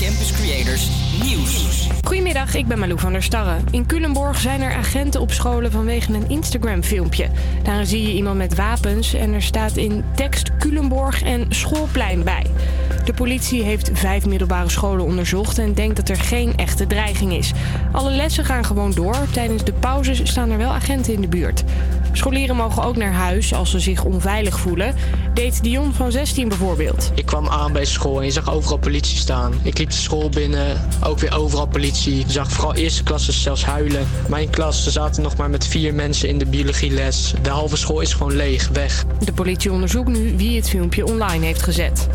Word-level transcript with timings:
Campus 0.00 0.32
Creators 0.32 0.88
Nieuws. 1.22 1.88
Goedemiddag, 2.04 2.54
ik 2.54 2.66
ben 2.66 2.78
Malou 2.78 2.98
van 2.98 3.12
der 3.12 3.22
Starre. 3.22 3.56
In 3.70 3.86
Culemborg 3.86 4.40
zijn 4.40 4.60
er 4.60 4.72
agenten 4.72 5.20
op 5.20 5.32
scholen 5.32 5.70
vanwege 5.70 6.12
een 6.12 6.28
Instagram-filmpje. 6.28 7.28
Daar 7.62 7.86
zie 7.86 8.02
je 8.02 8.12
iemand 8.12 8.36
met 8.36 8.54
wapens 8.54 9.14
en 9.14 9.32
er 9.32 9.42
staat 9.42 9.76
in 9.76 10.04
tekst 10.14 10.56
Culemborg 10.58 11.22
en 11.22 11.46
schoolplein 11.48 12.24
bij. 12.24 12.46
De 13.04 13.12
politie 13.14 13.62
heeft 13.62 13.90
vijf 13.92 14.26
middelbare 14.26 14.68
scholen 14.68 15.04
onderzocht 15.04 15.58
en 15.58 15.74
denkt 15.74 15.96
dat 15.96 16.08
er 16.08 16.16
geen 16.16 16.56
echte 16.56 16.86
dreiging 16.86 17.32
is. 17.32 17.52
Alle 17.92 18.10
lessen 18.10 18.44
gaan 18.44 18.64
gewoon 18.64 18.92
door. 18.92 19.16
Tijdens 19.32 19.64
de 19.64 19.72
pauzes 19.72 20.20
staan 20.24 20.50
er 20.50 20.58
wel 20.58 20.72
agenten 20.72 21.12
in 21.12 21.20
de 21.20 21.28
buurt. 21.28 21.64
Scholieren 22.12 22.56
mogen 22.56 22.82
ook 22.82 22.96
naar 22.96 23.12
huis 23.12 23.54
als 23.54 23.70
ze 23.70 23.80
zich 23.80 24.04
onveilig 24.04 24.58
voelen. 24.58 24.94
Deed 25.34 25.62
Dion 25.62 25.92
van 25.92 26.12
16 26.12 26.48
bijvoorbeeld. 26.48 27.12
Ik 27.14 27.26
kwam 27.26 27.48
aan 27.48 27.72
bij 27.72 27.84
school 27.84 28.18
en 28.18 28.24
je 28.24 28.30
zag 28.30 28.52
overal 28.52 28.78
politie 28.78 29.18
staan. 29.18 29.52
Ik 29.62 29.78
liep 29.78 29.88
de 29.90 29.96
school 29.96 30.28
binnen, 30.28 30.88
ook 31.04 31.18
weer 31.18 31.34
overal 31.34 31.66
politie. 31.66 32.16
Je 32.16 32.32
zag 32.32 32.52
vooral 32.52 32.74
eerste 32.74 33.02
klassen 33.02 33.32
zelfs 33.32 33.64
huilen. 33.64 34.08
Mijn 34.28 34.50
klas, 34.50 34.86
er 34.86 34.92
zaten 34.92 35.22
nog 35.22 35.36
maar 35.36 35.50
met 35.50 35.66
vier 35.66 35.94
mensen 35.94 36.28
in 36.28 36.38
de 36.38 36.46
biologieles. 36.46 37.34
De 37.42 37.50
halve 37.50 37.76
school 37.76 38.00
is 38.00 38.12
gewoon 38.12 38.36
leeg, 38.36 38.68
weg. 38.68 39.04
De 39.24 39.32
politie 39.32 39.72
onderzoekt 39.72 40.08
nu 40.08 40.36
wie 40.36 40.56
het 40.56 40.68
filmpje 40.68 41.06
online 41.06 41.44
heeft 41.44 41.62
gezet. 41.62 42.08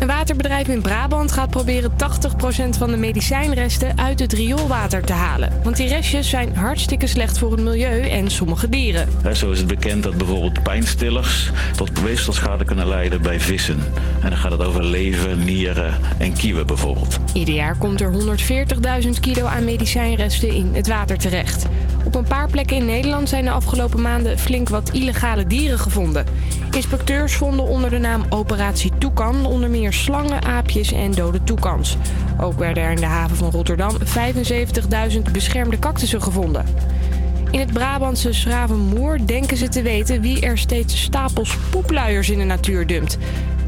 Een 0.00 0.06
waterbedrijf 0.06 0.68
in 0.68 0.82
Brabant 0.82 1.32
gaat 1.32 1.50
proberen 1.50 1.90
80% 1.90 1.94
van 2.78 2.90
de 2.90 2.96
medicijnresten 2.96 3.98
uit 3.98 4.18
het 4.20 4.32
rioolwater 4.32 5.02
te 5.02 5.12
halen. 5.12 5.52
Want 5.62 5.76
die 5.76 5.88
restjes 5.88 6.28
zijn 6.28 6.56
hartstikke 6.56 7.06
slecht 7.06 7.38
voor 7.38 7.50
het 7.50 7.60
milieu 7.60 8.08
en 8.08 8.30
sommige 8.30 8.68
dieren. 8.68 9.08
Zo 9.32 9.50
is 9.50 9.58
het 9.58 9.66
bekend 9.66 10.02
dat 10.02 10.16
bijvoorbeeld 10.16 10.62
pijnstillers 10.62 11.50
tot 11.76 12.02
weefselschade 12.02 12.64
kunnen 12.64 12.88
leiden 12.88 13.22
bij 13.22 13.40
vissen. 13.40 13.78
En 14.22 14.30
dan 14.30 14.38
gaat 14.38 14.50
het 14.50 14.62
over 14.62 14.84
lever, 14.84 15.36
nieren 15.36 15.94
en 16.18 16.32
kieuwen 16.32 16.66
bijvoorbeeld. 16.66 17.18
Ieder 17.32 17.54
jaar 17.54 17.76
komt 17.76 18.00
er 18.00 18.12
140.000 19.02 19.08
kilo 19.20 19.46
aan 19.46 19.64
medicijnresten 19.64 20.48
in 20.48 20.70
het 20.74 20.88
water 20.88 21.18
terecht. 21.18 21.66
Op 22.10 22.16
een 22.16 22.24
paar 22.24 22.50
plekken 22.50 22.76
in 22.76 22.84
Nederland 22.84 23.28
zijn 23.28 23.44
de 23.44 23.50
afgelopen 23.50 24.02
maanden 24.02 24.38
flink 24.38 24.68
wat 24.68 24.90
illegale 24.92 25.46
dieren 25.46 25.78
gevonden. 25.78 26.26
Inspecteurs 26.70 27.34
vonden 27.34 27.64
onder 27.64 27.90
de 27.90 27.98
naam 27.98 28.24
Operatie 28.28 28.92
Toekan 28.98 29.46
onder 29.46 29.70
meer 29.70 29.92
slangen, 29.92 30.42
aapjes 30.42 30.92
en 30.92 31.10
dode 31.10 31.44
toekans. 31.44 31.96
Ook 32.40 32.58
werden 32.58 32.82
er 32.82 32.90
in 32.90 32.96
de 32.96 33.06
haven 33.06 33.36
van 33.36 33.50
Rotterdam 33.50 33.96
75.000 33.98 35.32
beschermde 35.32 35.78
cactussen 35.78 36.22
gevonden. 36.22 36.64
In 37.50 37.60
het 37.60 37.72
Brabantse 37.72 38.32
Schravenmoer 38.32 39.26
denken 39.26 39.56
ze 39.56 39.68
te 39.68 39.82
weten 39.82 40.20
wie 40.20 40.40
er 40.40 40.58
steeds 40.58 41.02
stapels 41.02 41.56
poepluiers 41.70 42.30
in 42.30 42.38
de 42.38 42.44
natuur 42.44 42.86
dumpt. 42.86 43.18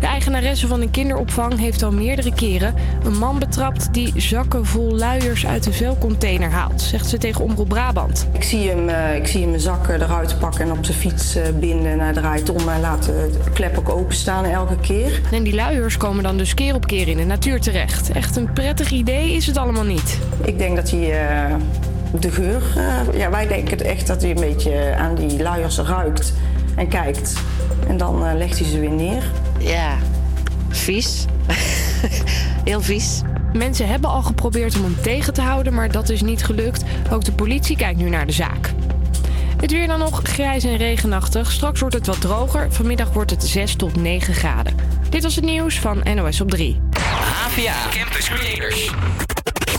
De 0.03 0.08
eigenaresse 0.08 0.67
van 0.67 0.81
een 0.81 0.91
kinderopvang 0.91 1.58
heeft 1.58 1.83
al 1.83 1.92
meerdere 1.92 2.34
keren 2.34 2.75
een 3.05 3.19
man 3.19 3.39
betrapt 3.39 3.95
die 3.95 4.12
zakken 4.20 4.67
vol 4.67 4.95
luiers 4.95 5.47
uit 5.47 5.64
de 5.64 5.72
vuilcontainer 5.72 6.50
haalt, 6.50 6.81
zegt 6.81 7.08
ze 7.08 7.19
tegen 7.19 7.45
Omroep 7.45 7.69
Brabant. 7.69 8.27
Ik 8.33 8.42
zie 8.42 8.69
hem, 8.69 8.89
uh, 8.89 9.14
ik 9.14 9.27
zie 9.27 9.41
hem 9.41 9.48
mijn 9.48 9.61
zakken 9.61 10.03
eruit 10.03 10.39
pakken 10.39 10.61
en 10.61 10.73
op 10.73 10.84
zijn 10.84 10.98
fiets 10.98 11.36
uh, 11.36 11.42
binden. 11.61 11.92
En 11.92 12.00
hij 12.00 12.12
draait 12.12 12.50
om 12.50 12.69
en 12.69 12.80
laat 12.80 13.05
de 13.05 13.30
klep 13.53 13.78
ook 13.78 13.89
openstaan 13.89 14.45
elke 14.45 14.77
keer. 14.80 15.20
En 15.33 15.42
die 15.42 15.55
luiers 15.55 15.97
komen 15.97 16.23
dan 16.23 16.36
dus 16.36 16.55
keer 16.55 16.75
op 16.75 16.86
keer 16.86 17.08
in 17.08 17.17
de 17.17 17.25
natuur 17.25 17.61
terecht. 17.61 18.12
Echt 18.12 18.36
een 18.36 18.53
prettig 18.53 18.91
idee 18.91 19.33
is 19.33 19.47
het 19.47 19.56
allemaal 19.56 19.84
niet. 19.84 20.19
Ik 20.45 20.58
denk 20.58 20.77
dat 20.77 20.91
hij. 20.91 21.25
Uh, 21.50 21.55
de 22.20 22.30
geur. 22.30 22.62
ja, 23.14 23.30
wij 23.30 23.47
denken 23.47 23.80
echt 23.80 24.06
dat 24.06 24.23
hij 24.23 24.30
een 24.30 24.41
beetje 24.41 24.95
aan 24.98 25.14
die 25.14 25.42
luiers 25.42 25.78
ruikt 25.78 26.33
en 26.77 26.89
kijkt. 26.89 27.34
En 27.89 27.97
dan 27.97 28.36
legt 28.36 28.58
hij 28.58 28.69
ze 28.69 28.80
weer 28.80 28.91
neer. 28.91 29.23
Ja, 29.63 29.99
vies. 30.69 31.25
Heel 32.65 32.81
vies. 32.81 33.21
Mensen 33.53 33.89
hebben 33.89 34.11
al 34.11 34.23
geprobeerd 34.23 34.77
om 34.77 34.83
hem 34.83 34.97
tegen 35.03 35.33
te 35.33 35.41
houden, 35.41 35.75
maar 35.75 35.92
dat 35.92 36.09
is 36.09 36.23
niet 36.23 36.45
gelukt. 36.45 36.83
Ook 37.11 37.25
de 37.25 37.33
politie 37.33 37.77
kijkt 37.77 37.98
nu 37.98 38.09
naar 38.09 38.27
de 38.27 38.33
zaak. 38.33 38.70
Het 39.61 39.70
weer 39.70 39.86
dan 39.86 39.98
nog 39.98 40.20
grijs 40.23 40.64
en 40.64 40.77
regenachtig. 40.77 41.53
Straks 41.53 41.81
wordt 41.81 41.95
het 41.95 42.07
wat 42.07 42.20
droger. 42.20 42.73
Vanmiddag 42.73 43.13
wordt 43.13 43.31
het 43.31 43.45
6 43.45 43.75
tot 43.75 43.97
9 43.97 44.35
graden. 44.35 44.75
Dit 45.09 45.23
was 45.23 45.35
het 45.35 45.45
nieuws 45.45 45.79
van 45.79 46.03
NOS 46.15 46.41
op 46.41 46.51
3. 46.51 46.81
HVA 46.98 47.75
Campus 47.91 48.29
Creators. 48.29 48.91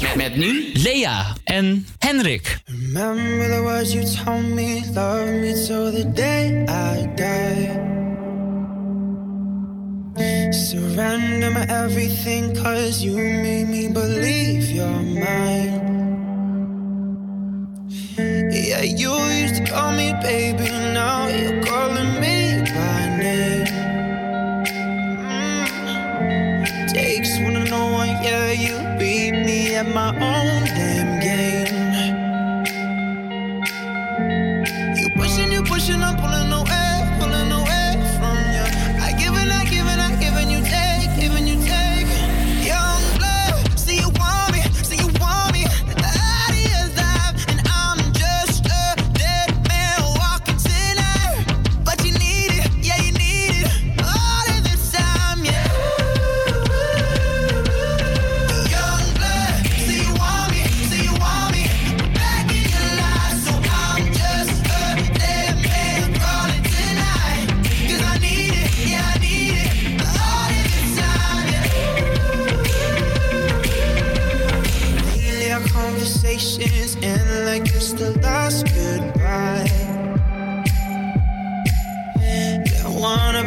Met, 0.02 0.16
met 0.16 0.36
nu 0.36 0.70
Lea 0.74 1.26
en 1.44 1.88
Henrik. 1.98 2.60
Remember 2.66 3.50
the 3.50 3.62
words 3.62 3.94
you 3.94 4.06
told 4.26 4.44
me, 4.44 4.82
love 4.94 5.32
me 5.32 5.54
till 5.66 5.92
the 5.92 6.12
day 6.14 6.64
I 6.68 7.10
die. 7.16 8.03
Surrender 10.16 11.50
my 11.50 11.66
everything, 11.70 12.56
cause 12.56 13.02
you 13.02 13.16
made 13.16 13.68
me 13.68 13.88
believe 13.88 14.70
you're 14.70 14.88
mine. 14.88 15.82
Yeah, 18.18 18.82
you 18.84 19.12
used 19.42 19.56
to 19.56 19.66
call 19.66 19.92
me 19.92 20.14
baby, 20.22 20.70
now 20.94 21.28
you're 21.30 21.64
calling 21.64 22.22
me 22.22 22.62
by 22.62 23.18
name. 23.18 23.66
Mm. 26.14 26.94
Takes 26.94 27.40
one 27.40 27.54
to 27.56 27.64
know 27.72 27.92
one, 27.94 28.10
yeah, 28.24 28.52
you 28.52 28.78
beat 29.00 29.32
me 29.32 29.76
at 29.76 29.88
my 29.88 30.10
own 30.10 30.64
game. 30.66 30.83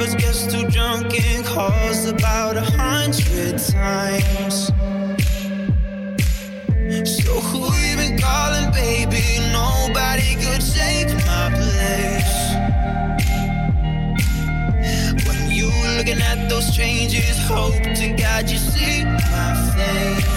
Of 0.02 0.18
gets 0.18 0.46
too 0.52 0.68
drunk 0.68 1.18
and 1.18 1.44
calls 1.44 2.06
about 2.06 2.56
a 2.56 2.62
hundred 2.62 3.58
times. 3.58 4.66
So 7.08 7.32
who 7.40 7.64
you 7.74 7.96
been 7.96 8.18
calling, 8.18 8.70
baby? 8.72 9.40
Nobody 9.52 10.34
could 10.36 10.60
take 10.60 11.08
my 11.26 11.50
place. 11.56 12.36
When 15.26 15.50
you 15.50 15.70
looking 15.96 16.20
at 16.20 16.48
those 16.48 16.66
strangers, 16.72 17.38
hope 17.48 17.82
to 17.82 18.14
God 18.16 18.50
you 18.50 18.58
see 18.58 19.04
my 19.04 19.54
face. 19.74 20.35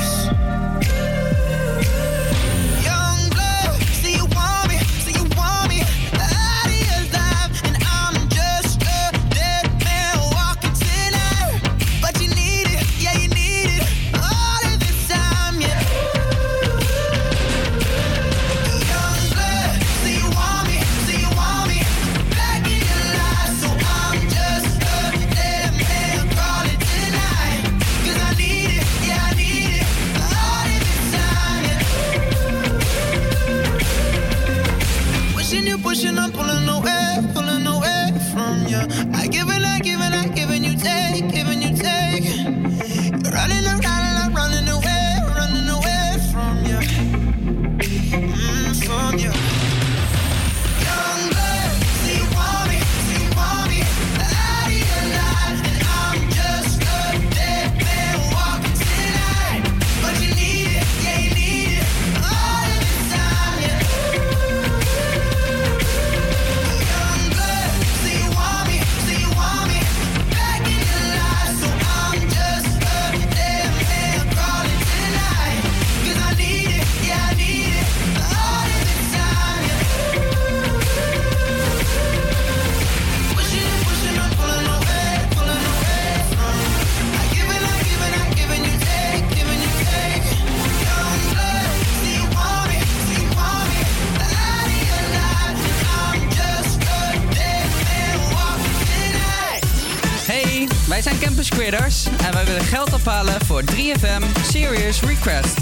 voor 103.45 103.63
3FM 103.63 104.23
Serious 104.51 105.01
Request. 105.01 105.57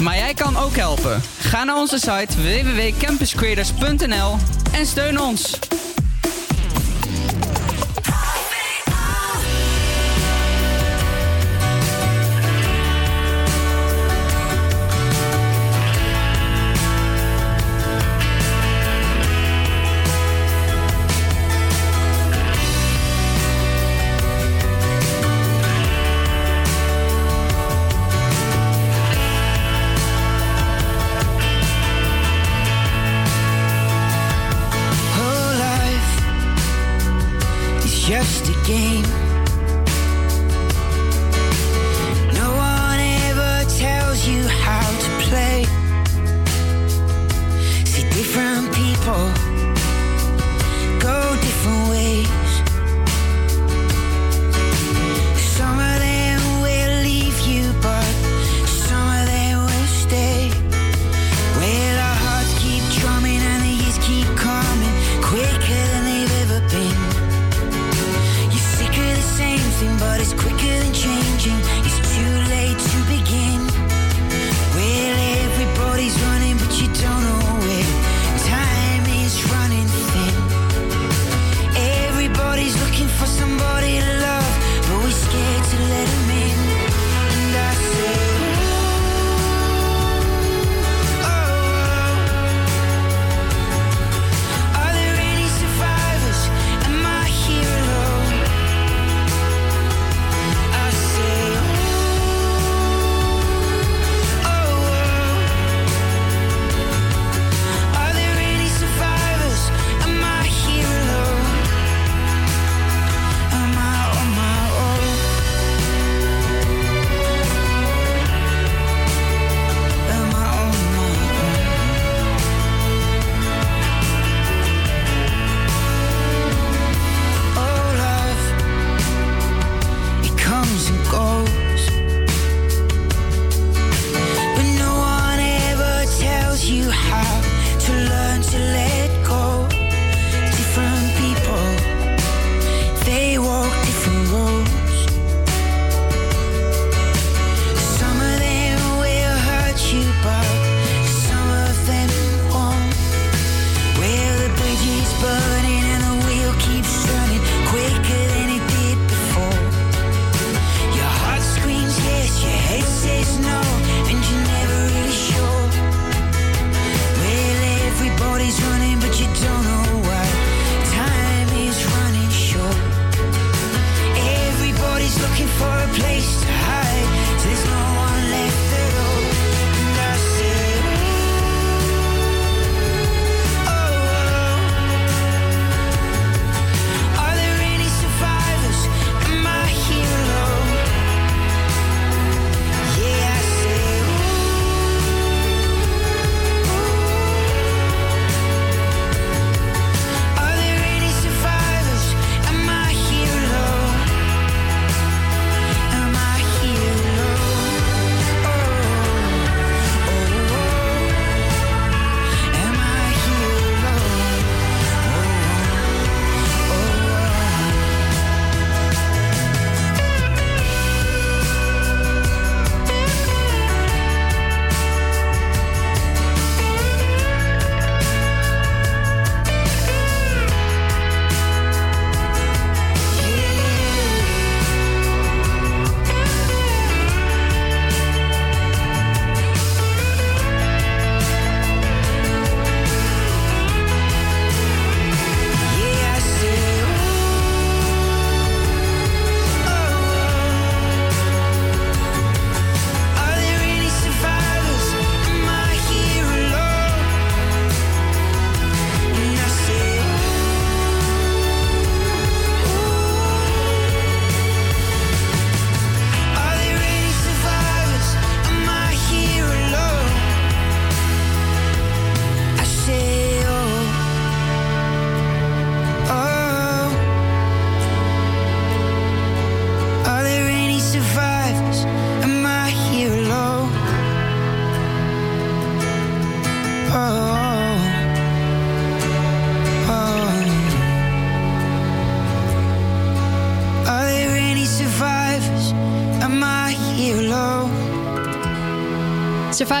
Maar 0.00 0.16
jij 0.16 0.34
kan 0.34 0.56
ook 0.56 0.76
helpen. 0.76 1.22
Ga 1.38 1.64
naar 1.64 1.76
onze 1.76 1.98
site 1.98 2.42
www.campuscreators.nl 2.42 4.36
en 4.72 4.86
steun 4.86 5.20
ons. 5.20 5.58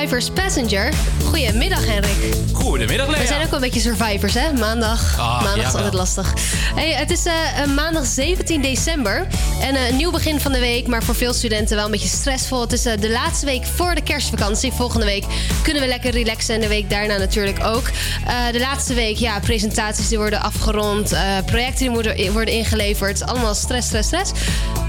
Survivors 0.08 0.44
Passenger. 0.44 0.92
Goedemiddag, 1.24 1.86
Henrik. 1.86 2.34
Goedemiddag, 2.52 3.08
Lea. 3.08 3.18
We 3.18 3.26
zijn 3.26 3.42
ook 3.42 3.50
wel 3.50 3.62
een 3.62 3.70
beetje 3.70 3.80
survivors, 3.80 4.34
hè? 4.34 4.52
Maandag. 4.52 5.18
Ah, 5.18 5.42
Maandag 5.42 5.66
is 5.66 5.74
altijd 5.74 5.92
lastig. 5.92 6.34
Hey, 6.74 6.92
het 6.92 7.10
is 7.10 7.26
eh, 7.26 7.62
eh, 7.62 7.68
maandag 7.68 8.06
17 8.06 8.62
december. 8.62 9.26
En 9.60 9.74
eh, 9.76 9.88
een 9.88 9.96
nieuw 9.96 10.10
begin 10.10 10.40
van 10.40 10.52
de 10.52 10.58
week, 10.58 10.86
maar 10.86 11.02
voor 11.02 11.14
veel 11.14 11.32
studenten 11.32 11.76
wel 11.76 11.84
een 11.84 11.90
beetje 11.90 12.08
stressvol. 12.08 12.60
Het 12.60 12.72
is 12.72 12.86
eh, 12.86 13.00
de 13.00 13.10
laatste 13.10 13.46
week 13.46 13.66
voor 13.66 13.94
de 13.94 14.02
kerstvakantie. 14.02 14.72
Volgende 14.72 15.06
week 15.06 15.24
kunnen 15.62 15.82
we 15.82 15.88
lekker 15.88 16.10
relaxen 16.10 16.54
en 16.54 16.60
de 16.60 16.68
week 16.68 16.90
daarna 16.90 17.16
natuurlijk 17.16 17.64
ook. 17.64 17.90
Eh, 18.26 18.34
de 18.52 18.58
laatste 18.58 18.94
week, 18.94 19.16
ja, 19.16 19.40
presentaties 19.40 20.08
die 20.08 20.18
worden 20.18 20.42
afgerond. 20.42 21.12
eh, 21.12 21.20
projecten 21.46 21.78
die 21.78 21.90
moeten 21.90 22.32
worden 22.32 22.54
ingeleverd. 22.54 23.22
Allemaal 23.26 23.54
stress, 23.54 23.86
stress, 23.86 24.06
stress. 24.08 24.32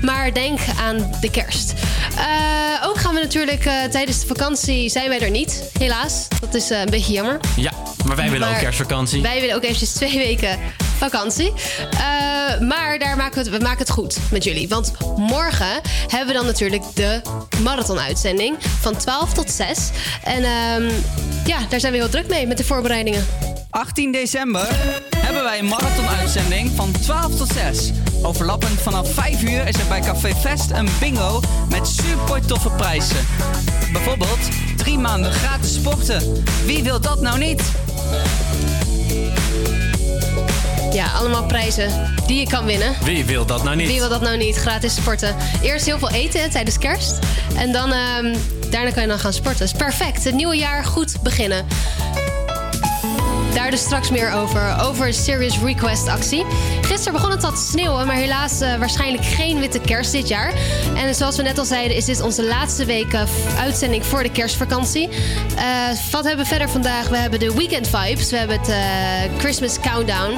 Maar 0.02 0.34
denk 0.34 0.60
aan 0.80 1.12
de 1.22 1.32
kerst. 1.32 1.74
Eh, 2.18 2.88
ook 2.88 2.98
gaan 2.98 3.14
we 3.14 3.20
natuurlijk 3.20 3.66
eh, 3.66 3.74
tijdens 3.92 4.20
de 4.20 4.28
vakantie 4.28 4.90
zijn 4.90 5.10
wij 5.10 5.20
er 5.20 5.30
niet, 5.30 5.64
helaas. 5.80 6.28
Dat 6.42 6.54
is 6.56 6.70
eh, 6.70 6.80
een 6.80 6.90
beetje 6.90 7.14
jammer. 7.14 7.40
Ja, 7.56 7.72
maar 8.06 8.16
wij 8.16 8.30
willen 8.30 8.50
ook 8.50 8.58
kerstvakantie. 8.60 9.22
Wij 9.22 9.40
willen 9.40 9.56
ook 9.56 9.64
eventjes 9.64 9.92
twee 9.92 10.18
weken 10.18 10.60
vakantie. 11.00 11.53
Eh, 11.91 12.60
maar 12.60 13.00
daar 13.00 13.18
maken 13.18 13.44
we, 13.44 13.50
we 13.50 13.60
maken 13.63 13.79
het 13.79 13.89
goed 13.89 14.18
met 14.32 14.44
jullie. 14.44 14.68
Want 14.70 14.91
morgen 15.18 15.82
hebben 16.08 16.27
we 16.27 16.34
dan 16.34 16.46
natuurlijk 16.46 16.84
de 16.94 17.22
marathon-uitzending 17.63 18.58
van 18.79 18.98
12 18.98 19.34
tot 19.34 19.51
6. 19.51 19.89
En 20.24 20.44
ehm, 20.44 20.89
ja, 21.46 21.58
daar 21.70 21.79
zijn 21.79 21.91
we 21.91 21.98
heel 21.98 22.10
druk 22.10 22.27
mee 22.27 22.48
met 22.48 22.58
de 22.58 22.63
voorbereidingen. 22.63 23.25
18 23.70 24.12
december 24.12 24.68
hebben 25.18 25.44
wij 25.44 25.60
een 25.60 25.65
marathon-uitzending 25.65 26.72
van 26.75 26.91
12 26.91 27.36
tot 27.36 27.51
6. 27.53 27.91
Overlappend 28.22 28.82
vanaf 28.82 29.13
5 29.13 29.44
uur 29.44 29.68
is 29.68 29.75
er 29.75 29.88
bij 29.88 30.00
Café 30.01 30.36
Fest 30.36 30.72
een 30.72 30.88
bingo 31.00 31.41
met 31.70 31.88
super 31.88 32.46
toffe 32.46 32.70
prijzen. 32.70 33.25
Bijvoorbeeld 33.91 34.39
drie 34.77 34.98
maanden 34.98 35.32
gratis 35.32 35.74
sporten. 35.74 36.44
Wie 36.65 36.84
wil 36.84 37.01
dat 37.01 37.22
nou 37.22 37.38
niet? 37.38 37.62
Ja, 40.91 41.12
allemaal 41.12 41.46
prijzen 41.46 42.13
die 42.27 42.39
je 42.39 42.48
kan 42.48 42.65
winnen. 42.65 42.96
Wie 43.03 43.25
wil 43.25 43.46
dat 43.46 43.63
nou 43.63 43.75
niet? 43.75 43.88
Wie 43.88 44.00
wil 44.00 44.10
dat 44.10 44.22
nou 44.22 44.38
niet? 44.38 44.55
Gratis 44.55 44.96
sporten. 44.96 45.36
Eerst 45.62 45.86
heel 45.86 46.00
veel 46.00 46.10
eten 46.10 46.50
tijdens 46.50 46.77
kerst. 46.77 47.19
En 47.55 47.72
dan, 47.72 47.91
ehm, 47.91 48.36
daarna 48.69 48.91
kan 48.91 49.01
je 49.01 49.08
dan 49.08 49.19
gaan 49.19 49.34
sporten. 49.34 49.65
Is 49.65 49.72
perfect. 49.72 50.24
Het 50.24 50.34
nieuwe 50.34 50.58
jaar 50.58 50.86
goed 50.86 51.22
beginnen. 51.24 51.65
Daar 53.53 53.72
dus 53.72 53.81
straks 53.81 54.10
meer 54.10 54.31
over. 54.31 54.75
Over 54.81 55.13
Serious 55.13 55.60
Request 55.63 56.08
actie. 56.08 56.46
Gisteren 56.81 57.13
begon 57.13 57.31
het 57.31 57.43
al 57.43 57.51
te 57.51 57.67
sneeuwen, 57.72 58.08
maar 58.08 58.15
helaas 58.15 58.62
eh, 58.62 58.75
waarschijnlijk 58.75 59.25
geen 59.25 59.60
witte 59.60 59.79
kerst 59.79 60.12
dit 60.12 60.27
jaar. 60.27 60.53
En 60.96 61.15
zoals 61.15 61.36
we 61.36 61.43
net 61.43 61.58
al 61.58 61.65
zeiden, 61.65 61.98
is 61.98 62.05
dit 62.05 62.22
onze 62.22 62.43
laatste 62.43 62.86
week 62.86 63.13
eh, 63.13 63.24
uitzending 63.58 64.05
voor 64.05 64.24
de 64.24 64.31
kerstvakantie. 64.31 65.10
Eh, 65.55 65.65
wat 66.12 66.24
hebben 66.24 66.43
we 66.43 66.50
verder 66.50 66.69
vandaag? 66.69 67.08
We 67.08 67.17
hebben 67.17 67.39
de 67.39 67.53
Weekend 67.53 67.88
Vibes. 67.88 68.29
We 68.29 68.38
hebben 68.38 68.60
het 68.60 68.72
Christmas 69.38 69.79
Countdown. 69.79 70.38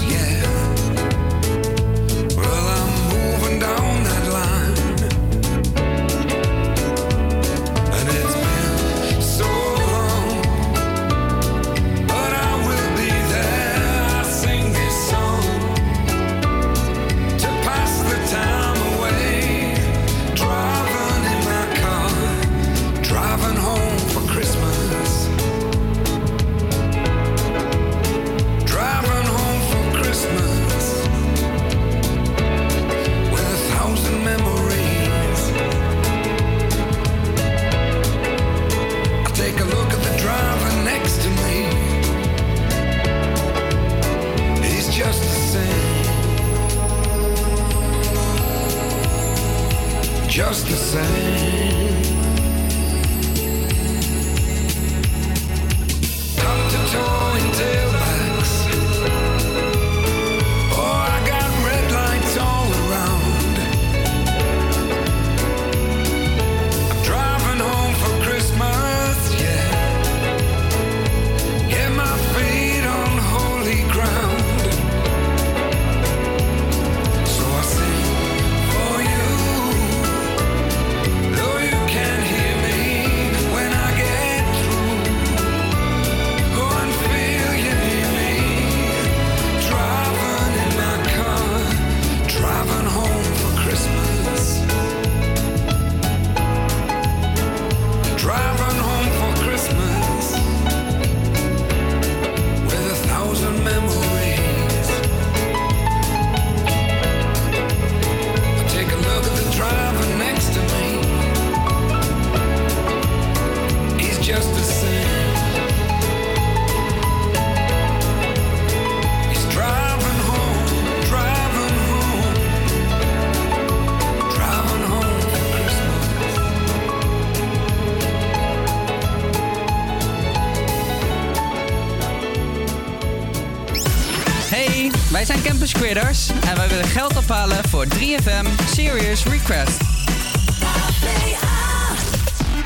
Wij 134.89 135.25
zijn 135.25 135.41
Campus 135.41 135.71
Creators 135.71 136.29
en 136.29 136.55
wij 136.55 136.69
willen 136.69 136.85
geld 136.85 137.17
ophalen 137.17 137.69
voor 137.69 137.85
3FM 137.85 138.45
Serious 138.75 139.23
Request. 139.23 139.77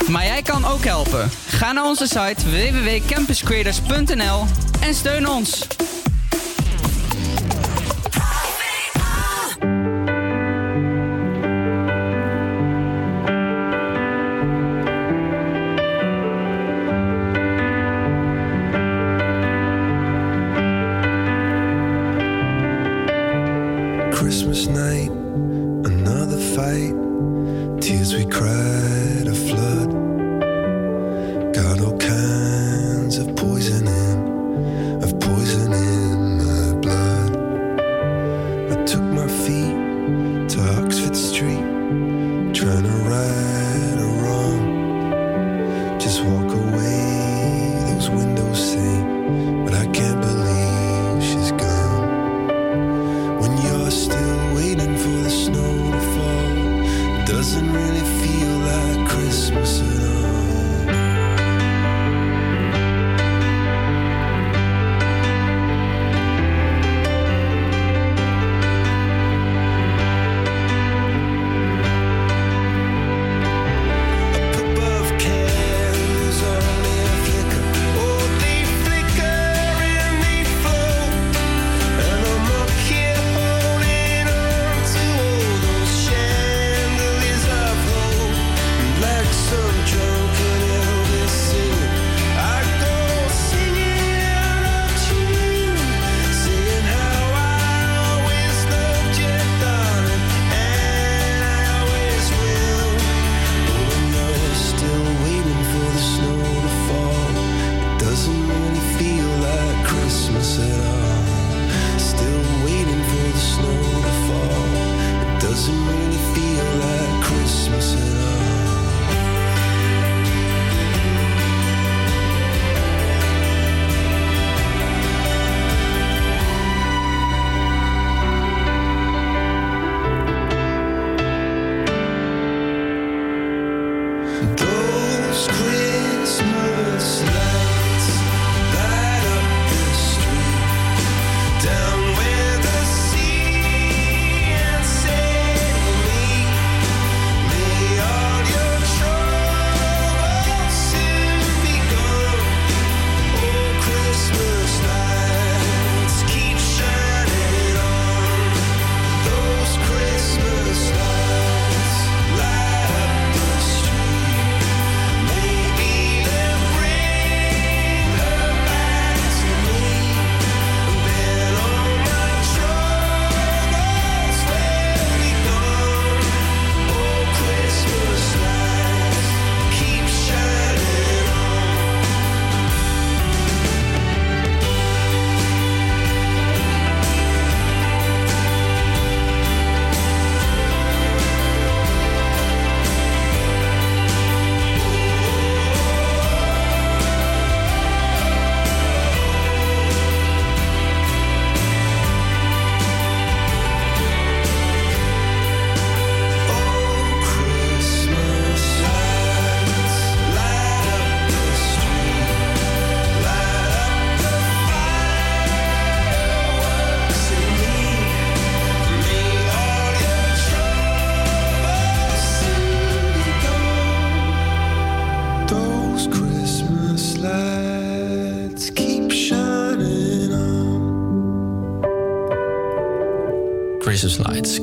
Maar 0.09 0.25
jij 0.25 0.41
kan 0.41 0.65
ook 0.65 0.83
helpen. 0.83 1.29
Ga 1.47 1.71
naar 1.71 1.83
onze 1.83 2.07
site 2.07 2.49
www.campuscreators.nl 2.49 4.45
en 4.81 4.93
steun 4.93 5.29
ons. 5.29 5.67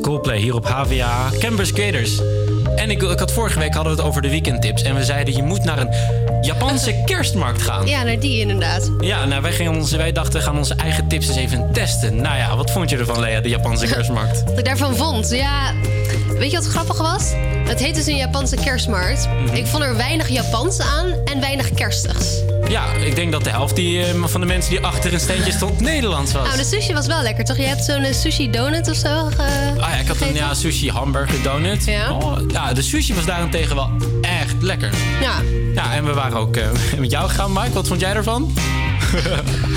Coldplay 0.03 0.39
hier 0.39 0.55
op 0.55 0.67
HVA. 0.67 1.31
Campus 1.39 1.69
Skaters. 1.69 2.21
En 2.77 2.91
ik, 2.91 3.03
ik 3.03 3.19
had 3.19 3.33
vorige 3.33 3.59
week 3.59 3.75
hadden 3.75 3.93
we 3.93 3.99
het 3.99 4.09
over 4.09 4.23
de 4.23 4.31
weekendtips. 4.31 4.83
En 4.83 4.95
we 4.95 5.05
zeiden 5.05 5.37
je 5.37 5.43
moet 5.43 5.65
naar 5.65 5.79
een 5.79 5.89
Japanse 6.41 7.03
kerstmarkt 7.07 7.63
gaan. 7.63 7.87
Ja, 7.87 8.03
naar 8.03 8.21
die 8.21 8.41
inderdaad. 8.41 8.91
Ja, 9.01 9.25
nou, 9.25 9.43
wij, 9.43 9.53
gingen 9.53 9.75
onze, 9.75 9.97
wij 9.97 10.13
dachten 10.13 10.33
we 10.33 10.47
gaan 10.47 10.57
onze 10.57 10.75
eigen 10.75 11.09
tips 11.09 11.29
eens 11.29 11.37
even 11.37 11.73
testen. 11.73 12.17
Nou 12.17 12.37
ja, 12.37 12.57
wat 12.57 12.71
vond 12.71 12.91
je 12.91 12.97
ervan, 12.97 13.21
Lea, 13.21 13.41
de 13.41 13.49
Japanse 13.49 13.87
kerstmarkt? 13.95 14.45
Wat 14.45 14.59
ik 14.59 14.65
daarvan 14.65 14.97
vond, 14.97 15.31
ja... 15.31 15.73
Weet 16.39 16.51
je 16.51 16.57
wat 16.57 16.67
grappig 16.67 16.99
was? 16.99 17.33
Het 17.65 17.81
heet 17.81 17.95
dus 17.95 18.07
een 18.07 18.17
Japanse 18.17 18.57
kerstmarkt. 18.57 19.29
Mhm. 19.29 19.55
Ik 19.55 19.67
vond 19.67 19.83
er 19.83 19.97
weinig 19.97 20.29
Japans 20.29 20.81
aan 20.81 21.07
en 21.25 21.41
weinig 21.41 21.71
kerstigs. 21.71 22.43
Ja, 22.69 22.93
ik 22.93 23.17
denk 23.17 23.33
dat 23.33 23.45
de 23.45 23.51
helft 23.51 23.77
die, 23.77 24.05
eh, 24.05 24.25
van 24.25 24.41
de 24.41 24.47
mensen 24.47 24.71
die 24.71 24.81
achter 24.81 25.13
een 25.13 25.21
steentje 25.21 25.53
stond 25.53 25.81
Nederlands 25.91 26.33
was. 26.33 26.45
Nou, 26.45 26.57
de 26.57 26.65
sushi 26.65 26.93
was 26.93 27.07
wel 27.07 27.23
lekker, 27.23 27.45
toch? 27.45 27.57
Je 27.57 27.67
hebt 27.67 27.85
zo'n 27.85 28.03
eh, 28.03 28.13
sushi 28.13 28.51
donut 28.51 28.89
of 28.89 28.97
zo 28.97 29.09
Ah 29.09 29.62
ja, 29.93 29.99
ik 29.99 30.07
had 30.07 30.21
een 30.21 30.35
ja, 30.35 30.55
sushi 30.55 30.91
hamburger 30.91 31.43
donut. 31.43 31.85
Ja. 31.85 32.13
Oh, 32.13 32.39
ja, 32.49 32.73
de 32.73 32.83
sushi 32.83 33.15
was 33.15 33.25
daarentegen 33.25 33.77
wel 33.77 33.91
echt 34.21 34.55
lekker. 34.61 34.91
Ja. 35.21 35.35
Ja, 35.75 35.95
en 35.95 36.05
we 36.05 36.13
waren 36.13 36.39
ook 36.39 36.57
eh, 36.57 36.69
met 36.99 37.11
jou 37.11 37.29
gegaan, 37.29 37.53
Mike. 37.53 37.73
Wat 37.73 37.87
vond 37.87 38.01
jij 38.01 38.15
ervan? 38.15 38.53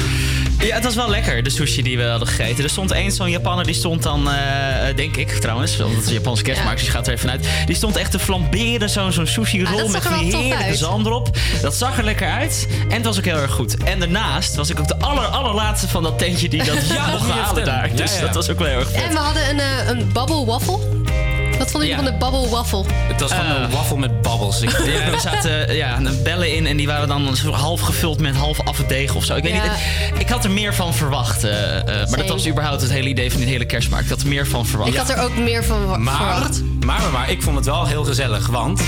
Ja, 0.65 0.75
het 0.75 0.84
was 0.84 0.95
wel 0.95 1.10
lekker, 1.10 1.43
de 1.43 1.49
sushi 1.49 1.82
die 1.82 1.97
we 1.97 2.04
hadden 2.04 2.28
gegeten. 2.28 2.63
Er 2.63 2.69
stond 2.69 2.91
één 2.91 3.12
zo'n 3.12 3.30
Japaner, 3.30 3.65
die 3.65 3.73
stond 3.75 4.04
dan, 4.04 4.30
eh, 4.30 4.95
denk 4.95 5.15
ik 5.17 5.30
trouwens, 5.30 5.78
want 5.78 5.91
het 5.93 6.01
is 6.01 6.08
een 6.08 6.13
Japanse 6.13 6.43
kerstmarkt, 6.43 6.78
dus 6.78 6.88
je 6.88 6.93
gaat 6.93 7.08
er 7.08 7.13
even 7.13 7.30
uit. 7.30 7.47
Die 7.65 7.75
stond 7.75 7.95
echt 7.95 8.12
te 8.12 8.19
flamberen, 8.19 8.89
zo'n 8.89 9.12
zo'n 9.12 9.28
sushi 9.28 9.65
Ah, 9.65 9.91
met 9.91 10.01
tof 10.01 10.19
heerlijke 10.19 10.75
zalm 10.75 11.06
erop. 11.06 11.30
Dat 11.62 11.75
zag 11.75 11.97
er 11.97 12.04
lekker 12.04 12.30
uit 12.32 12.67
en 12.89 12.95
het 12.95 13.06
was 13.06 13.17
ook 13.17 13.25
heel 13.25 13.38
erg 13.38 13.51
goed. 13.51 13.84
En 13.84 13.99
daarnaast 13.99 14.56
was 14.56 14.69
ik 14.69 14.80
ook 14.80 14.88
de 14.88 14.99
aller, 14.99 15.25
allerlaatste 15.25 15.88
van 15.88 16.04
dat 16.04 16.17
tentje 16.19 16.49
die 16.49 16.63
dat 16.63 16.75
Ja, 16.88 17.17
vertellen. 17.17 17.65
daar. 17.65 17.89
Dus 17.95 18.15
ja. 18.15 18.21
dat 18.21 18.34
was 18.36 18.49
ook 18.49 18.60
wel 18.60 18.67
heel 18.67 18.80
erg 18.80 18.91
vet. 18.91 19.04
En 19.04 19.10
we 19.12 19.17
hadden 19.17 19.49
een, 19.49 19.60
eh, 19.60 19.88
een 19.88 20.12
bubble 20.13 20.45
waffle. 20.45 20.94
Wat 21.58 21.72
vonden 21.72 21.89
jullie 21.89 22.04
Ja. 22.04 22.10
van 22.12 22.20
de 22.20 22.26
bubble 22.32 22.50
waffle? 22.50 22.84
Het 23.08 23.22
was 23.22 23.32
gewoon 23.32 23.62
een 23.62 23.70
waffel 23.72 23.98
met 23.98 24.22
babbels. 24.22 24.62
Ik, 24.62 24.70
Ja, 24.86 25.02
er 25.13 25.20
zaten 25.20 25.68
eh, 25.68 25.76
ja, 25.76 26.00
bellen 26.24 26.56
in 26.56 26.65
en 26.65 26.78
die 26.78 26.88
waren 26.88 27.08
dan 27.08 27.36
half 27.52 27.82
gevuld 27.82 28.20
met 28.20 28.36
half 28.36 28.60
afdeeg 28.62 29.15
of 29.15 29.24
zo. 29.24 29.36
Ik 29.36 29.44
weet 29.44 29.54
Ja. 29.54 29.63
niet. 29.63 29.72
Ik, 30.13 30.20
ik 30.20 30.30
had 30.30 30.44
er 30.44 30.52
meer 30.52 30.74
van 30.74 30.94
verwacht. 30.94 31.44
eh, 31.44 31.76
eh, 31.80 31.86
maar 32.10 32.18
dat 32.20 32.28
was 32.30 32.48
überhaupt 32.48 32.82
het 32.82 32.91
hele 32.91 33.10
idee 33.10 33.32
van 33.32 33.39
die 33.39 33.50
hele 33.50 33.65
kerstmarkt. 33.65 34.06
Ik 34.06 34.12
had 34.12 34.22
er 34.22 34.28
meer 34.28 34.48
van 34.48 34.65
verwacht. 34.65 34.89
Ik 34.91 34.98
had 34.98 35.10
er 35.10 35.18
ook 35.24 35.36
meer 35.38 35.63
van 35.63 36.04
maar, 36.04 36.15
verwacht. 36.15 36.62
maar, 36.86 37.02
maar, 37.02 37.12
maar, 37.12 37.30
ik 37.30 37.41
vond 37.41 37.56
het 37.56 37.65
wel 37.65 37.86
heel 37.88 38.04
gezellig, 38.04 38.48
want... 38.48 38.82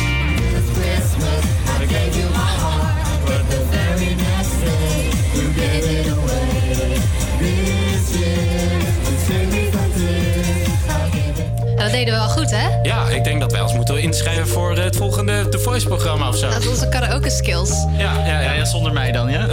Dat 11.78 11.92
deden 11.92 12.14
we 12.14 12.20
wel 12.20 12.30
goed, 12.30 12.52
hè? 12.52 12.68
Ja, 12.84 13.08
ik 13.10 13.24
denk 13.24 13.40
dat 13.42 13.52
wij 13.52 13.62
ons 13.62 13.74
moeten 13.74 14.02
inschrijven 14.02 14.48
voor 14.48 14.78
het 14.78 14.96
volgende 14.96 15.50
The 15.50 15.60
Voice-programma 15.60 16.28
of 16.28 16.36
zo. 16.38 16.50
Dat 16.50 16.60
is 16.62 16.68
onze 16.68 16.90
karaoke 16.90 17.30
skills. 17.30 17.70
Ja, 17.98 18.14
ja, 18.26 18.42
ja. 18.42 18.52
ja, 18.54 18.66
zonder 18.66 18.94
mij 18.94 19.12
dan, 19.12 19.30
ja? 19.36 19.46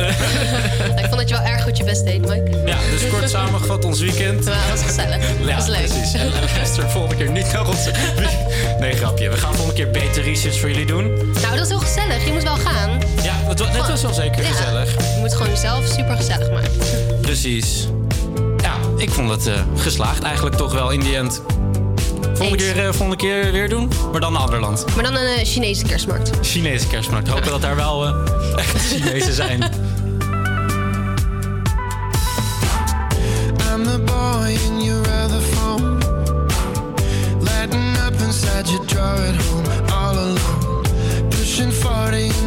ik 0.96 1.04
vond 1.06 1.16
dat 1.16 1.28
je 1.28 1.34
wel 1.34 1.44
erg 1.44 1.62
goed 1.62 1.76
je 1.76 1.84
best 1.84 2.04
deed, 2.04 2.20
Mike. 2.20 2.62
Ja, 2.66 2.76
dus 2.90 3.10
kort 3.10 3.30
samengevat 3.30 3.84
ons 3.84 4.00
weekend. 4.00 4.44
Dat 4.44 4.54
was 4.70 4.82
gezellig. 4.82 5.18
Dat 5.38 5.48
Ja, 5.48 5.56
was 5.56 5.66
leuk. 5.66 5.76
precies. 5.88 6.14
En 6.14 6.20
en 6.32 6.60
Esther 6.60 6.90
volgende 6.90 7.16
keer 7.16 7.30
niet 7.30 7.52
naar 7.52 7.68
onze... 7.68 7.90
Nee, 8.80 8.92
grapje. 8.96 9.28
We 9.28 9.36
gaan 9.36 9.54
volgende 9.54 9.82
keer 9.82 9.90
beter 9.90 10.22
research 10.22 10.58
voor 10.58 10.68
jullie 10.68 10.86
doen. 10.86 11.04
Nou, 11.42 11.54
dat 11.56 11.62
is 11.62 11.68
heel 11.68 11.78
gezellig. 11.78 12.24
Je 12.26 12.32
moet 12.32 12.42
wel 12.42 12.56
gaan. 12.56 12.90
Ja, 13.22 13.32
het, 13.48 13.58
wa- 13.60 13.66
het 13.66 13.88
was 13.88 14.02
wel 14.02 14.12
zeker 14.14 14.42
Ja. 14.42 14.48
gezellig. 14.48 14.90
Je 14.94 15.20
moet 15.20 15.32
gewoon 15.34 15.48
jezelf 15.48 15.86
super 15.86 16.16
gezellig 16.16 16.50
maken. 16.50 16.70
Precies. 17.20 17.86
Ja, 18.62 18.72
ik 18.96 19.10
vond 19.10 19.30
het 19.30 19.46
eh, 19.46 19.52
geslaagd 19.76 20.22
eigenlijk 20.22 20.56
toch 20.56 20.72
wel 20.72 20.90
in 20.90 21.00
die 21.00 21.16
end. 21.16 21.42
Volgende 22.34 22.56
keer, 22.56 22.78
eh, 22.78 22.92
volgende 22.92 23.16
keer 23.16 23.52
weer 23.52 23.68
doen, 23.68 23.90
maar 24.12 24.20
dan 24.20 24.34
een 24.34 24.40
ander 24.40 24.60
land. 24.60 24.84
Maar 24.94 25.04
dan 25.04 25.14
een 25.14 25.26
eh, 25.26 25.44
Chinese 25.44 25.84
kerstmarkt. 25.84 26.30
Chinese 26.42 26.86
kerstmarkt. 26.86 27.28
Hopen 27.28 27.50
dat 27.50 27.60
daar 27.60 27.76
wel 27.76 28.06
eh, 28.06 28.14
echt 28.56 28.80
Chinezen 28.92 29.34
zijn. 29.34 29.62
I'm 33.72 33.84
the 33.84 33.98
boy 34.04 34.48
in 34.48 34.82
your 34.82 35.00
other 35.24 35.40
phone. 35.40 35.98
Lighting 37.40 37.96
up 38.06 38.20
inside 38.20 38.70
your 38.70 38.86
drawer 38.86 39.28
at 39.28 39.36
home, 39.36 39.66
all 39.92 40.16
alone. 40.16 40.82
Pushing 41.28 41.72
40 41.72 42.43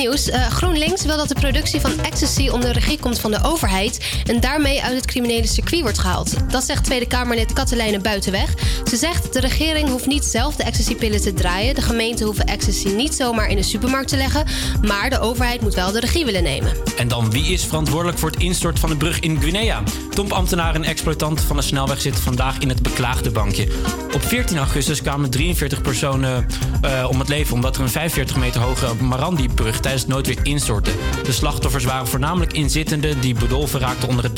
Eh, 0.00 0.46
GroenLinks 0.46 1.04
wil 1.04 1.16
dat 1.16 1.28
de 1.28 1.34
productie 1.34 1.80
van 1.80 2.00
ecstasy 2.00 2.48
onder 2.48 2.72
regie 2.72 2.98
komt 2.98 3.20
van 3.20 3.30
de 3.30 3.38
overheid... 3.42 4.22
en 4.24 4.40
daarmee 4.40 4.82
uit 4.82 4.94
het 4.94 5.06
criminele 5.06 5.46
circuit 5.46 5.82
wordt 5.82 5.98
gehaald. 5.98 6.50
Dat 6.50 6.64
zegt 6.64 6.84
Tweede 6.84 7.06
Kamerlid 7.06 7.52
Katelijne 7.52 7.98
Buitenweg. 7.98 8.54
Ze 8.84 8.96
zegt 8.96 9.32
de 9.32 9.40
regering 9.40 9.88
hoeft 9.88 10.06
niet 10.06 10.24
zelf 10.24 10.56
de 10.56 10.62
ecstasypillen 10.62 11.20
te 11.20 11.34
draaien. 11.34 11.74
De 11.74 11.82
gemeenten 11.82 12.26
hoeven 12.26 12.44
ecstasy 12.44 12.88
niet 12.88 13.14
zomaar 13.14 13.48
in 13.48 13.56
de 13.56 13.62
supermarkt 13.62 14.08
te 14.08 14.16
leggen... 14.16 14.46
maar 14.82 15.10
de 15.10 15.20
overheid 15.20 15.60
moet 15.60 15.74
wel 15.74 15.92
de 15.92 16.00
regie 16.00 16.24
willen 16.24 16.42
nemen. 16.42 16.72
En 16.96 17.08
dan, 17.08 17.30
wie 17.30 17.44
is 17.44 17.64
verantwoordelijk 17.64 18.18
voor 18.18 18.30
het 18.30 18.40
instorten 18.40 18.80
van 18.80 18.90
de 18.90 18.96
brug 18.96 19.20
in 19.20 19.40
Guinea? 19.40 19.82
Topambtenaren 20.14 20.82
en 20.82 20.88
exploitanten 20.88 21.46
van 21.46 21.56
de 21.56 21.62
snelweg 21.62 22.00
zitten 22.00 22.22
vandaag 22.22 22.58
in 22.58 22.68
het 22.68 22.82
beklaagde 22.82 23.30
bankje. 23.30 23.68
Op 24.14 24.22
14 24.22 24.58
augustus 24.58 25.02
kwamen 25.02 25.30
43 25.30 25.82
personen 25.82 26.46
eh, 26.80 27.06
om 27.08 27.18
het 27.18 27.28
leven... 27.28 27.54
omdat 27.54 27.76
er 27.76 27.82
een 27.82 27.88
45 27.88 28.36
meter 28.36 28.60
hoge 28.60 28.94
Marandi-brug 28.94 29.80
tijdens 29.90 30.08
het 30.08 30.16
noodweer 30.16 30.46
instortte. 30.46 30.90
De 31.22 31.32
slachtoffers 31.32 31.84
waren 31.84 32.06
voornamelijk 32.06 32.52
inzittenden 32.52 33.20
die 33.20 33.34
bedolven 33.34 33.80
raakten 33.80 34.08
onder 34.08 34.24
het 34.24 34.29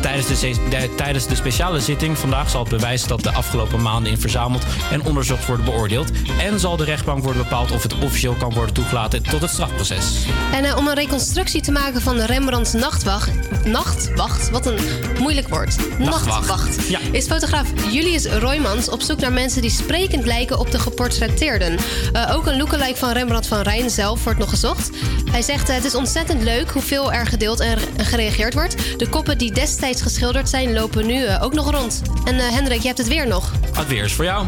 Tijdens 0.00 0.40
de, 0.40 0.90
tijdens 0.96 1.26
de 1.26 1.34
speciale 1.34 1.80
zitting 1.80 2.18
vandaag 2.18 2.50
zal 2.50 2.60
het 2.60 2.70
bewijs 2.70 3.06
dat 3.06 3.22
de 3.22 3.32
afgelopen 3.32 3.82
maanden 3.82 4.12
in 4.12 4.18
verzameld 4.18 4.64
en 4.90 5.02
onderzocht 5.02 5.46
worden 5.46 5.64
beoordeeld. 5.64 6.10
En 6.40 6.60
zal 6.60 6.76
de 6.76 6.84
rechtbank 6.84 7.22
worden 7.22 7.42
bepaald 7.42 7.70
of 7.70 7.82
het 7.82 7.94
officieel 7.94 8.34
kan 8.34 8.52
worden 8.52 8.74
toegelaten 8.74 9.22
tot 9.22 9.40
het 9.40 9.50
strafproces. 9.50 10.26
En 10.52 10.64
eh, 10.64 10.76
om 10.76 10.88
een 10.88 10.94
reconstructie 10.94 11.60
te 11.60 11.72
maken 11.72 12.00
van 12.00 12.16
de 12.16 12.26
Rembrandts 12.26 12.72
nachtwacht... 12.72 13.30
Nachtwacht? 13.64 14.50
Wat 14.50 14.66
een 14.66 14.78
moeilijk 15.18 15.48
woord. 15.48 15.98
Nachtwacht. 15.98 16.88
Ja. 16.88 16.98
Is 17.12 17.26
fotograaf 17.26 17.68
Julius 17.90 18.26
Roymans 18.26 18.88
op 18.88 19.00
zoek 19.00 19.20
naar 19.20 19.32
mensen 19.32 19.62
die 19.62 19.70
sprekend 19.70 20.26
lijken 20.26 20.58
op 20.58 20.70
de 20.70 20.78
geportretteerden. 20.78 21.78
Eh, 22.12 22.34
ook 22.34 22.46
een 22.46 22.56
lookalike 22.56 22.96
van 22.96 23.12
Rembrandt 23.12 23.46
van 23.46 23.60
Rijn 23.60 23.90
zelf 23.90 24.24
wordt 24.24 24.38
nog 24.38 24.50
gezocht. 24.50 24.90
Hij 25.32 25.42
zegt 25.42 25.68
eh, 25.68 25.74
het 25.74 25.84
is 25.84 25.94
ontzettend 25.94 26.42
leuk 26.42 26.70
hoeveel 26.70 27.12
er 27.12 27.26
gedeeld 27.26 27.60
en 27.60 27.78
gereageerd 27.96 28.54
wordt. 28.54 28.98
De 28.98 29.08
koppen 29.08 29.38
die 29.38 29.52
destijds 29.52 30.02
geschilderd 30.02 30.48
zijn 30.48 30.72
lopen 30.72 31.06
nu 31.06 31.24
eh, 31.24 31.42
ook 31.42 31.54
nog 31.54 31.70
rond. 31.70 32.02
En 32.24 32.38
eh, 32.38 32.48
Hendrik, 32.48 32.80
je 32.80 32.86
hebt 32.86 32.98
het 32.98 33.08
weer 33.08 33.26
nog. 33.26 33.52
Het 33.72 33.88
weer 33.88 34.04
is 34.04 34.12
voor 34.12 34.24
jou. 34.24 34.46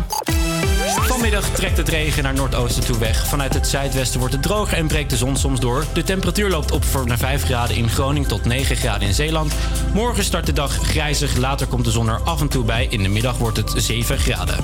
Vanmiddag 1.01 1.49
trekt 1.49 1.77
het 1.77 1.89
regen 1.89 2.23
naar 2.23 2.35
noordoosten 2.35 2.85
toe 2.85 2.99
weg. 2.99 3.27
Vanuit 3.27 3.55
het 3.55 3.67
zuidwesten 3.67 4.19
wordt 4.19 4.35
het 4.35 4.43
droger 4.43 4.77
en 4.77 4.87
breekt 4.87 5.11
de 5.11 5.17
zon 5.17 5.37
soms 5.37 5.61
door. 5.61 5.85
De 5.95 6.03
temperatuur 6.03 6.51
loopt 6.51 6.71
op 6.71 6.85
voor 6.85 7.07
naar 7.07 7.19
5 7.19 7.45
graden 7.45 7.77
in 7.77 7.89
Groningen 7.89 8.29
tot 8.29 8.45
9 8.45 8.77
graden 8.77 9.09
in 9.09 9.15
Zeeland. 9.15 9.53
Morgen 9.93 10.25
start 10.25 10.47
de 10.47 10.53
dag 10.53 10.77
grijzig, 10.77 11.37
later 11.37 11.67
komt 11.67 11.85
de 11.85 11.91
zon 11.91 12.09
er 12.09 12.21
af 12.25 12.41
en 12.41 12.49
toe 12.49 12.65
bij. 12.65 12.87
In 12.91 13.03
de 13.03 13.09
middag 13.09 13.39
wordt 13.39 13.57
het 13.57 13.73
7 13.77 14.19
graden. 14.19 14.57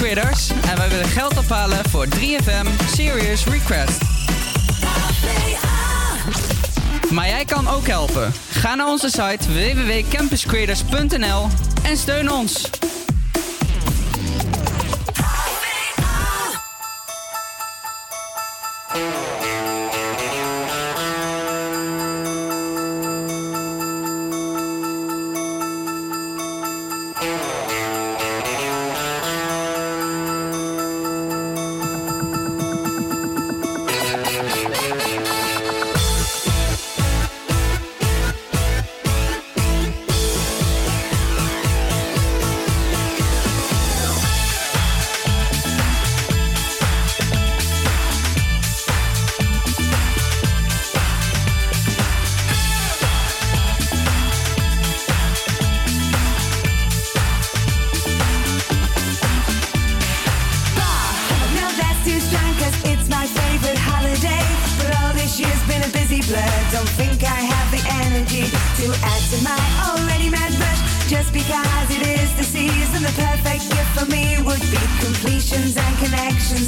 En 0.00 0.76
wij 0.76 0.88
willen 0.88 1.08
geld 1.08 1.38
ophalen 1.38 1.88
voor 1.90 2.06
3FM 2.06 2.66
Serious 2.94 3.44
Request. 3.44 3.98
Maar 7.10 7.26
jij 7.26 7.44
kan 7.44 7.68
ook 7.68 7.86
helpen. 7.86 8.32
Ga 8.50 8.74
naar 8.74 8.86
onze 8.86 9.08
site 9.10 9.52
www.campuscreators.nl 9.52 11.46
en 11.82 11.96
steun 11.96 12.30
ons. 12.30 12.79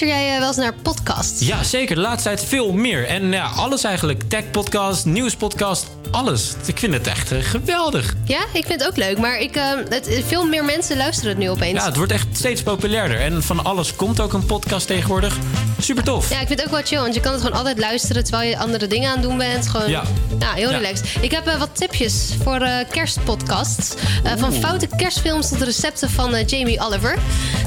Luister 0.00 0.24
jij 0.24 0.34
eh, 0.34 0.38
wel 0.38 0.48
eens 0.48 0.56
naar 0.56 0.74
podcasts? 0.82 1.46
Ja, 1.46 1.62
zeker. 1.62 1.94
De 1.94 2.00
laatste 2.00 2.28
tijd 2.28 2.44
veel 2.44 2.72
meer. 2.72 3.06
En 3.06 3.32
ja, 3.32 3.50
alles 3.56 3.84
eigenlijk. 3.84 4.22
Tech-podcast, 4.28 5.04
nieuws-podcast, 5.04 5.86
alles. 6.10 6.54
Ik 6.66 6.78
vind 6.78 6.92
het 6.92 7.06
echt 7.06 7.32
eh, 7.32 7.38
geweldig. 7.38 8.14
Ja, 8.24 8.40
ik 8.52 8.66
vind 8.66 8.80
het 8.80 8.86
ook 8.86 8.96
leuk. 8.96 9.18
Maar 9.18 9.38
ik, 9.38 9.56
ehm, 9.56 9.78
veel 10.26 10.46
meer 10.46 10.64
mensen 10.64 10.96
luisteren 10.96 11.30
het 11.30 11.38
nu 11.38 11.50
opeens. 11.50 11.78
Ja, 11.78 11.84
het 11.84 11.96
wordt 11.96 12.12
echt 12.12 12.26
steeds 12.32 12.62
populairder. 12.62 13.20
En 13.20 13.42
van 13.42 13.64
alles 13.64 13.96
komt 13.96 14.20
ook 14.20 14.32
een 14.32 14.46
podcast 14.46 14.86
tegenwoordig. 14.86 15.36
Super 15.80 16.04
tof. 16.04 16.30
Ja, 16.30 16.40
ik 16.40 16.46
vind 16.46 16.58
het 16.60 16.68
ook 16.68 16.74
wel 16.74 16.84
chill. 16.84 17.00
Want 17.00 17.14
je 17.14 17.20
kan 17.20 17.32
het 17.32 17.40
gewoon 17.40 17.56
altijd 17.56 17.78
luisteren 17.78 18.24
terwijl 18.24 18.48
je 18.48 18.58
andere 18.58 18.86
dingen 18.86 19.08
aan 19.08 19.18
het 19.18 19.28
doen 19.28 19.36
bent. 19.36 19.68
Gewoon 19.68 19.90
ja 19.90 20.02
ja. 20.40 20.52
heel 20.52 20.70
relaxed. 20.70 21.06
Ik 21.20 21.30
heb 21.30 21.46
eh, 21.46 21.58
wat 21.58 21.76
tipjes 21.76 22.34
voor 22.42 22.60
eh, 22.60 22.88
kerstpodcasts. 22.90 23.94
Eh, 24.24 24.32
van 24.36 24.52
foute 24.52 24.88
kerstfilms 24.96 25.48
tot 25.48 25.62
recepten 25.62 26.10
van 26.10 26.44
Jamie 26.44 26.80
Oliver. 26.80 27.18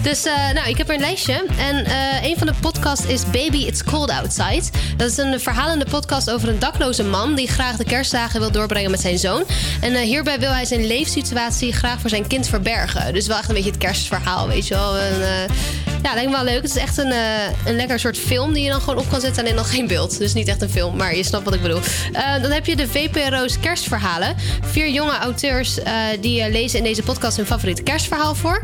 Dus 0.01 0.23
nou, 0.53 0.69
ik 0.69 0.77
heb 0.77 0.87
er 0.87 0.93
een 0.93 0.99
lijstje. 0.99 1.45
En 1.57 1.85
een 2.23 2.37
van 2.37 2.47
de 2.47 2.53
podcasts 2.61 3.05
is 3.05 3.25
Baby 3.25 3.57
It's 3.57 3.83
Cold 3.83 4.09
Outside. 4.09 4.63
Dat 4.97 5.09
is 5.09 5.17
een 5.17 5.39
verhalende 5.39 5.85
podcast 5.85 6.31
over 6.31 6.49
een 6.49 6.59
dakloze 6.59 7.03
man 7.03 7.35
die 7.35 7.47
graag 7.47 7.75
de 7.75 7.83
kerstdagen 7.83 8.39
wil 8.39 8.51
doorbrengen 8.51 8.91
met 8.91 9.01
zijn 9.01 9.17
zoon. 9.17 9.43
En 9.81 9.97
hierbij 9.97 10.39
wil 10.39 10.51
hij 10.51 10.65
zijn 10.65 10.87
leefsituatie 10.87 11.73
graag 11.73 11.99
voor 11.99 12.09
zijn 12.09 12.27
kind 12.27 12.47
verbergen. 12.47 13.13
Dus 13.13 13.27
wel 13.27 13.37
echt 13.37 13.49
een 13.49 13.55
beetje 13.55 13.69
het 13.69 13.79
kerstverhaal, 13.79 14.47
weet 14.47 14.67
je 14.67 14.73
wel. 14.73 14.97
En, 14.97 15.47
ja, 16.03 16.13
lijkt 16.13 16.29
me 16.29 16.35
wel 16.35 16.43
leuk. 16.43 16.61
Het 16.61 16.75
is 16.75 16.75
echt 16.75 16.97
een, 16.97 17.11
eh, 17.11 17.65
een 17.65 17.75
lekker 17.75 17.99
soort 17.99 18.17
film 18.17 18.53
die 18.53 18.63
je 18.63 18.69
dan 18.69 18.81
gewoon 18.81 18.99
op 18.99 19.09
kan 19.09 19.21
zetten. 19.21 19.43
Alleen 19.43 19.55
dan 19.55 19.65
geen 19.65 19.87
beeld. 19.87 20.17
Dus 20.17 20.33
niet 20.33 20.47
echt 20.47 20.61
een 20.61 20.69
film, 20.69 20.95
maar 20.95 21.15
je 21.15 21.23
snapt 21.23 21.45
wat 21.45 21.53
ik 21.53 21.61
bedoel. 21.61 21.79
Eh, 22.11 22.41
dan 22.41 22.51
heb 22.51 22.65
je 22.65 22.75
de 22.75 22.87
VPRO's 22.87 23.59
kerstverhalen. 23.59 24.35
Vier 24.61 24.89
jonge 24.89 25.17
auteurs 25.17 25.79
eh, 25.79 25.93
die 26.19 26.49
lezen 26.49 26.77
in 26.77 26.83
deze 26.83 27.03
podcast 27.03 27.37
hun 27.37 27.45
favoriete 27.45 27.83
kerstverhaal 27.83 28.35
voor. 28.35 28.61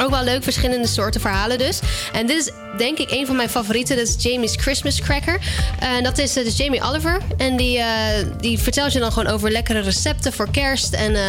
Ook 0.00 0.10
wel 0.10 0.24
leuk, 0.24 0.42
verschillende 0.42 0.86
soorten 0.86 1.20
verhalen 1.20 1.58
dus. 1.58 1.80
En 2.12 2.26
dit 2.26 2.36
is 2.36 2.50
denk 2.78 2.98
ik 2.98 3.10
een 3.10 3.26
van 3.26 3.36
mijn 3.36 3.48
favorieten. 3.48 3.96
Dat 3.96 4.06
is 4.06 4.14
Jamie's 4.18 4.54
Christmas 4.56 5.00
Cracker. 5.00 5.38
En 5.78 6.02
dat 6.02 6.18
is 6.18 6.36
eh, 6.36 6.44
dus 6.44 6.56
Jamie 6.56 6.82
Oliver. 6.82 7.20
En 7.36 7.56
die, 7.56 7.78
eh, 7.78 7.86
die 8.40 8.58
vertelt 8.58 8.92
je 8.92 8.98
dan 8.98 9.12
gewoon 9.12 9.32
over 9.32 9.50
lekkere 9.50 9.80
recepten 9.80 10.32
voor 10.32 10.50
kerst. 10.50 10.92
En 10.92 11.14
eh, 11.14 11.22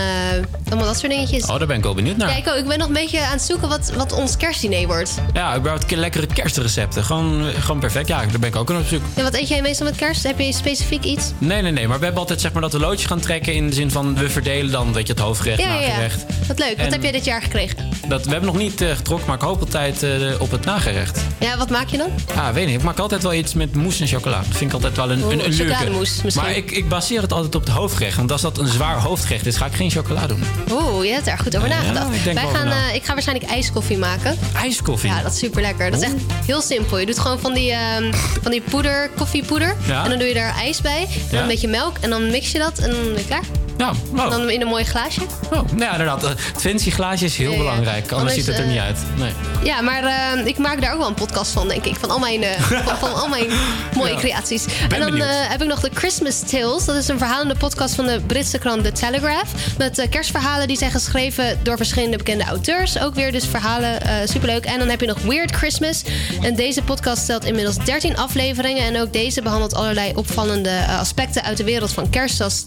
allemaal 0.69 0.85
dat 0.85 0.99
soort 0.99 1.11
dingetjes. 1.11 1.43
Oh, 1.43 1.57
daar 1.57 1.67
ben 1.67 1.77
ik 1.77 1.83
wel 1.83 1.93
benieuwd 1.93 2.17
naar. 2.17 2.29
Ja, 2.29 2.35
ik, 2.35 2.47
ook. 2.47 2.55
ik 2.55 2.67
ben 2.67 2.77
nog 2.77 2.87
een 2.87 2.93
beetje 2.93 3.21
aan 3.25 3.31
het 3.31 3.41
zoeken 3.41 3.69
wat, 3.69 3.91
wat 3.95 4.11
ons 4.11 4.37
kerstdiner 4.37 4.87
wordt. 4.87 5.11
Ja, 5.33 5.55
überhaupt 5.57 5.85
ke- 5.85 5.95
lekkere 5.95 6.25
kerstrecepten. 6.27 7.03
Gewoon, 7.03 7.43
gewoon 7.59 7.79
perfect. 7.79 8.07
Ja, 8.07 8.19
daar 8.19 8.39
ben 8.39 8.49
ik 8.49 8.55
ook 8.55 8.69
aan 8.71 8.77
op 8.77 8.85
zoek. 8.87 9.01
En 9.13 9.23
wat 9.23 9.33
eet 9.33 9.47
jij 9.47 9.61
meestal 9.61 9.85
met 9.85 9.95
kerst? 9.95 10.23
Heb 10.23 10.39
je 10.39 10.53
specifiek 10.53 11.03
iets? 11.03 11.31
Nee, 11.37 11.61
nee, 11.61 11.71
nee. 11.71 11.87
Maar 11.87 11.97
we 11.97 12.03
hebben 12.03 12.21
altijd 12.21 12.41
zeg 12.41 12.51
maar 12.53 12.61
dat 12.61 12.71
we 12.71 12.79
loodjes 12.79 13.07
gaan 13.07 13.19
trekken. 13.19 13.53
In 13.53 13.69
de 13.69 13.75
zin 13.75 13.91
van 13.91 14.15
we 14.15 14.29
verdelen 14.29 14.71
dan 14.71 14.93
weet 14.93 15.07
je, 15.07 15.13
het 15.13 15.21
hoofdgerecht, 15.21 15.61
Ja, 15.61 15.67
ja, 15.73 15.79
ja. 15.79 15.87
nagerecht. 15.87 16.23
Wat 16.47 16.59
leuk. 16.59 16.77
Wat 16.81 16.91
heb 16.91 17.01
jij 17.03 17.11
dit 17.11 17.25
jaar 17.25 17.41
gekregen? 17.41 17.89
Dat, 18.07 18.23
we 18.25 18.31
hebben 18.31 18.49
nog 18.53 18.57
niet 18.61 18.81
eh, 18.81 18.89
getrokken, 18.95 19.27
maar 19.27 19.35
ik 19.35 19.41
hoop 19.41 19.59
altijd 19.59 20.03
eh, 20.03 20.11
op 20.39 20.51
het 20.51 20.65
nagerecht. 20.65 21.19
Ja, 21.39 21.57
wat 21.57 21.69
maak 21.69 21.87
je 21.87 21.97
dan? 21.97 22.09
Ah, 22.35 22.49
weet 22.49 22.65
niet. 22.65 22.75
Ik 22.75 22.83
maak 22.83 22.99
altijd 22.99 23.23
wel 23.23 23.33
iets 23.33 23.53
met 23.53 23.75
mousse 23.75 24.01
en 24.01 24.07
chocola. 24.07 24.37
Dat 24.37 24.57
vind 24.57 24.69
ik 24.69 24.73
altijd 24.73 24.95
wel 24.95 25.11
een, 25.11 25.21
een, 25.31 25.45
een 25.45 25.99
misschien. 25.99 26.31
Maar 26.35 26.55
ik, 26.55 26.71
ik 26.71 26.89
baseer 26.89 27.21
het 27.21 27.33
altijd 27.33 27.55
op 27.55 27.61
het 27.61 27.69
hoofdgerecht. 27.73 28.17
Want 28.17 28.31
als 28.31 28.41
dat 28.41 28.57
een 28.57 28.67
zwaar 28.67 28.99
hoofdgerecht 28.99 29.45
is, 29.45 29.55
ga 29.57 29.65
ik 29.65 29.73
geen 29.73 29.91
chocola 29.91 30.27
doen. 30.27 30.43
Oeh, 30.71 31.05
je 31.05 31.11
hebt 31.11 31.27
er 31.27 31.37
goed 31.39 31.55
over 31.57 31.69
nagedacht. 31.69 32.15
ik 32.15 32.23
denk 32.23 32.39
Wij 32.39 32.49
gaan, 32.53 32.67
na. 32.67 32.87
eh, 32.89 32.95
ik 32.95 33.03
ga 33.05 33.13
waarschijnlijk 33.13 33.49
ijskoffie 33.51 33.97
maken. 33.97 34.37
IJskoffie? 34.55 35.09
Ja, 35.09 35.21
dat 35.21 35.31
is 35.31 35.37
super 35.39 35.61
lekker. 35.61 35.91
Dat 35.91 36.01
is 36.01 36.05
echt 36.05 36.15
heel 36.45 36.61
simpel. 36.61 36.97
Je 36.97 37.05
doet 37.05 37.19
gewoon 37.19 37.39
van 37.39 37.53
die, 37.53 37.71
ehm, 37.71 38.13
van 38.41 38.51
die 38.51 38.61
poeder, 38.61 39.09
koffiepoeder. 39.17 39.75
Ja. 39.87 40.03
En 40.03 40.09
dan 40.09 40.19
doe 40.19 40.27
je 40.27 40.33
daar 40.33 40.55
ijs 40.55 40.81
bij. 40.81 41.01
En 41.01 41.07
Ja. 41.11 41.29
dan 41.31 41.39
een 41.41 41.47
beetje 41.47 41.67
melk. 41.67 41.97
En 42.01 42.09
dan 42.09 42.29
mix 42.31 42.51
je 42.51 42.57
dat 42.57 42.77
en 42.79 42.89
dan 42.89 43.03
ben 43.03 43.13
je 43.17 43.25
klaar. 43.27 43.43
Ja, 43.77 43.93
En 44.11 44.29
dan 44.29 44.49
in 44.49 44.61
een 44.61 44.67
mooi 44.67 44.83
glaasje. 44.83 45.21
Oh, 45.21 45.51
nou 45.51 45.77
ja, 45.79 45.91
inderdaad. 45.91 46.23
eh, 46.23 46.29
fancy 46.57 46.91
glaasje 46.91 47.25
is 47.25 47.37
heel 47.37 47.51
Ja, 47.51 47.57
belangrijk. 47.57 48.01
Anders, 48.01 48.11
Anders, 48.19 48.33
ziet 48.33 48.45
het 48.45 48.55
er 48.57 48.63
eh, 48.63 48.69
niet 48.69 48.79
uit. 48.79 48.97
Nee. 49.17 49.31
Ja, 49.63 49.81
maar 49.81 50.03
eh, 50.03 50.45
ik 50.45 50.57
maak 50.57 50.81
daar 50.81 50.91
ook 50.93 50.97
wel 50.99 51.07
een 51.07 51.13
podcast 51.13 51.51
van, 51.51 51.67
denk 51.67 51.85
ik. 51.85 51.95
Van 51.99 52.09
al 52.09 52.19
mijn, 52.19 52.43
eh, 52.43 52.61
van, 52.87 52.97
van 52.97 53.13
al 53.13 53.27
mijn 53.27 53.47
mooie 53.95 54.11
Ja. 54.13 54.19
creaties. 54.19 54.65
Ben 54.89 55.01
en 55.01 55.09
dan 55.11 55.21
eh, 55.21 55.27
heb 55.29 55.61
ik 55.61 55.67
nog 55.67 55.79
de 55.79 55.89
Christmas 55.93 56.39
Tales. 56.39 56.85
Dat 56.85 56.95
is 56.95 57.07
een 57.07 57.17
verhalende 57.17 57.55
podcast 57.55 57.95
van 57.95 58.05
de 58.05 58.21
Britse 58.27 58.57
krant 58.57 58.83
The 58.83 58.91
Telegraph. 58.91 59.49
Met 59.77 59.97
eh, 59.99 60.09
kerstverhalen 60.09 60.67
die 60.67 60.77
zijn 60.77 60.91
geschreven 60.91 61.59
door 61.63 61.77
verschillende 61.77 62.17
bekende 62.17 62.43
auteurs. 62.43 62.99
Ook 62.99 63.15
weer 63.15 63.31
dus 63.31 63.45
verhalen, 63.47 64.01
eh, 64.01 64.13
superleuk. 64.25 64.65
En 64.65 64.79
dan 64.79 64.89
heb 64.89 64.99
je 65.01 65.07
nog 65.07 65.17
Weird 65.21 65.51
Christmas. 65.55 66.01
En 66.41 66.55
deze 66.55 66.81
podcast 66.81 67.21
stelt 67.23 67.45
inmiddels 67.45 67.77
13 67.77 68.17
afleveringen. 68.17 68.83
En 68.83 69.01
ook 69.01 69.13
deze 69.13 69.41
behandelt 69.41 69.75
allerlei 69.75 70.11
opvallende 70.15 70.69
eh, 70.69 70.99
aspecten 70.99 71.43
uit 71.43 71.57
de 71.57 71.63
wereld 71.63 71.91
van 71.91 72.09
kerst. 72.09 72.35
Zoals 72.35 72.65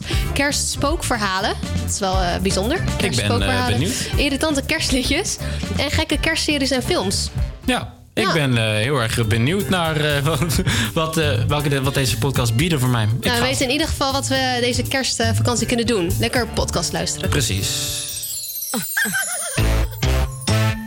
kerstspookverhalen. 0.96 1.54
Dat 1.82 1.90
is 1.90 1.98
wel 1.98 2.20
eh, 2.20 2.36
bijzonder. 2.42 2.80
ben, 3.00 3.40
eh, 3.42 3.66
benieuwd. 3.66 4.08
Irritante 4.16 4.62
kerstliedjes. 4.62 5.36
En 5.76 5.90
gekke 5.90 6.18
kerstseries 6.18 6.70
en 6.70 6.82
films. 6.82 7.30
Ja, 7.64 7.92
ik 8.14 8.22
Ja. 8.22 8.32
ben 8.32 8.56
eh, 8.58 8.64
heel 8.64 9.00
erg 9.02 9.26
benieuwd 9.26 9.68
naar 9.68 9.96
eh, 9.96 10.22
wat, 10.26 10.40
wat, 10.94 11.16
eh, 11.16 11.44
welke 11.48 11.68
de- 11.68 11.82
wat 11.82 11.94
deze 11.94 12.18
podcast 12.18 12.54
bieden 12.56 12.80
voor 12.80 12.88
mij. 12.88 13.02
Ik 13.04 13.10
Nou, 13.24 13.36
ga- 13.36 13.42
we 13.42 13.48
weten 13.48 13.64
in 13.66 13.72
ieder 13.72 13.86
geval 13.88 14.12
wat 14.12 14.26
we 14.28 14.56
deze 14.60 14.82
kerstvakantie 14.82 15.66
kunnen 15.66 15.86
doen. 15.86 16.10
Lekker 16.18 16.46
podcast 16.48 16.92
luisteren. 16.92 17.28
Precies. 17.28 17.68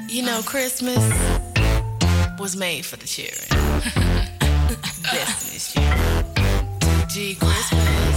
You 0.08 0.24
know, 0.26 0.46
Christmas 0.48 1.04
was 2.38 2.56
made 2.56 2.84
for 2.84 2.98
the 2.98 3.06
children. 3.08 3.48
Child. 5.02 5.38
G 7.08 7.36
Christmas. 7.40 8.09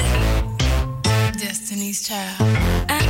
Destiny's 1.43 2.07
Child. 2.07 2.39
What? 2.39 3.03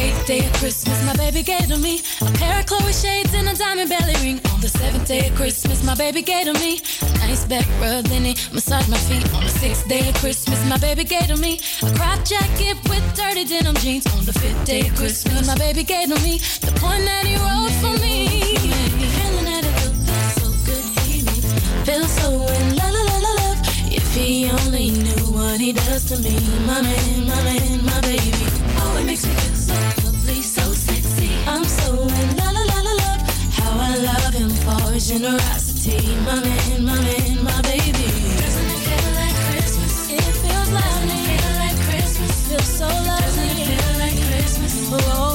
Eighth 0.00 0.26
day 0.26 0.44
of 0.44 0.52
Christmas, 0.54 1.06
my 1.06 1.14
baby 1.14 1.44
gave 1.44 1.68
to 1.68 1.78
me 1.78 2.00
a 2.20 2.30
pair 2.32 2.58
of 2.58 2.66
Chloe 2.66 2.92
shades 2.92 3.32
and 3.32 3.48
a 3.48 3.54
diamond 3.54 3.88
belly 3.88 4.14
ring. 4.24 4.40
On 4.52 4.60
the 4.60 4.66
seventh 4.66 5.06
day 5.06 5.28
of 5.28 5.36
Christmas, 5.36 5.84
my 5.84 5.94
baby 5.94 6.22
gave 6.22 6.46
to 6.46 6.54
me 6.54 6.80
a 7.00 7.18
nice 7.18 7.44
back 7.44 7.68
rub, 7.80 8.06
then 8.06 8.24
he 8.24 8.34
massaged 8.52 8.88
my 8.88 8.98
feet. 8.98 9.32
On 9.32 9.44
the 9.44 9.48
sixth 9.48 9.86
day 9.86 10.08
of 10.08 10.16
Christmas, 10.16 10.68
my 10.68 10.78
baby 10.78 11.04
gave 11.04 11.28
to 11.28 11.36
me 11.36 11.60
a 11.82 11.92
crop 11.94 12.24
jacket 12.24 12.76
with 12.90 13.04
dirty 13.14 13.44
denim 13.44 13.76
jeans. 13.76 14.04
On 14.16 14.24
the 14.24 14.32
fifth 14.32 14.64
day 14.64 14.80
of 14.88 14.96
Christmas, 14.96 15.46
my 15.46 15.56
baby 15.56 15.84
gave 15.84 16.08
to 16.08 16.20
me 16.24 16.38
the 16.38 16.72
point 16.80 17.04
that 17.04 17.24
he 17.24 17.36
wrote 17.36 17.70
for 17.80 17.96
me. 18.02 18.81
Feel 21.84 22.04
so 22.06 22.28
in 22.30 22.76
la 22.76 22.88
la 22.90 23.02
la 23.10 23.16
la 23.26 23.32
love. 23.40 23.58
If 23.90 24.06
he 24.14 24.50
only 24.50 24.90
knew 24.90 25.24
what 25.34 25.60
he 25.60 25.72
does 25.72 26.04
to 26.10 26.16
me, 26.18 26.36
my 26.66 26.80
man, 26.82 27.26
my 27.26 27.42
man, 27.42 27.84
my 27.84 28.00
baby. 28.02 28.46
Oh, 28.78 28.98
it 29.00 29.06
makes 29.06 29.24
me 29.26 29.32
feel 29.32 29.54
so 29.54 29.74
lovely, 30.04 30.42
so 30.42 30.62
sexy. 30.72 31.30
I'm 31.46 31.64
so 31.64 31.88
in 32.20 32.36
la 32.36 32.48
la 32.56 32.62
la 32.70 32.78
la 32.86 32.94
love. 33.02 33.22
How 33.58 33.72
I 33.90 33.96
love 33.96 34.34
him 34.34 34.50
for 34.64 34.92
his 34.92 35.08
generosity, 35.08 35.98
my 36.26 36.38
man, 36.46 36.84
my 36.84 36.98
man, 37.06 37.44
my 37.44 37.60
baby. 37.62 38.08
Doesn't 38.42 38.70
it 38.74 38.82
feel 38.86 39.08
like 39.20 39.36
Christmas? 39.46 39.94
It 40.10 40.34
feels 40.42 40.70
lovely. 40.78 40.86
Doesn't 40.86 41.10
it 41.10 41.40
feel 41.42 41.56
like 41.64 41.78
Christmas? 41.88 42.34
Feels 42.48 42.70
so 42.80 42.86
lovely. 42.86 43.18
Doesn't 43.26 43.58
it 43.58 43.66
feel 43.66 43.98
like 44.04 44.18
Christmas? 44.30 44.74
Oh, 44.92 45.31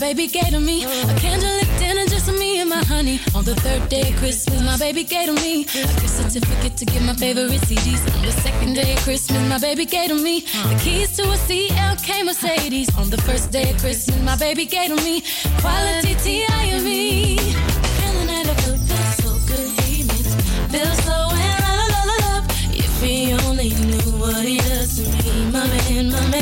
my 0.00 0.14
baby 0.14 0.28
gave 0.28 0.50
to 0.50 0.60
me 0.60 0.84
a 0.84 1.14
candlelit 1.18 1.78
dinner 1.78 2.06
just 2.06 2.26
for 2.26 2.32
me 2.32 2.60
and 2.60 2.70
my 2.70 2.84
honey. 2.84 3.18
On 3.34 3.42
the 3.42 3.56
third 3.56 3.88
day 3.88 4.10
of 4.10 4.16
Christmas, 4.16 4.62
my 4.62 4.76
baby 4.76 5.02
gave 5.02 5.26
to 5.26 5.32
me 5.32 5.62
a 5.62 5.64
gift 5.64 6.10
certificate 6.10 6.76
to 6.76 6.84
get 6.84 7.02
my 7.02 7.14
favorite 7.14 7.60
CDs. 7.62 8.02
On 8.14 8.22
the 8.22 8.30
second 8.30 8.74
day 8.74 8.92
of 8.94 9.00
Christmas, 9.00 9.42
my 9.48 9.58
baby 9.58 9.86
gave 9.86 10.08
to 10.10 10.14
me 10.14 10.40
the 10.70 10.80
keys 10.84 11.16
to 11.16 11.22
a 11.22 11.36
CLK 11.36 12.24
Mercedes. 12.24 12.96
On 12.96 13.10
the 13.10 13.20
first 13.22 13.50
day 13.50 13.70
of 13.72 13.78
Christmas, 13.78 14.20
my 14.22 14.36
baby 14.36 14.66
gave 14.66 14.88
to 14.88 14.96
me 15.02 15.22
quality 15.60 16.14
T.I.M.E. 16.14 17.38
Feeling 17.38 18.26
that 18.28 18.46
I 18.46 18.54
feel 18.62 18.76
feels 18.76 19.16
so 19.24 19.30
good, 19.50 19.68
he 19.82 20.04
makes 20.04 20.32
me 20.36 20.42
feel 20.78 20.94
so 21.06 21.16
in 21.46 21.58
love. 21.96 22.44
If 22.70 23.02
he 23.02 23.32
only 23.32 23.70
knew 23.70 24.12
what 24.22 24.44
he 24.44 24.58
does 24.58 24.94
to 24.96 25.02
me, 25.24 25.50
my 25.50 25.66
man, 25.66 26.12
my 26.12 26.28
man, 26.30 26.37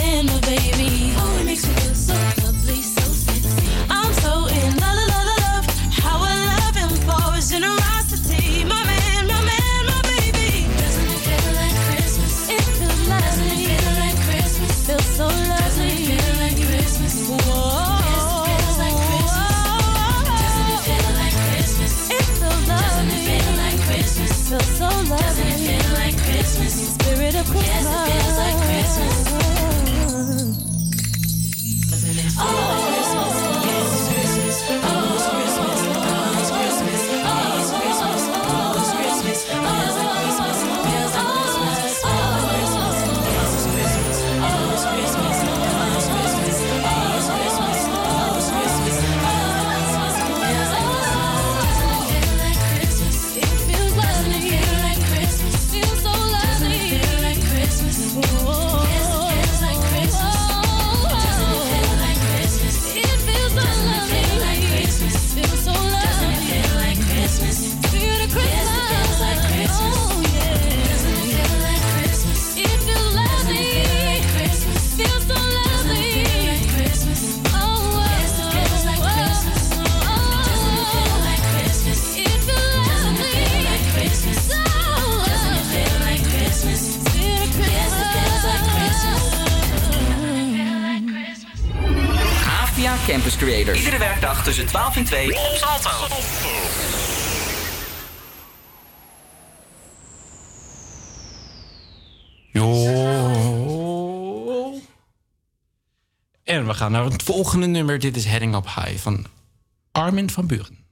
Campus 93.27 93.47
Creators. 93.49 93.79
Iedere 93.79 93.99
werkdag 93.99 94.45
tussen 94.45 94.66
12 94.66 94.97
en 94.97 95.05
2 95.05 95.29
op 95.29 95.55
Salto. 95.55 95.91
Jo. 102.53 102.85
En 106.45 106.66
we 106.66 106.74
gaan 106.74 106.93
naar 106.93 107.05
het 107.05 107.22
volgende 107.22 107.66
nummer. 107.66 107.99
Dit 107.99 108.16
is 108.16 108.24
Heading 108.24 108.55
Up 108.55 108.64
High 108.64 108.97
van 108.97 109.27
Armin 109.93 110.31
van 110.31 110.47
Buren. 110.47 110.86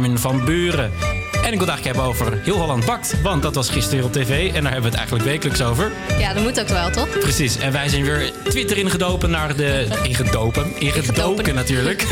Armin 0.00 0.18
van 0.18 0.44
Buren. 0.44 0.92
En 1.32 1.52
ik 1.52 1.58
wil 1.58 1.68
het 1.68 1.68
eigenlijk 1.68 1.84
hebben 1.84 2.04
over 2.04 2.38
Heel 2.42 2.56
Holland 2.56 2.86
Bakt. 2.86 3.20
Want 3.22 3.42
dat 3.42 3.54
was 3.54 3.70
gisteren 3.70 4.04
op 4.04 4.12
tv 4.12 4.46
en 4.54 4.62
daar 4.62 4.72
hebben 4.72 4.90
we 4.90 4.96
het 4.96 4.96
eigenlijk 4.96 5.24
wekelijks 5.24 5.62
over. 5.62 5.92
Ja, 6.18 6.34
dat 6.34 6.42
moet 6.42 6.60
ook 6.60 6.68
wel, 6.68 6.90
toch? 6.90 7.18
Precies, 7.18 7.58
en 7.58 7.72
wij 7.72 7.88
zijn 7.88 8.04
weer 8.04 8.32
Twitter 8.48 8.76
ingedopen 8.76 9.30
naar 9.30 9.56
de... 9.56 9.86
Ingedopen? 10.02 10.72
Ingedoken 10.78 11.54
natuurlijk. 11.54 12.06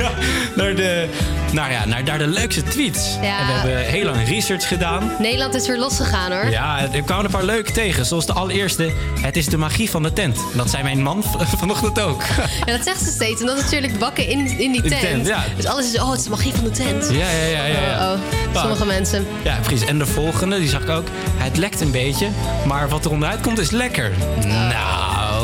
naar, 0.56 0.74
de, 0.74 1.08
nou 1.56 1.70
ja, 1.70 1.86
naar 1.86 2.04
daar 2.04 2.18
de 2.18 2.26
leukste 2.26 2.62
tweets. 2.62 3.16
Ja. 3.22 3.38
En 3.38 3.46
we 3.46 3.52
hebben 3.52 3.84
heel 3.84 4.04
lang 4.04 4.28
research 4.28 4.68
gedaan. 4.68 5.10
Nederland 5.18 5.54
is 5.54 5.66
weer 5.66 5.78
losgegaan, 5.78 6.32
hoor. 6.32 6.50
Ja, 6.50 6.92
er 6.92 7.02
kwamen 7.02 7.24
een 7.24 7.30
paar 7.30 7.44
leuke 7.44 7.72
tegen. 7.72 8.06
Zoals 8.06 8.26
de 8.26 8.32
allereerste, 8.32 8.92
het 9.20 9.36
is 9.36 9.46
de 9.46 9.56
magie 9.56 9.90
van 9.90 10.02
de 10.02 10.12
tent. 10.12 10.38
Dat 10.54 10.70
zei 10.70 10.82
mijn 10.82 11.02
man 11.02 11.22
vanochtend 11.58 12.00
ook. 12.00 12.22
Ja, 12.66 12.72
dat 12.76 12.84
zegt 12.84 13.00
ze 13.00 13.10
steeds. 13.10 13.40
En 13.40 13.46
dat 13.46 13.56
is 13.56 13.62
natuurlijk 13.62 13.98
bakken 13.98 14.28
in, 14.28 14.58
in 14.58 14.72
die 14.72 14.82
tent. 14.82 15.00
tent, 15.00 15.26
ja. 15.26 15.44
Dus 15.56 15.66
alles 15.66 15.92
is, 15.92 16.00
oh, 16.00 16.10
het 16.10 16.18
is 16.18 16.24
de 16.24 16.30
magie 16.30 16.52
van 16.54 16.64
de 16.64 16.70
tent. 16.70 17.08
Ja, 17.10 17.30
ja, 17.30 17.46
ja. 17.46 17.64
ja, 17.64 17.80
ja. 17.80 18.12
Oh, 18.12 18.20
oh. 18.54 18.60
Sommige 18.60 18.86
mensen. 18.86 19.26
Ja, 19.44 19.58
precies. 19.62 19.86
En 19.86 19.98
de 19.98 20.06
volgende, 20.06 20.58
die 20.58 20.68
zag 20.68 20.82
ik 20.82 20.88
ook. 20.88 21.06
Het 21.36 21.56
lekt 21.56 21.80
een 21.80 21.90
beetje, 21.90 22.28
maar 22.66 22.88
wat 22.88 23.04
er 23.04 23.10
onderuit 23.10 23.40
komt 23.40 23.58
is 23.58 23.70
lekker. 23.70 24.12
Nou, 24.46 24.95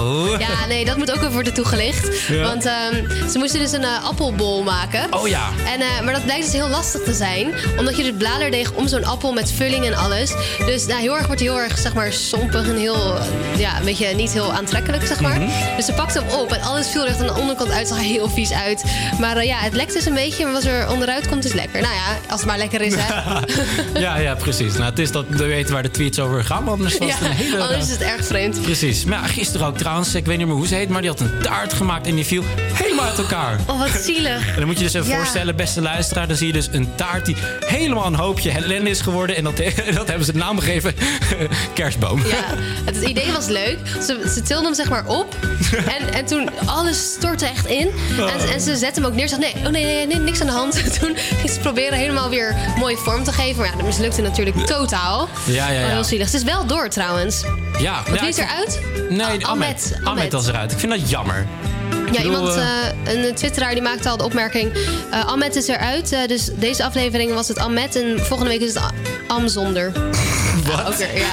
Oh. 0.02 0.38
Ja, 0.40 0.66
nee, 0.68 0.84
dat 0.84 0.96
moet 0.96 1.10
ook 1.10 1.16
even 1.16 1.32
worden 1.32 1.54
toegelicht. 1.54 2.26
Ja. 2.28 2.42
Want 2.42 2.64
ehm, 2.64 3.28
ze 3.30 3.38
moesten 3.38 3.60
dus 3.60 3.72
een 3.72 3.84
eh, 3.84 4.04
appelbol 4.04 4.62
maken. 4.62 5.06
Oh 5.14 5.28
ja. 5.28 5.48
En, 5.74 5.80
eh, 5.80 6.04
maar 6.04 6.12
dat 6.12 6.24
blijkt 6.24 6.44
dus 6.44 6.52
heel 6.52 6.68
lastig 6.68 7.02
te 7.02 7.12
zijn. 7.14 7.54
Omdat 7.78 7.96
je 7.96 8.02
dus 8.02 8.12
bladerdeeg 8.18 8.72
om 8.72 8.88
zo'n 8.88 9.04
appel 9.04 9.32
met 9.32 9.52
vulling 9.52 9.84
en 9.86 9.94
alles. 9.94 10.32
Dus 10.66 10.86
nou, 10.86 11.00
heel 11.00 11.16
erg 11.16 11.26
wordt 11.26 11.40
hij 11.40 11.50
heel 11.50 11.60
erg, 11.60 11.78
zeg 11.78 11.94
maar, 11.94 12.12
sompig 12.12 12.68
en 12.68 12.76
heel... 12.76 13.16
eh, 13.16 13.58
Ja, 13.58 13.78
een 13.78 13.84
beetje 13.84 14.14
niet 14.14 14.30
heel 14.32 14.52
aantrekkelijk, 14.52 15.06
zeg 15.06 15.20
maar. 15.20 15.40
Mhm. 15.40 15.76
Dus 15.76 15.84
ze 15.84 15.92
pakte 15.92 16.18
hem 16.18 16.28
op 16.38 16.52
en 16.52 16.60
alles 16.62 16.88
viel 16.88 17.02
er 17.02 17.08
echt 17.08 17.20
aan 17.20 17.26
de 17.26 17.34
onderkant 17.40 17.70
uit. 17.70 17.88
Zag 17.88 17.96
er 17.98 18.04
heel 18.04 18.28
vies 18.30 18.52
uit. 18.52 18.84
Maar 19.20 19.44
ja, 19.44 19.56
het 19.58 19.72
lekt 19.74 19.92
dus 19.92 20.04
een 20.06 20.14
beetje. 20.14 20.44
Maar 20.44 20.52
wat 20.52 20.64
er 20.64 20.90
onderuit 20.90 21.28
komt 21.28 21.44
is 21.44 21.52
lekker. 21.52 21.80
Nou 21.82 21.94
ja, 21.94 22.30
als 22.30 22.40
het 22.40 22.48
maar 22.48 22.58
lekker 22.58 22.80
is, 22.80 22.94
hè. 22.96 23.14
ja, 24.00 24.16
ja, 24.16 24.34
precies. 24.34 24.72
Nou, 24.72 24.84
het 24.84 24.98
is 24.98 25.10
dat 25.10 25.24
we 25.28 25.44
weten 25.46 25.72
waar 25.72 25.82
de 25.82 25.90
tweets 25.90 26.18
over 26.18 26.44
gaan, 26.44 26.68
anders 26.68 26.98
was 26.98 27.08
Ja, 27.12 27.14
het 27.14 27.24
een 27.24 27.30
hele... 27.36 27.58
anders 27.58 27.84
is 27.84 27.90
het 27.90 28.00
erg 28.02 28.26
vreemd. 28.26 28.62
Precies. 28.62 29.04
Maar 29.04 29.20
ja, 29.22 29.26
gisteren 29.26 29.66
ook 29.66 29.76
trouwens, 29.78 29.90
ik 30.00 30.26
weet 30.26 30.38
niet 30.38 30.46
meer 30.46 30.56
hoe 30.56 30.66
ze 30.66 30.74
heet, 30.74 30.88
maar 30.88 31.00
die 31.00 31.10
had 31.10 31.20
een 31.20 31.32
taart 31.42 31.72
gemaakt 31.72 32.06
en 32.06 32.14
die 32.14 32.24
viel 32.26 32.42
helemaal 32.72 33.04
uit 33.04 33.18
elkaar. 33.18 33.58
Oh, 33.66 33.78
wat 33.78 33.90
zielig. 34.02 34.48
En 34.48 34.56
dan 34.56 34.66
moet 34.66 34.78
je 34.78 34.84
dus 34.84 34.94
even 34.94 35.08
Ja. 35.08 35.16
voorstellen, 35.16 35.56
beste 35.56 35.80
luisteraar, 35.80 36.26
dan 36.28 36.36
zie 36.36 36.46
je 36.46 36.52
dus 36.52 36.68
een 36.72 36.88
taart 36.94 37.26
die 37.26 37.36
helemaal 37.66 38.06
een 38.06 38.14
hoopje 38.14 38.50
ellende 38.50 38.90
is 38.90 39.00
geworden. 39.00 39.36
En 39.36 39.44
dat, 39.44 39.56
dat 39.94 40.06
hebben 40.08 40.24
ze 40.24 40.32
de 40.32 40.38
naam 40.38 40.58
gegeven, 40.58 40.94
kerstboom. 41.74 42.18
Ja, 42.26 42.44
het, 42.84 42.96
idee 43.02 43.32
was 43.32 43.46
leuk. 43.46 43.78
Ze, 44.06 44.30
ze 44.34 44.42
tilde 44.42 44.64
hem 44.64 44.74
zeg 44.74 44.88
maar 44.88 45.06
op. 45.06 45.36
En, 45.72 46.12
en 46.14 46.24
toen 46.24 46.50
alles 46.66 47.12
stortte 47.12 47.46
echt 47.46 47.66
in. 47.66 47.88
En, 48.18 48.52
en 48.52 48.60
ze 48.60 48.76
zette 48.76 49.00
hem 49.00 49.08
ook 49.10 49.14
neer. 49.16 49.28
Ze 49.28 49.36
nee, 49.36 49.52
oh 49.64 49.68
nee, 49.70 49.84
nee, 49.84 50.06
nee, 50.06 50.18
niks 50.18 50.40
aan 50.40 50.46
de 50.46 50.52
hand. 50.52 51.00
Toen 51.00 51.16
ging 51.16 51.50
ze 51.50 51.60
proberen 51.60 51.98
helemaal 51.98 52.28
weer 52.30 52.54
mooie 52.78 52.96
vorm 52.96 53.24
te 53.24 53.32
geven. 53.32 53.56
Maar 53.56 53.70
ja, 53.70 53.76
dat 53.76 53.86
mislukte 53.86 54.22
natuurlijk 54.22 54.56
totaal. 54.66 55.28
Ja, 55.44 55.68
ja, 55.70 55.78
ja. 55.80 55.86
Oh, 55.86 55.92
heel 55.92 56.04
zielig. 56.04 56.26
Het 56.26 56.34
is 56.34 56.42
wel 56.42 56.66
door 56.66 56.88
trouwens. 56.88 57.42
Ja, 57.78 58.02
Want 58.06 58.20
ja, 58.20 58.26
is 58.26 58.36
eruit? 58.36 58.80
Nee, 59.16 59.44
Ah, 59.44 59.48
Ahmed. 59.50 59.92
Ahmed. 60.04 60.32
Was 60.32 60.46
eruit. 60.48 60.72
Ik 60.72 60.78
vind 60.78 60.92
dat 60.92 61.10
jammer. 61.10 61.46
Ja, 61.90 62.18
bedoel, 62.22 62.22
iemand, 62.24 62.48
eh, 62.56 62.88
eh, 63.14 63.24
een 63.26 63.34
twitteraar 63.34 63.72
die 63.72 63.82
maakte 63.82 64.08
al 64.08 64.16
de 64.16 64.24
opmerking... 64.24 64.72
eh 65.10 65.24
Ahmed 65.26 65.56
is 65.56 65.68
eruit, 65.68 66.12
eh, 66.12 66.26
dus 66.26 66.48
deze 66.54 66.84
aflevering 66.84 67.34
was 67.34 67.48
het 67.48 67.58
Ahmed... 67.58 67.96
en 67.96 68.18
volgende 68.24 68.50
week 68.52 68.60
is 68.60 68.74
het 68.74 68.82
A- 68.82 68.90
Am 69.28 69.48
zonder. 69.48 69.92
Wat? 70.70 70.88
Oké, 70.88 71.06
ja. 71.14 71.32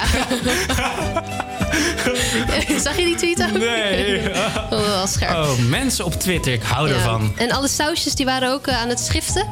Zag 2.84 2.96
je 2.96 3.04
die 3.04 3.14
tweet 3.16 3.42
ook? 3.42 3.58
Nee. 3.58 4.20
Oh, 4.70 4.86
wel 4.86 5.06
scherp. 5.06 5.36
Oh, 5.36 5.58
mensen 5.68 6.04
op 6.04 6.14
Twitter, 6.20 6.52
ik 6.52 6.62
hou 6.62 6.88
Ja. 6.88 6.94
ervan. 6.94 7.32
En 7.36 7.50
alle 7.50 7.68
sausjes 7.68 8.14
die 8.14 8.26
waren 8.26 8.52
ook 8.52 8.66
eh, 8.66 8.80
aan 8.80 8.88
het 8.88 9.00
schiften. 9.00 9.46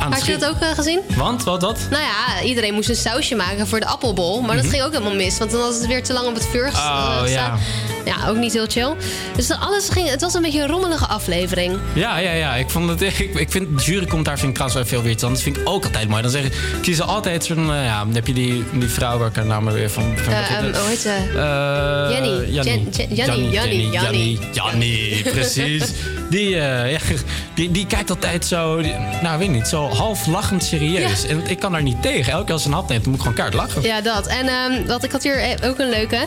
Aan 0.00 0.12
Had 0.12 0.26
je 0.26 0.36
dat 0.36 0.48
ook 0.50 0.56
gezien? 0.74 1.00
Want, 1.16 1.44
wat, 1.44 1.62
wat? 1.62 1.78
Nou 1.90 2.02
ja, 2.02 2.42
iedereen 2.42 2.74
moest 2.74 2.88
een 2.88 2.96
sausje 2.96 3.34
maken 3.34 3.66
voor 3.66 3.80
de 3.80 3.86
appelbol. 3.86 4.40
Maar 4.40 4.54
dat 4.56 4.64
Mhm. 4.64 4.72
ging 4.74 4.84
ook 4.84 4.92
helemaal 4.92 5.14
mis. 5.14 5.38
Want 5.38 5.50
dan 5.50 5.60
was 5.60 5.76
het 5.76 5.86
weer 5.86 6.02
te 6.02 6.12
lang 6.12 6.26
op 6.28 6.34
het 6.34 6.46
vuur 6.46 6.66
Oh, 6.74 7.20
eh, 7.24 7.32
ja. 7.32 7.44
staan. 7.44 7.58
Ja, 8.04 8.28
ook 8.28 8.36
niet 8.36 8.52
heel 8.52 8.66
chill. 8.68 8.94
Dus 9.36 9.50
alles 9.50 9.88
ging... 9.88 10.08
Het 10.10 10.20
was 10.20 10.34
een 10.34 10.42
beetje 10.42 10.60
een 10.60 10.66
rommelige 10.68 11.06
aflevering. 11.06 11.78
Ja, 11.92 12.18
ja, 12.18 12.32
ja. 12.32 12.54
Ik, 12.54 12.70
vond 12.70 12.88
het, 12.88 13.00
ik, 13.02 13.18
ik 13.18 13.50
vind 13.50 13.78
de 13.78 13.84
jurycommentaar 13.84 14.38
vind 14.38 14.48
ik 14.48 14.54
trouwens 14.54 14.80
wel 14.80 14.88
veel 14.90 15.02
weer 15.02 15.12
iets 15.12 15.22
anders. 15.24 15.42
vind 15.42 15.56
ik 15.56 15.68
ook 15.68 15.84
altijd 15.84 16.08
mooi. 16.08 16.22
Dan 16.22 16.30
zeggen 16.30 16.52
kiezen 16.82 17.06
altijd 17.06 17.44
zo'n... 17.44 17.72
eh, 17.74 17.84
ja, 17.84 18.04
dan 18.04 18.14
heb 18.14 18.26
je 18.26 18.32
die, 18.34 18.64
die 18.72 18.88
vrouw 18.88 19.18
waar 19.18 19.28
ik 19.28 19.36
haar 19.36 19.46
naam 19.46 19.64
weer 19.72 19.90
van, 19.90 20.12
van 20.18 20.32
ehm, 20.32 20.64
hoe 20.64 20.88
heet 20.88 20.98
ze? 20.98 21.14
Jenny. 22.12 22.52
Jannie. 22.52 22.52
Jen- 22.52 22.88
Jen- 22.90 23.14
Jannie, 23.14 23.50
Jannie, 23.50 23.90
Jannie. 23.90 24.38
Jannie, 24.52 25.22
precies. 25.30 25.82
Die, 26.30 26.60
eh, 26.60 26.92
ja, 26.92 26.98
die, 27.54 27.70
die 27.70 27.86
kijkt 27.86 28.10
altijd 28.10 28.46
zo, 28.46 28.82
die- 28.82 28.94
nou 29.22 29.38
weet 29.38 29.48
ik 29.48 29.54
niet, 29.54 29.66
zo 29.68 29.88
half 29.88 30.26
lachend 30.26 30.64
serieus. 30.64 31.26
En 31.26 31.42
ik 31.46 31.58
kan 31.58 31.72
daar 31.72 31.82
niet 31.82 32.02
tegen. 32.02 32.32
Elke 32.32 32.44
keer 32.44 32.52
als 32.52 32.62
ze 32.62 32.68
een 32.68 32.74
hap 32.74 32.88
neemt, 32.88 33.02
dan 33.02 33.10
moet 33.12 33.20
ik 33.20 33.26
gewoon 33.26 33.44
kaart 33.44 33.54
lachen. 33.54 33.82
Ja, 33.82 34.00
dat. 34.00 34.26
En 34.26 34.48
ehm, 34.48 34.86
wat, 34.86 35.04
ik 35.04 35.12
had 35.12 35.22
hier 35.22 35.38
eh, 35.38 35.68
ook 35.70 35.78
een 35.78 35.88
leuke. 35.90 36.26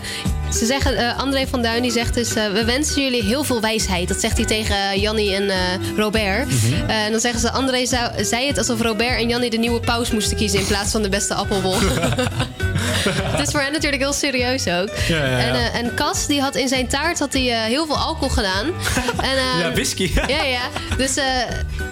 Ze 0.53 0.65
zeggen, 0.65 0.95
eh, 0.97 1.17
André 1.19 1.47
van 1.47 1.61
Duin 1.61 1.81
die 1.81 1.91
zegt 1.91 2.13
dus... 2.13 2.33
we 2.33 2.63
wensen 2.65 3.01
jullie 3.01 3.23
heel 3.23 3.43
veel 3.43 3.61
wijsheid. 3.61 4.07
Dat 4.07 4.19
zegt 4.19 4.37
hij 4.37 4.45
tegen 4.45 4.99
Jannie 4.99 5.35
en 5.35 5.51
Robert. 5.97 6.45
Mhm. 6.47 6.89
En 6.89 7.11
dan 7.11 7.19
zeggen 7.19 7.39
ze... 7.39 7.51
André 7.51 7.85
zou, 7.85 8.23
zei 8.23 8.47
het 8.47 8.57
alsof 8.57 8.81
Robert 8.81 9.19
en 9.19 9.29
Jannie 9.29 9.49
de 9.49 9.57
nieuwe 9.57 9.79
paus 9.79 10.11
moesten 10.11 10.37
kiezen... 10.37 10.59
in 10.59 10.65
plaats 10.65 10.91
van 10.91 11.01
de 11.01 11.09
beste 11.09 11.33
appelbol. 11.33 11.75
Het 13.37 13.47
is 13.47 13.51
voor 13.51 13.61
hen 13.61 13.71
natuurlijk 13.71 14.01
heel 14.01 14.13
serieus 14.13 14.67
ook. 14.67 14.89
Ja, 15.07 15.17
ja, 15.17 15.25
ja. 15.25 15.37
En, 15.37 15.55
eh, 15.55 15.75
en 15.75 15.93
Cas, 15.95 16.27
die 16.27 16.41
had 16.41 16.55
in 16.55 16.67
zijn 16.67 16.87
taart 16.87 17.19
had 17.19 17.33
hij, 17.33 17.51
eh, 17.51 17.59
heel 17.61 17.85
veel 17.85 17.97
alcohol 17.97 18.29
gedaan. 18.29 18.65
En, 19.21 19.37
ehm, 19.37 19.59
Ja, 19.59 19.71
whisky. 19.73 20.11
ja, 20.27 20.43
ja. 20.43 20.61
Dus 20.97 21.15
eh, 21.17 21.25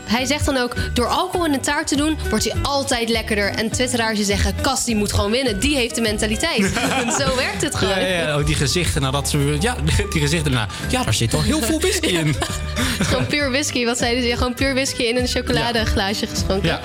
hij 0.05 0.25
zegt 0.25 0.45
dan 0.45 0.57
ook... 0.57 0.75
door 0.93 1.07
alcohol 1.07 1.45
in 1.45 1.53
een 1.53 1.61
taart 1.61 1.87
te 1.87 1.95
doen, 1.95 2.17
wordt 2.29 2.45
hij 2.45 2.61
altijd 2.61 3.09
lekkerder. 3.09 3.49
En 3.49 3.69
twitteraars 3.69 4.19
zeggen... 4.19 4.55
Cas, 4.61 4.85
die 4.85 4.95
moet 4.95 5.13
gewoon 5.13 5.31
winnen. 5.31 5.59
Die 5.59 5.75
heeft 5.75 5.95
de 5.95 6.01
mentaliteit. 6.01 6.73
en 7.05 7.11
zo 7.11 7.35
werkt 7.35 7.61
het 7.61 7.75
gewoon. 7.75 7.99
Ja, 7.99 8.07
ja, 8.07 8.33
ook 8.33 8.45
die 8.45 8.55
gezichten 8.55 9.01
nadat 9.01 9.29
ze... 9.29 9.57
Ja, 9.59 9.75
die 10.13 10.21
gezichten 10.21 10.51
daarna. 10.51 10.67
Ja, 10.89 11.03
daar 11.03 11.13
zit 11.13 11.33
al 11.33 11.41
heel 11.41 11.61
veel 11.61 11.79
whisky 11.79 12.07
in. 12.07 12.35
Gewoon 13.07 13.25
puur 13.25 13.51
whisky. 13.51 13.85
Wat 13.85 13.97
zeiden 13.97 14.23
ze? 14.23 14.37
Gewoon 14.37 14.53
puur 14.53 14.73
whisky 14.73 15.03
in 15.03 15.17
een 15.17 15.27
chocoladeglaasje 15.27 16.27
geschonken. 16.27 16.69
Ja. 16.69 16.81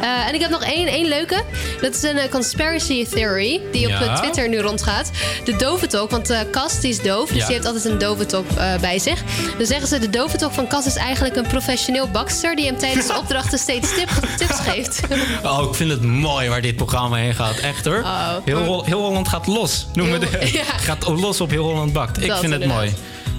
Eh, 0.00 0.28
en 0.28 0.34
ik 0.34 0.40
heb 0.40 0.50
nog 0.50 0.62
één, 0.62 0.86
één 0.86 1.08
leuke. 1.08 1.42
Dat 1.80 1.94
is 1.94 2.02
een 2.02 2.18
eh, 2.18 2.30
conspiracy 2.30 3.06
theory 3.06 3.60
die 3.72 3.86
op 3.86 3.92
eh, 3.92 4.16
Twitter 4.16 4.48
nu 4.48 4.58
rondgaat. 4.58 5.10
De 5.44 5.56
doventok, 5.56 6.10
want 6.10 6.34
Cas 6.50 6.80
die 6.80 6.90
is 6.90 7.02
doof. 7.02 7.28
Dus 7.28 7.44
die 7.44 7.54
heeft 7.54 7.66
altijd 7.66 7.84
een 7.84 7.98
doventok 7.98 8.46
bij 8.80 8.98
zich. 8.98 9.22
Dan 9.56 9.66
zeggen 9.66 9.88
ze, 9.88 9.98
de 9.98 10.10
doventok 10.10 10.52
van 10.52 10.66
Cas 10.66 10.86
is 10.86 10.96
eigenlijk 10.96 11.36
een 11.36 11.46
professioneel 11.46 12.08
bakster... 12.08 12.55
die 12.56 12.66
hem 12.66 12.78
tijdens 12.78 13.06
de 13.06 13.16
opdrachten 13.16 13.58
steeds 13.58 13.94
tip, 13.94 14.08
tips 14.36 14.58
geeft. 14.60 15.00
Oh, 15.42 15.68
ik 15.68 15.74
vind 15.74 15.90
het 15.90 16.02
mooi 16.02 16.48
waar 16.48 16.60
dit 16.60 16.76
programma 16.76 17.16
heen 17.16 17.34
gaat. 17.34 17.56
Echt 17.58 17.84
hoor. 17.84 18.04
Heel, 18.44 18.64
Hol- 18.64 18.84
heel 18.84 19.00
Holland 19.00 19.28
gaat 19.28 19.46
los. 19.46 19.86
Noemen 19.94 20.20
we 20.20 20.48
ja. 20.52 20.64
Gaat 20.64 21.06
los 21.08 21.40
op 21.40 21.50
heel 21.50 21.64
Holland 21.64 21.92
bakt. 21.92 22.22
Ik 22.22 22.28
Dat 22.28 22.38
vind 22.38 22.52
het 22.52 22.66
mooi. 22.66 22.94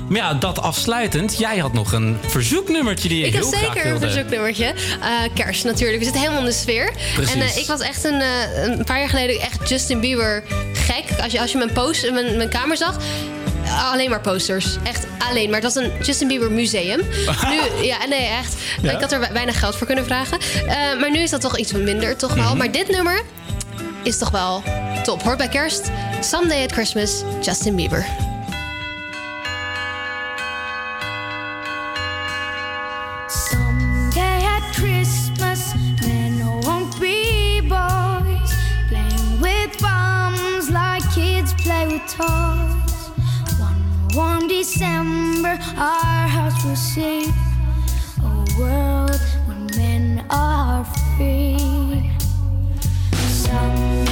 Maar 0.10 0.18
ja, 0.18 0.34
dat 0.34 0.62
afsluitend. 0.62 1.38
Jij 1.38 1.58
had 1.58 1.74
nog 1.74 1.92
een 1.92 2.18
verzoeknummertje 2.28 3.10
die 3.10 3.20
je 3.20 3.26
Ik 3.26 3.34
heel 3.34 3.46
heb 3.46 3.54
graag 3.54 3.66
zeker 3.74 3.86
een 3.86 3.92
wilde. 3.92 4.06
verzoeknummertje. 4.06 4.66
Eh 4.66 5.10
kerst 5.34 5.64
natuurlijk. 5.64 5.98
We 5.98 6.04
zitten 6.04 6.22
helemaal 6.22 6.42
in 6.44 6.48
de 6.50 6.56
sfeer. 6.56 6.94
Precies. 7.16 7.34
En 7.34 7.42
eh, 7.42 7.58
ik 7.58 7.66
was 7.68 7.80
echt 7.80 8.04
een, 8.04 8.22
eh, 8.22 8.64
een 8.64 8.84
paar 8.84 9.00
jaar 9.00 9.10
geleden 9.10 9.42
echt 9.42 9.70
Justin 9.70 10.00
Bieber 10.00 10.44
gek. 10.74 11.04
Als 11.24 11.32
je, 11.32 11.42
als 11.42 11.52
je 11.52 11.58
mijn, 11.58 11.72
post, 11.74 12.12
mijn, 12.12 12.38
mijn 12.38 12.50
kamer 12.50 12.78
zag. 12.78 12.98
Alleen 13.92 14.10
maar 14.10 14.22
posters. 14.22 14.78
Echt 14.84 15.06
alleen. 15.30 15.50
Maar 15.50 15.62
het 15.62 15.74
was 15.74 15.84
een 15.84 15.92
Justin 16.04 16.28
Bieber 16.28 16.52
museum. 16.52 17.00
Nu, 17.50 17.86
ja, 17.86 18.06
nee, 18.10 18.26
echt. 18.28 18.56
Ja? 18.82 18.92
Ik 18.92 19.00
had 19.02 19.12
er 19.12 19.20
we- 19.20 19.30
weinig 19.34 19.60
geld 19.60 19.76
voor 19.76 19.88
kunnen 19.88 20.06
vragen. 20.06 20.40
Eh, 20.68 20.76
maar 21.00 21.12
nu 21.12 21.20
is 21.20 21.30
dat 21.30 21.42
toch 21.42 21.58
iets 21.58 21.72
minder, 21.72 22.18
toch 22.18 22.34
wel. 22.34 22.44
Mhm. 22.48 22.58
Maar 22.58 22.72
dit 22.72 22.88
nummer 22.90 23.22
is 24.04 24.18
toch 24.18 24.30
wel 24.30 24.64
top. 25.04 25.24
Hoort 25.24 25.38
bij 25.38 25.48
kerst. 25.50 25.82
Someday 26.22 26.64
at 26.64 26.72
Christmas, 26.72 27.22
Justin 27.42 27.76
Bieber. 27.76 28.06
December, 44.58 45.60
our 45.78 46.28
house 46.28 46.66
will 46.66 46.76
see 46.76 47.30
a 48.24 48.60
world 48.60 49.22
where 49.46 49.78
men 49.78 50.26
are 50.32 50.84
free. 51.16 52.10
Someday 53.14 54.07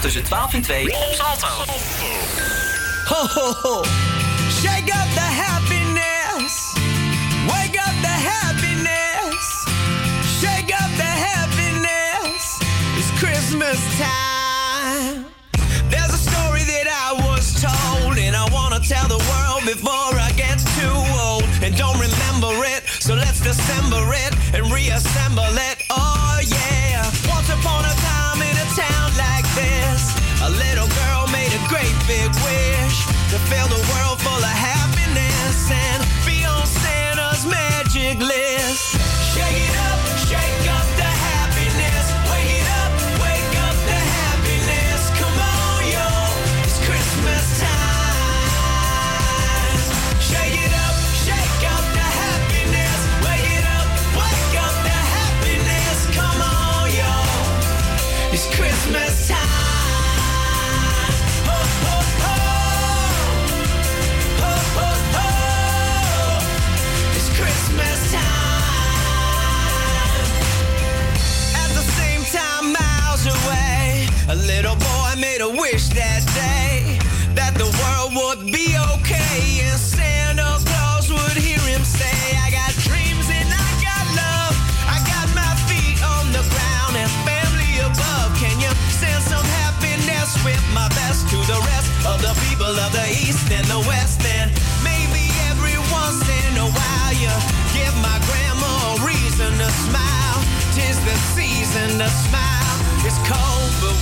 tussen 0.00 0.22
12 0.22 0.54
en 0.54 0.62
2 0.62 0.84
op 0.84 1.14
Salto. 1.14 1.46
Ho, 3.04 3.26
ho, 3.34 3.54
ho. 3.62 3.99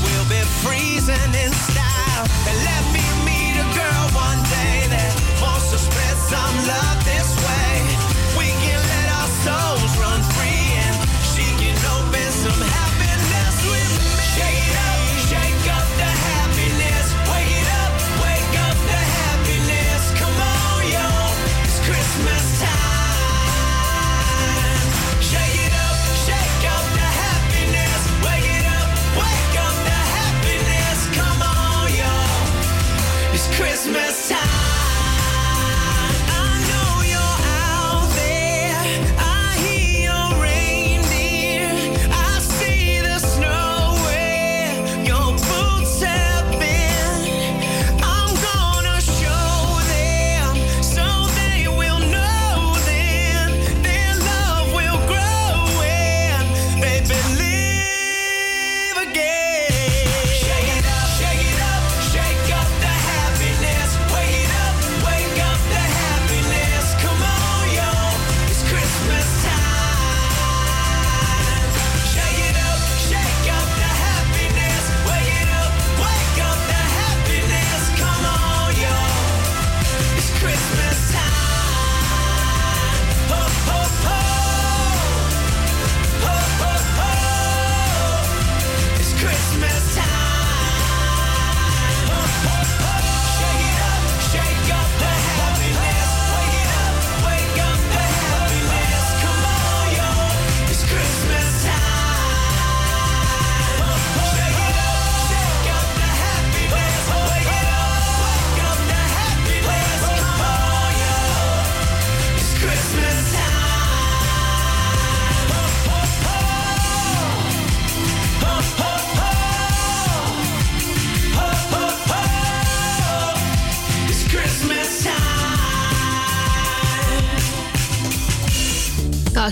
We'll 0.02 0.28
be 0.28 0.42
freezing 0.62 1.34
in 1.34 1.77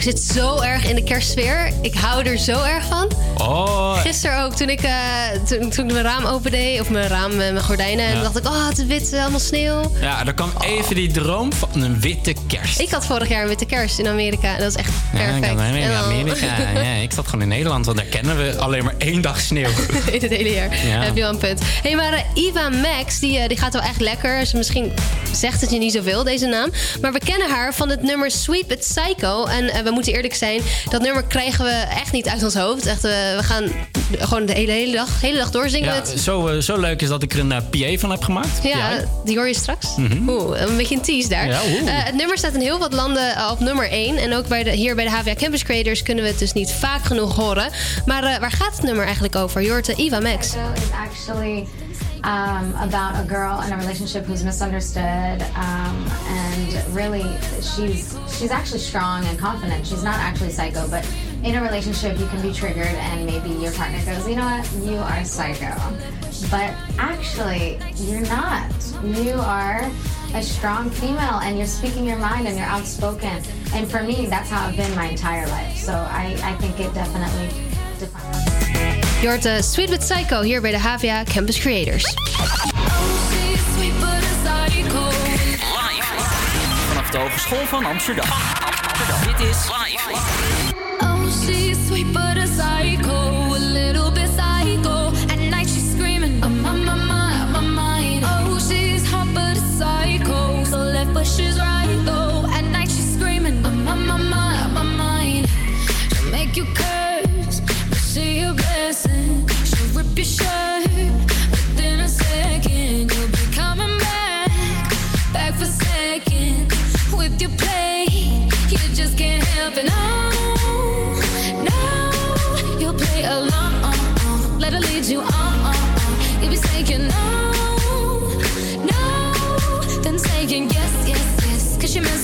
zit 0.06 0.20
zo 0.20 0.60
erg 0.60 0.84
in 0.88 0.94
de 0.94 1.02
kerstsfeer. 1.02 1.72
Ik 1.82 1.94
hou 1.94 2.24
er 2.24 2.38
zo 2.38 2.62
erg 2.62 2.84
van. 2.84 3.10
Oh, 3.36 4.00
Gisteren 4.00 4.42
ook, 4.44 4.54
toen 4.54 4.68
ik, 4.68 4.80
eh, 4.82 4.92
toen, 5.48 5.70
toen 5.70 5.86
ik 5.86 5.92
mijn 5.92 6.04
raam 6.04 6.24
opende, 6.24 6.76
of 6.80 6.90
mijn 6.90 7.08
raam, 7.08 7.30
eh, 7.30 7.36
mijn 7.36 7.60
gordijnen, 7.62 8.04
en 8.06 8.16
Ja. 8.16 8.22
dacht 8.22 8.36
ik, 8.36 8.46
oh, 8.46 8.68
het 8.68 8.78
is 8.78 8.84
wit, 8.86 9.12
eh, 9.12 9.20
allemaal 9.20 9.40
sneeuw. 9.40 9.92
ja, 10.00 10.26
er 10.26 10.34
kwam 10.34 10.50
even 10.60 10.94
die 10.94 11.10
droom 11.10 11.52
van 11.52 11.68
een 11.82 12.00
witte 12.00 12.34
kerst. 12.46 12.78
Ik 12.80 12.90
had 12.90 13.06
vorig 13.06 13.28
jaar 13.28 13.42
een 13.42 13.48
witte 13.48 13.64
kerst 13.64 13.98
in 13.98 14.06
Amerika. 14.06 14.48
en 14.52 14.58
Dat 14.62 14.74
was 14.74 14.82
echt 14.84 14.92
Ja, 15.12 15.18
perfect. 15.18 15.36
ik, 15.44 15.50
had 15.50 15.58
En 15.60 15.74
in 15.74 15.88
dan- 15.88 15.96
Amerika. 16.04 16.46
Ja, 16.82 16.94
ik 17.02 17.12
zat 17.12 17.24
gewoon 17.24 17.42
in 17.42 17.48
Nederland, 17.48 17.84
want 17.86 17.96
daar 17.96 18.06
kennen 18.06 18.36
we 18.36 18.56
alleen 18.58 18.84
maar 18.84 18.94
één 18.98 19.20
dag 19.22 19.40
sneeuw. 19.40 19.68
in 20.12 20.20
het 20.20 20.30
hele 20.30 20.52
jaar. 20.52 20.86
Ja. 20.86 21.02
Heb 21.02 21.14
je 21.14 21.20
wel 21.20 21.30
een 21.32 21.38
punt. 21.38 21.60
Hé, 21.60 21.66
hey, 21.82 21.94
maar 21.96 22.12
eh, 22.12 22.20
Eva 22.34 22.68
Max, 22.68 23.18
die, 23.18 23.48
die 23.48 23.58
gaat 23.58 23.72
wel 23.72 23.82
echt 23.82 24.00
lekker. 24.00 24.46
Ze 24.46 24.56
misschien 24.56 24.92
zegt 25.32 25.60
het 25.60 25.70
je 25.70 25.78
niet 25.78 25.92
zoveel, 25.92 26.24
deze 26.24 26.46
naam. 26.46 26.70
Maar 27.00 27.12
we 27.12 27.18
kennen 27.18 27.50
haar 27.50 27.74
van 27.74 27.88
het 27.88 28.02
nummer 28.02 28.30
Sweet 28.30 28.66
But 28.66 28.78
Psycho. 28.78 29.44
En 29.44 29.68
eh, 29.68 29.82
we 29.82 29.90
moeten 29.90 30.12
eerlijk 30.12 30.34
zijn, 30.34 30.60
dat 30.90 31.02
nummer 31.02 31.24
krijgen 31.24 31.64
we 31.64 31.84
echt 32.00 32.12
niet 32.12 32.28
uit 32.28 32.42
ons 32.42 32.54
hoofd. 32.54 32.86
Echt, 32.86 33.04
eh, 33.04 33.10
we 33.36 33.42
gaan 33.42 33.70
gewoon 34.18 34.46
de 34.46 34.52
hele, 34.52 34.72
hele, 34.72 34.92
dag, 34.92 35.20
hele 35.20 35.38
dag 35.38 35.50
doorzingen. 35.50 35.88
Ja, 35.88 35.94
het. 35.94 36.14
zo, 36.20 36.46
eh, 36.46 36.60
zo 36.60 36.80
leuk 36.80 37.02
is 37.02 37.08
dat 37.08 37.22
ik 37.22 37.32
er 37.32 37.38
een 37.38 37.48
PA 37.48 37.98
van 37.98 38.10
heb 38.10 38.22
gemaakt. 38.22 38.62
Ja, 38.62 38.88
PI. 38.88 39.04
die 39.24 39.36
hoor 39.36 39.46
je 39.46 39.54
straks. 39.54 39.96
Mhm. 39.96 40.28
Oeh, 40.28 40.60
een 40.60 40.76
beetje 40.76 40.94
een 40.94 41.02
tease 41.02 41.28
daar. 41.28 41.46
Ja. 41.46 41.60
Eh, 41.60 42.04
het 42.04 42.14
nummer 42.14 42.38
staat 42.38 42.54
in 42.54 42.60
heel 42.60 42.78
wat 42.78 42.92
landen 42.92 43.50
op 43.50 43.60
nummer 43.60 43.92
1. 43.92 44.16
En 44.16 44.34
ook 44.34 44.48
bij 44.48 44.62
de, 44.62 44.70
hier 44.70 44.94
bij 44.94 45.04
de 45.04 45.10
HVA 45.10 45.34
Campus 45.34 45.62
Creators 45.62 46.02
kunnen 46.02 46.24
we 46.24 46.30
het 46.30 46.38
dus 46.38 46.52
niet 46.52 46.72
vaak 46.72 47.04
genoeg 47.04 47.36
horen. 47.36 47.70
Maar 48.06 48.24
eh, 48.24 48.38
waar 48.38 48.52
gaat 48.52 48.72
het 48.76 48.82
nummer 48.82 49.04
eigenlijk 49.04 49.36
over? 49.36 49.62
Je 49.62 49.70
hoort 49.70 49.98
Eva 49.98 50.20
Max. 50.20 50.52
Um, 52.26 52.74
about 52.74 53.24
a 53.24 53.26
girl 53.26 53.60
in 53.60 53.72
a 53.72 53.76
relationship 53.76 54.24
who's 54.24 54.42
misunderstood, 54.42 55.40
um, 55.54 56.06
and 56.26 56.94
really, 56.94 57.24
she's 57.62 58.18
she's 58.28 58.50
actually 58.50 58.80
strong 58.80 59.24
and 59.26 59.38
confident. 59.38 59.86
She's 59.86 60.02
not 60.02 60.16
actually 60.16 60.50
psycho, 60.50 60.88
but 60.90 61.08
in 61.44 61.54
a 61.54 61.62
relationship 61.62 62.18
you 62.18 62.26
can 62.26 62.42
be 62.42 62.52
triggered 62.52 62.86
and 62.86 63.24
maybe 63.24 63.50
your 63.50 63.70
partner 63.72 64.04
goes, 64.04 64.28
you 64.28 64.34
know 64.34 64.44
what, 64.44 64.72
you 64.84 64.96
are 64.96 65.24
psycho. 65.24 65.72
But 66.50 66.74
actually, 66.98 67.78
you're 67.94 68.20
not. 68.22 68.72
You 69.04 69.34
are 69.34 69.88
a 70.34 70.42
strong 70.42 70.90
female 70.90 71.38
and 71.44 71.56
you're 71.56 71.66
speaking 71.68 72.04
your 72.04 72.18
mind 72.18 72.48
and 72.48 72.56
you're 72.56 72.66
outspoken. 72.66 73.42
And 73.72 73.88
for 73.88 74.02
me, 74.02 74.26
that's 74.26 74.50
how 74.50 74.66
I've 74.66 74.76
been 74.76 74.94
my 74.96 75.06
entire 75.06 75.46
life. 75.46 75.76
So 75.76 75.92
I, 75.92 76.36
I 76.42 76.54
think 76.56 76.80
it 76.80 76.92
definitely 76.92 77.48
defines. 78.00 78.55
Je 79.20 79.28
hoort 79.28 79.42
de 79.42 79.62
Sweet 79.62 79.90
But 79.90 79.98
Psycho 79.98 80.40
hier 80.40 80.60
bij 80.60 80.70
de 80.70 80.78
HVA 80.78 81.22
Campus 81.24 81.58
Creators. 81.58 82.14
Vanaf 86.88 87.10
de 87.10 87.18
Hogeschool 87.18 87.66
van 87.66 87.84
Amsterdam. 87.84 88.26
Dit 89.26 89.48
is 89.48 89.56
Live. 89.56 90.34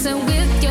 Messing 0.04 0.26
with 0.26 0.61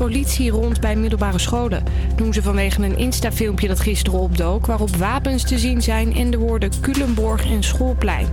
politie 0.00 0.50
rond 0.50 0.80
bij 0.80 0.96
middelbare 0.96 1.38
scholen. 1.38 1.84
Doen 2.16 2.32
ze 2.32 2.42
vanwege 2.42 2.82
een 2.82 2.98
Insta-filmpje 2.98 3.68
dat 3.68 3.80
gisteren 3.80 4.20
opdook... 4.20 4.66
waarop 4.66 4.96
wapens 4.96 5.42
te 5.42 5.58
zien 5.58 5.82
zijn 5.82 6.14
en 6.14 6.30
de 6.30 6.38
woorden 6.38 6.70
Culemborg 6.80 7.50
en 7.50 7.62
schoolplein. 7.62 8.26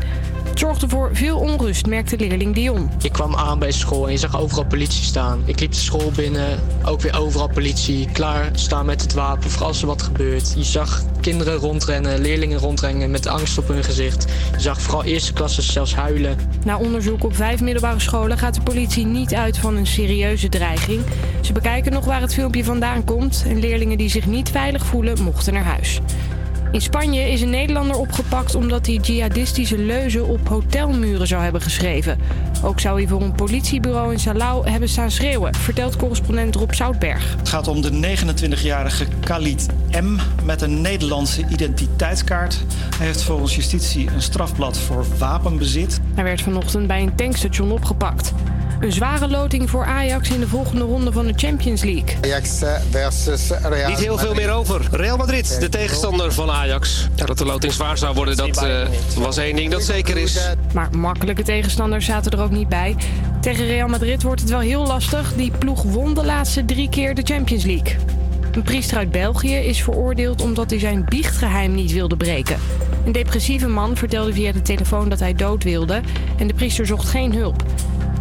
Het 0.49 0.59
zorgde 0.59 0.89
voor 0.89 1.09
veel 1.13 1.37
onrust, 1.37 1.85
merkte 1.85 2.17
leerling 2.17 2.55
Dion. 2.55 2.89
Ik 3.01 3.11
kwam 3.11 3.35
aan 3.35 3.59
bij 3.59 3.71
school 3.71 4.05
en 4.05 4.11
je 4.11 4.17
zag 4.17 4.39
overal 4.39 4.65
politie 4.65 5.03
staan. 5.03 5.41
Ik 5.45 5.59
liep 5.59 5.71
de 5.71 5.77
school 5.77 6.11
binnen, 6.15 6.59
ook 6.85 7.01
weer 7.01 7.19
overal 7.19 7.49
politie. 7.49 8.07
Klaar 8.11 8.49
staan 8.53 8.85
met 8.85 9.01
het 9.01 9.13
wapen 9.13 9.49
voor 9.49 9.65
als 9.65 9.81
er 9.81 9.87
wat 9.87 10.01
gebeurt. 10.01 10.53
Je 10.57 10.63
zag 10.63 11.03
kinderen 11.21 11.55
rondrennen, 11.55 12.21
leerlingen 12.21 12.59
rondrennen 12.59 13.11
met 13.11 13.27
angst 13.27 13.57
op 13.57 13.67
hun 13.67 13.83
gezicht. 13.83 14.25
Je 14.51 14.61
zag 14.61 14.81
vooral 14.81 15.03
eerste 15.03 15.33
klassers 15.33 15.73
zelfs 15.73 15.95
huilen. 15.95 16.37
Na 16.65 16.77
onderzoek 16.77 17.23
op 17.23 17.35
vijf 17.35 17.61
middelbare 17.61 17.99
scholen 17.99 18.37
gaat 18.37 18.55
de 18.55 18.61
politie 18.61 19.05
niet 19.05 19.33
uit 19.33 19.57
van 19.57 19.75
een 19.75 19.87
serieuze 19.87 20.49
dreiging. 20.49 21.01
Ze 21.47 21.53
bekijken 21.53 21.91
nog 21.91 22.05
waar 22.05 22.21
het 22.21 22.33
filmpje 22.33 22.63
vandaan 22.63 23.03
komt 23.03 23.43
en 23.47 23.59
leerlingen 23.59 23.97
die 23.97 24.09
zich 24.09 24.25
niet 24.25 24.49
veilig 24.49 24.85
voelen 24.85 25.23
mochten 25.23 25.53
naar 25.53 25.63
huis. 25.63 25.99
In 26.71 26.81
Spanje 26.81 27.31
is 27.31 27.41
een 27.41 27.49
Nederlander 27.49 27.95
opgepakt 27.95 28.55
omdat 28.55 28.85
hij 28.85 28.95
jihadistische 28.95 29.77
leuzen 29.77 30.27
op 30.27 30.47
hotelmuren 30.47 31.27
zou 31.27 31.43
hebben 31.43 31.61
geschreven. 31.61 32.19
Ook 32.63 32.79
zou 32.79 32.99
hij 32.99 33.07
voor 33.07 33.21
een 33.21 33.35
politiebureau 33.35 34.11
in 34.11 34.19
Salau 34.19 34.69
hebben 34.69 34.89
staan 34.89 35.11
schreeuwen, 35.11 35.55
vertelt 35.55 35.95
correspondent 35.95 36.55
Rob 36.55 36.71
Zoutberg. 36.71 37.35
Het 37.37 37.49
gaat 37.49 37.67
om 37.67 37.81
de 37.81 38.17
29-jarige 38.17 39.05
Khalid 39.19 39.67
M. 39.91 40.15
met 40.45 40.61
een 40.61 40.81
Nederlandse 40.81 41.45
identiteitskaart. 41.49 42.63
Hij 42.97 43.05
heeft 43.05 43.23
volgens 43.23 43.55
justitie 43.55 44.09
een 44.13 44.21
strafblad 44.21 44.77
voor 44.77 45.05
wapenbezit. 45.17 45.99
Hij 46.13 46.23
werd 46.23 46.41
vanochtend 46.41 46.87
bij 46.87 47.01
een 47.01 47.15
tankstation 47.15 47.71
opgepakt. 47.71 48.33
Een 48.79 48.91
zware 48.91 49.27
loting 49.27 49.69
voor 49.69 49.85
Ajax 49.85 50.29
in 50.29 50.39
de 50.39 50.47
volgende 50.47 50.83
ronde 50.83 51.11
van 51.11 51.25
de 51.25 51.33
Champions 51.35 51.83
League. 51.83 52.17
Ajax 52.21 52.61
versus 52.89 53.49
Real 53.61 53.89
Niet 53.89 53.99
heel 53.99 54.17
veel 54.17 54.33
meer 54.33 54.51
over. 54.51 54.81
Real 54.91 55.17
Madrid, 55.17 55.57
de 55.59 55.69
tegenstander 55.69 56.33
van 56.33 56.51
Ajax. 56.51 57.07
Ja, 57.15 57.25
dat 57.25 57.37
de 57.37 57.45
loting 57.45 57.73
zwaar 57.73 57.97
zou 57.97 58.15
worden, 58.15 58.37
dat 58.37 58.63
eh, 58.63 58.87
was 59.17 59.37
één 59.37 59.55
ding 59.55 59.71
dat 59.71 59.83
zeker 59.83 60.17
is. 60.17 60.39
Maar 60.73 60.89
makkelijke 60.91 61.43
tegenstanders 61.43 62.05
zaten 62.05 62.31
er 62.31 62.41
ook 62.41 62.51
niet 62.51 62.69
bij. 62.69 62.95
Tegen 63.41 63.65
Real 63.65 63.87
Madrid 63.87 64.23
wordt 64.23 64.41
het 64.41 64.49
wel 64.49 64.59
heel 64.59 64.87
lastig. 64.87 65.33
Die 65.33 65.51
ploeg 65.51 65.83
won 65.83 66.13
de 66.13 66.25
laatste 66.25 66.65
drie 66.65 66.89
keer 66.89 67.15
de 67.15 67.21
Champions 67.23 67.63
League. 67.63 67.95
Een 68.51 68.63
priester 68.63 68.97
uit 68.97 69.11
België 69.11 69.55
is 69.55 69.83
veroordeeld 69.83 70.41
omdat 70.41 70.69
hij 70.69 70.79
zijn 70.79 71.05
biechtgeheim 71.05 71.75
niet 71.75 71.91
wilde 71.91 72.17
breken. 72.17 72.59
Een 73.05 73.11
depressieve 73.11 73.67
man 73.67 73.97
vertelde 73.97 74.33
via 74.33 74.51
de 74.51 74.61
telefoon 74.61 75.09
dat 75.09 75.19
hij 75.19 75.33
dood 75.33 75.63
wilde 75.63 76.01
en 76.37 76.47
de 76.47 76.53
priester 76.53 76.85
zocht 76.85 77.09
geen 77.09 77.33
hulp. 77.33 77.63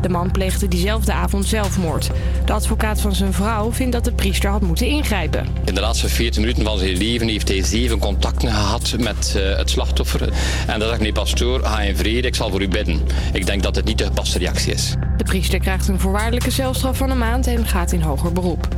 De 0.01 0.09
man 0.09 0.31
pleegde 0.31 0.69
diezelfde 0.69 1.13
avond 1.13 1.47
zelfmoord. 1.47 2.11
De 2.45 2.53
advocaat 2.53 3.01
van 3.01 3.15
zijn 3.15 3.33
vrouw 3.33 3.73
vindt 3.73 3.93
dat 3.93 4.05
de 4.05 4.13
priester 4.13 4.51
had 4.51 4.61
moeten 4.61 4.87
ingrijpen. 4.87 5.47
In 5.65 5.75
de 5.75 5.81
laatste 5.81 6.09
14 6.09 6.41
minuten 6.41 6.65
van 6.65 6.79
zijn 6.79 6.97
leven 6.97 7.29
heeft 7.29 7.49
hij 7.49 7.63
zeven 7.63 7.99
contacten 7.99 8.49
gehad 8.49 8.95
met 8.99 9.35
eh, 9.37 9.57
het 9.57 9.71
slachtoffer. 9.71 10.23
En 10.67 10.79
dan 10.79 10.89
zegt 10.89 11.01
nee, 11.01 11.13
pastoor, 11.13 11.61
ga 11.65 11.81
in 11.81 11.97
vrede, 11.97 12.27
ik 12.27 12.35
zal 12.35 12.51
voor 12.51 12.63
u 12.63 12.69
bidden. 12.69 13.01
Ik 13.33 13.47
denk 13.47 13.63
dat 13.63 13.77
het 13.77 13.85
niet 13.85 13.99
de 13.99 14.05
gepaste 14.05 14.39
reactie 14.39 14.73
is. 14.73 14.95
De 15.17 15.25
priester 15.25 15.59
krijgt 15.59 15.89
een 15.89 16.01
voorwaardelijke 16.01 16.51
celstraf 16.51 16.97
van 16.97 17.11
een 17.11 17.19
maand 17.19 17.47
en 17.47 17.67
gaat 17.67 17.93
in 17.93 18.01
hoger 18.01 18.33
beroep. 18.33 18.69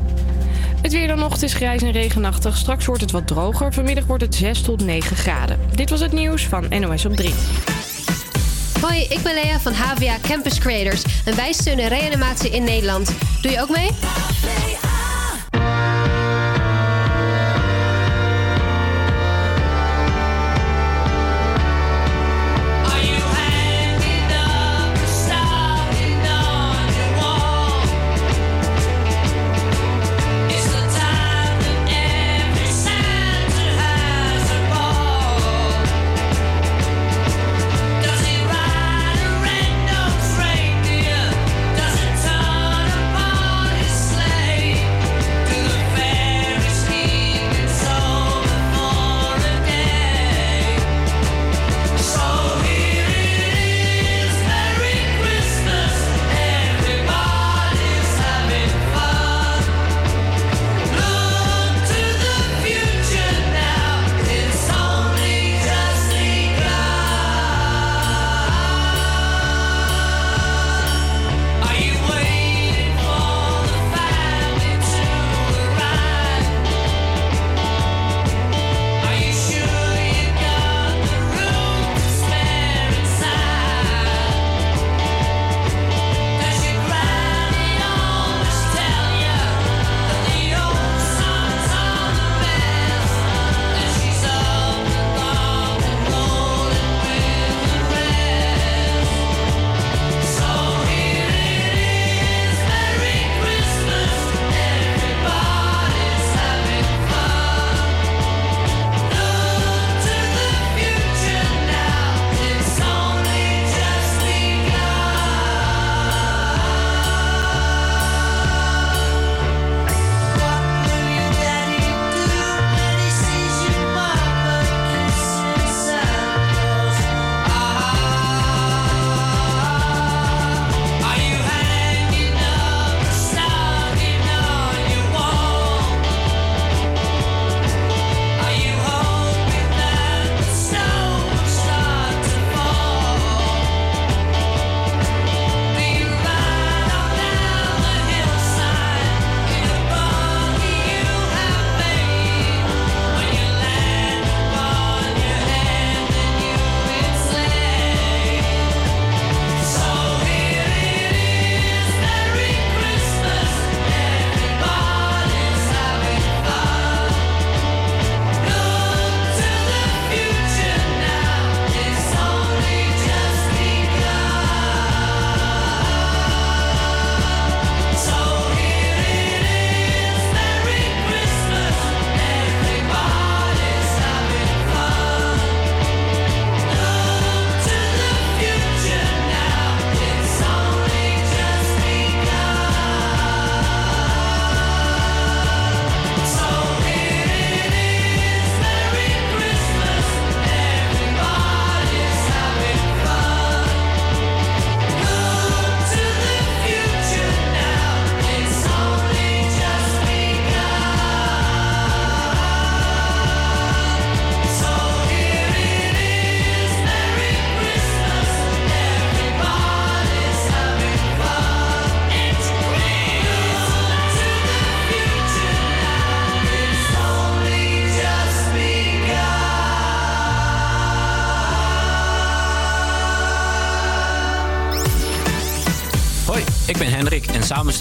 Het 0.82 0.92
weer 0.92 1.30
het 1.30 1.42
is 1.42 1.54
grijs 1.54 1.82
en 1.82 1.90
regenachtig. 1.90 2.56
Straks 2.56 2.86
wordt 2.86 3.00
het 3.00 3.10
wat 3.10 3.26
droger. 3.26 3.72
Vanmiddag 3.72 4.04
wordt 4.04 4.22
het 4.22 4.34
6 4.34 4.60
tot 4.60 4.84
9 4.84 5.16
graden. 5.16 5.58
Dit 5.74 5.90
was 5.90 6.00
het 6.00 6.12
nieuws 6.12 6.46
van 6.46 6.66
NOS 6.68 7.06
op 7.06 7.16
3. 7.16 7.34
Hoi, 8.80 9.06
ik 9.08 9.22
ben 9.22 9.34
Lea 9.34 9.60
van 9.60 9.72
HVA 9.72 10.16
Campus 10.22 10.58
Creators 10.58 11.02
en 11.24 11.36
wij 11.36 11.52
steunen 11.52 11.88
reanimatie 11.88 12.50
in 12.50 12.64
Nederland. 12.64 13.10
Doe 13.42 13.52
je 13.52 13.60
ook 13.60 13.68
mee? 13.68 13.88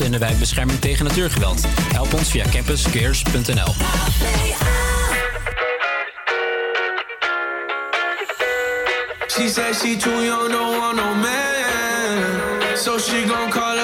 Steunen 0.07 0.27
wij 0.27 0.39
bescherming 0.39 0.79
tegen 0.79 1.05
natuurgeweld. 1.05 1.65
Help 1.93 2.13
ons 2.13 2.29
via 2.29 2.45
campuscares.nl. 2.51 3.73
She 9.27 9.49
said 9.49 9.75
she 9.75 9.97
too 9.97 10.23
young, 10.23 10.51
don't 10.51 10.77
want 10.77 10.95
no 10.95 11.15
man. 11.15 12.77
So 12.77 12.97
she 12.97 13.25
gon' 13.25 13.49
call 13.49 13.76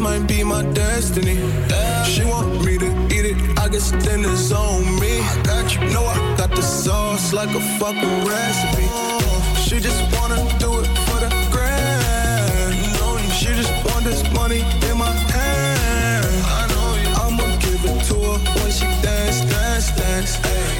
might 0.00 0.26
be 0.26 0.42
my 0.42 0.62
destiny. 0.72 1.36
She 2.06 2.24
want 2.24 2.64
me 2.64 2.78
to 2.78 2.90
eat 3.14 3.26
it, 3.32 3.58
I 3.58 3.68
guess 3.68 3.90
then 3.90 4.24
it's 4.24 4.50
on 4.50 4.82
me. 4.98 5.20
I 5.20 5.42
got 5.44 5.74
you, 5.74 5.80
know 5.92 6.04
I 6.04 6.16
got 6.36 6.50
the 6.50 6.62
sauce. 6.62 7.32
like 7.32 7.50
a 7.50 7.60
fucking 7.78 8.24
recipe. 8.24 8.86
She 9.60 9.78
just 9.78 10.00
wanna 10.16 10.36
do 10.58 10.80
it 10.80 10.88
for 11.06 11.18
the 11.24 11.30
grand. 11.52 12.74
She 13.38 13.48
just 13.60 13.72
want 13.84 14.04
this 14.04 14.22
money 14.32 14.60
in 14.88 14.96
my 14.96 15.12
hand. 15.34 16.26
I 16.58 16.62
know 16.72 16.90
you. 17.02 17.10
I'ma 17.22 17.46
give 17.58 17.84
it 17.84 18.00
to 18.08 18.16
her 18.28 18.38
when 18.56 18.70
she 18.72 18.86
dance, 19.04 19.40
dance, 19.52 19.90
dance. 20.00 20.32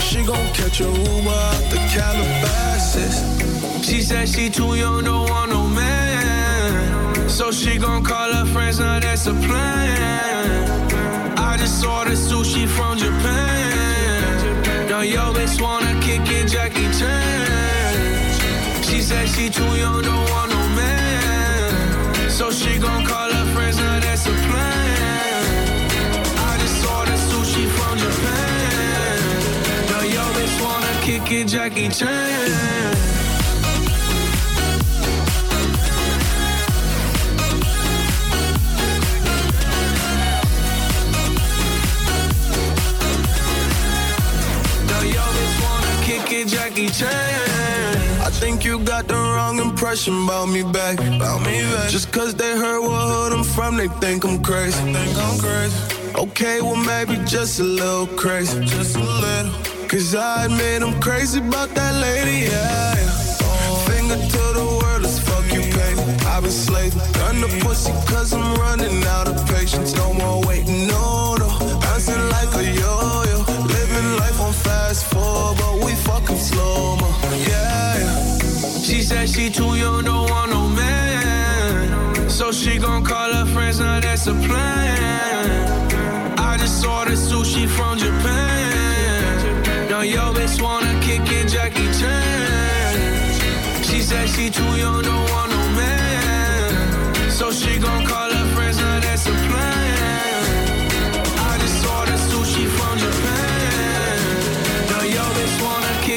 She 0.03 0.25
gon' 0.25 0.47
catch 0.55 0.81
a 0.81 0.85
Uber 0.85 1.41
out 1.51 1.65
the 1.73 1.81
Calabasas. 1.93 3.17
She 3.87 4.01
said 4.01 4.29
she 4.29 4.49
too 4.49 4.75
young, 4.77 5.05
don't 5.05 5.29
want 5.29 5.51
no 5.51 5.67
man. 5.69 6.50
So 7.41 7.51
she 7.51 7.79
gon' 7.79 8.05
call 8.05 8.31
her 8.35 8.45
friends, 8.53 8.81
now 8.81 9.01
that's 9.01 9.27
a 9.27 9.33
plan. 9.33 11.39
I 11.39 11.57
just 11.57 11.83
ordered 11.83 12.19
sushi 12.19 12.69
from 12.69 12.99
Japan. 12.99 14.89
Now 14.91 15.01
yo 15.01 15.33
bitch 15.33 15.59
wanna 15.59 15.99
kick 16.03 16.21
in 16.31 16.47
Jackie 16.47 16.91
Chan. 16.99 18.83
She 18.83 19.01
said 19.01 19.27
she 19.27 19.49
too 19.49 19.73
young, 19.83 20.03
don't 20.03 20.31
want 20.33 20.51
no 20.51 20.63
man. 20.81 22.29
So 22.29 22.51
she 22.51 22.79
gon' 22.79 23.07
call 23.07 23.33
her 23.33 23.47
friends, 23.55 23.79
now 23.79 23.99
that's 24.01 24.27
a 24.27 24.35
plan. 24.47 25.45
I 26.51 26.59
just 26.61 26.85
ordered 26.95 27.23
sushi 27.31 27.65
from 27.77 27.97
Japan. 28.05 29.19
Now 29.89 30.03
yo 30.03 30.25
bitch 30.37 30.57
wanna 30.63 30.93
kick 31.01 31.33
in 31.33 31.49
Jackie 31.49 31.89
Chan. 31.89 33.10
Jackie 46.45 46.89
Chan. 46.89 48.21
I 48.21 48.31
think 48.31 48.65
you 48.65 48.79
got 48.79 49.07
the 49.09 49.15
wrong 49.15 49.59
impression 49.59 50.25
about 50.25 50.49
me 50.49 50.63
back. 50.63 50.99
About 50.99 51.41
me 51.41 51.63
back. 51.73 51.91
Just 51.91 52.13
cause 52.13 52.35
they 52.35 52.57
heard 52.57 52.81
what 52.81 53.09
hood 53.13 53.33
I'm 53.33 53.45
from, 53.45 53.77
they 53.77 53.89
think 54.03 54.25
I'm 54.25 54.43
crazy. 54.43 54.81
think 54.93 55.17
I'm 55.19 55.39
crazy. 55.39 55.77
Okay, 56.15 56.61
well 56.61 56.77
maybe 56.77 57.17
just 57.27 57.61
a 57.61 57.65
little 57.65 58.07
crazy. 58.07 58.65
Just 58.65 58.97
a 58.97 59.01
little. 59.01 59.53
Cause 59.89 60.15
I 60.15 60.45
admit 60.47 60.83
I'm 60.83 61.01
crazy 61.01 61.41
about 61.41 61.71
that 61.71 61.95
lady, 62.01 62.47
yeah. 62.51 62.95
Finger 63.89 64.17
to 64.17 64.45
the 64.59 64.79
world, 64.81 65.05
as 65.05 65.19
fuck 65.21 65.45
you 65.53 65.61
pay. 65.61 65.93
I've 66.27 66.43
been 66.43 66.53
slaving. 66.53 67.01
Gun 67.15 67.41
the 67.41 67.49
pussy 67.63 67.93
cause 68.07 68.33
I'm 68.33 68.55
running 68.55 69.05
out 69.05 69.29
of 69.29 69.37
patience. 69.49 69.95
No 69.95 70.13
more 70.15 70.43
waiting, 70.47 70.87
no, 70.87 71.35
no. 71.37 71.49
Bouncing 71.81 72.29
like 72.31 72.55
a 72.55 72.65
yo-yo. 72.65 73.20
Fast 74.65 75.05
forward, 75.07 75.57
but 75.59 75.85
we 75.85 75.93
fucking 75.95 76.37
slow 76.37 76.97
mo. 76.97 77.09
Yeah, 77.49 77.99
yeah. 77.99 78.39
She 78.87 79.03
said 79.03 79.29
she 79.29 79.51
too 79.51 79.75
young, 79.77 80.05
don't 80.05 80.29
want 80.31 80.51
no 80.51 80.69
man. 80.69 82.29
So 82.29 82.53
she 82.53 82.79
gon' 82.79 83.05
call 83.05 83.33
her 83.33 83.47
friends, 83.47 83.81
now 83.81 84.01
that's 84.01 84.27
a 84.27 84.35
plan. 84.35 86.39
I 86.39 86.57
just 86.59 86.85
ordered 86.85 87.19
sushi 87.19 87.67
from 87.69 87.99
Japan. 87.99 89.89
Now 89.89 90.03
yo 90.03 90.33
bitch 90.33 90.61
wanna 90.63 90.99
kick 91.01 91.21
in 91.31 91.49
Jackie 91.49 91.91
Chan. 91.99 93.83
She 93.83 94.01
said 94.01 94.29
she 94.29 94.51
too 94.51 94.77
young, 94.83 95.03
don't 95.03 95.31
want 95.31 95.51
no 95.51 95.63
man. 95.81 97.31
So 97.31 97.51
she 97.53 97.79
gon' 97.79 98.05
call 98.07 98.30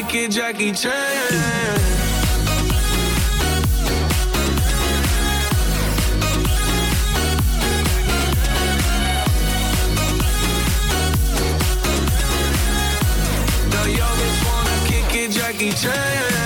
wanna 0.04 0.12
kick 0.12 0.24
in 0.24 0.32
Jackie 0.32 0.72
Chan. 0.74 0.94
Now 13.70 13.86
yo 13.86 14.06
bitch 14.20 14.46
wanna 14.46 14.78
kick 14.88 15.16
it, 15.16 15.32
Jackie 15.32 15.72
Chan. 15.72 16.43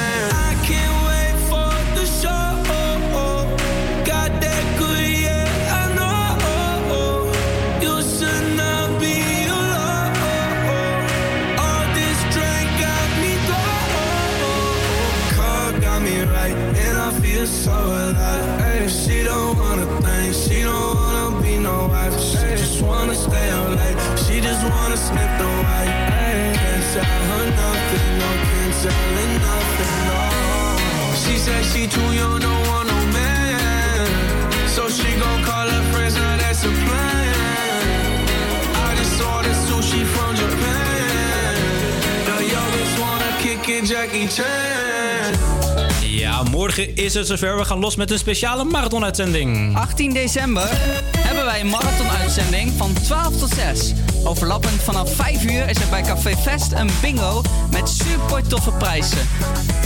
Jackie 43.87 44.27
Chan. 44.27 44.45
Ja, 46.01 46.43
morgen 46.43 46.95
is 46.95 47.13
het 47.13 47.27
zover. 47.27 47.57
We 47.57 47.65
gaan 47.65 47.79
los 47.79 47.95
met 47.95 48.11
een 48.11 48.17
speciale 48.17 48.63
marathon-uitzending. 48.63 49.75
18 49.77 50.13
december 50.13 50.69
hebben 51.17 51.45
wij 51.45 51.59
een 51.59 51.69
marathon-uitzending 51.69 52.71
van 52.77 52.93
12 52.93 53.37
tot 53.37 53.49
6. 53.49 53.93
Overlappend 54.23 54.81
vanaf 54.83 55.15
5 55.15 55.43
uur 55.43 55.69
is 55.69 55.77
er 55.77 55.89
bij 55.89 56.01
Café 56.01 56.35
Fest 56.37 56.71
een 56.71 56.89
bingo 57.01 57.41
met 57.71 57.89
super 57.89 58.47
toffe 58.47 58.71
prijzen. 58.71 59.27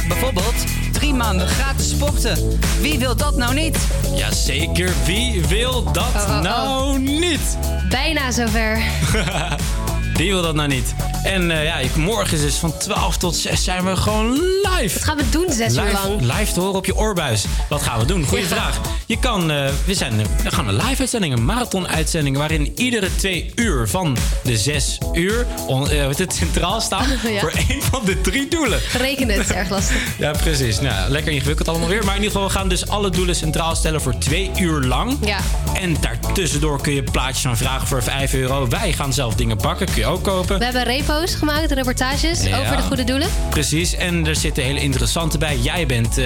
Bijvoorbeeld 0.08 0.56
drie 0.92 1.14
maanden 1.14 1.48
gratis 1.48 1.90
sporten. 1.90 2.60
Wie 2.80 3.00
wil 3.00 3.16
dat 3.16 3.36
nou 3.36 3.54
niet? 3.54 3.78
Jazeker, 4.16 4.92
wie 5.06 5.46
wil 5.46 5.84
dat 5.92 6.04
Oh, 6.16 6.22
oh, 6.22 6.30
oh. 6.30 6.42
nou 6.42 7.00
niet? 7.00 7.58
Bijna 7.90 8.32
zover. 8.32 8.82
Wie 10.14 10.32
wil 10.32 10.42
dat 10.42 10.56
nou 10.56 10.68
niet? 10.68 10.94
En 11.24 11.52
eh, 11.52 11.64
ja, 11.64 11.80
morgen 11.96 12.34
is 12.38 12.42
dus 12.42 12.56
van 12.56 12.78
12 12.78 13.18
tot 13.18 13.36
6 13.36 13.64
zijn 13.64 13.86
we 13.86 13.96
gewoon 13.96 14.32
live. 14.32 14.94
Wat 14.94 15.04
gaan 15.04 15.18
we 15.18 15.30
doen 15.30 15.46
zes 15.50 15.76
uur 15.76 15.92
lang? 15.92 16.22
live 16.22 16.54
te 16.54 16.60
horen 16.60 16.76
op 16.76 16.86
je 16.86 16.96
oorbuis. 16.96 17.46
Wat 17.70 17.82
gaan 17.82 18.00
we 18.00 18.06
doen? 18.06 18.26
Goeie 18.26 18.44
Ja. 18.44 18.50
vraag. 18.50 18.80
Je 19.06 19.20
kan, 19.20 19.52
eh, 19.52 19.70
we, 19.86 19.94
zijn, 19.94 20.20
eh, 20.20 20.26
we 20.44 20.52
gaan 20.52 20.68
een 20.68 20.76
live 20.76 21.00
uitzending, 21.00 21.34
een 21.34 21.46
marathon 21.46 21.88
uitzending... 21.88 22.38
waarin 22.38 22.72
iedere 22.76 23.16
twee 23.16 23.52
uur 23.56 23.88
van 23.88 24.18
de 24.44 24.58
zes 24.58 24.98
uur 25.14 25.46
on, 25.68 25.90
het 25.90 26.34
centraal 26.34 26.82
staan... 26.82 27.06
Ja. 27.32 27.40
voor 27.40 27.54
één 27.70 27.82
van 27.82 28.06
de 28.06 28.22
drie 28.22 28.48
doelen. 28.48 28.80
Rekenen 28.98 29.40
is 29.40 29.48
erg 29.48 29.70
lastig. 29.70 29.98
Ja, 30.18 30.32
precies. 30.32 30.80
Nou, 30.82 31.10
lekker 31.12 31.32
ingewikkeld 31.32 31.68
allemaal 31.68 31.88
weer. 31.88 32.06
Maar 32.06 32.16
in 32.16 32.22
ieder 32.24 32.32
geval, 32.32 32.48
we 32.48 32.54
gaan 32.54 32.70
dus 32.70 32.88
alle 32.88 33.10
doelen 33.10 33.36
centraal 33.36 33.76
stellen 33.76 34.02
voor 34.02 34.18
twee 34.18 34.52
uur 34.60 34.82
lang. 34.82 35.18
Ja. 35.26 35.38
En 35.74 35.98
daartussendoor 36.00 36.82
kun 36.82 36.94
je 36.94 37.04
plaatjes 37.04 37.42
van 37.42 37.58
vragen 37.58 37.88
voor 37.88 38.04
5 38.04 38.34
euro. 38.34 38.68
Wij 38.68 38.94
gaan 38.94 39.14
zelf 39.14 39.36
dingen 39.36 39.58
bakken, 39.58 39.86
kun 39.86 39.96
je 39.96 40.06
ook 40.06 40.24
kopen. 40.24 40.58
We 40.60 40.64
hebben 40.64 40.84
repo's 41.12 41.36
gemaakt, 41.36 41.72
reportages 41.72 42.44
Ja. 42.44 42.60
over 42.60 42.78
de 42.78 42.82
goede 42.84 43.04
doelen. 43.04 43.28
Precies, 43.50 43.96
en 43.96 44.28
er 44.28 44.36
zitten 44.36 44.64
hele 44.64 44.80
interessante 44.82 45.38
bij. 45.38 45.58
Jij 45.58 45.86
bent 45.86 46.18
eh, 46.18 46.26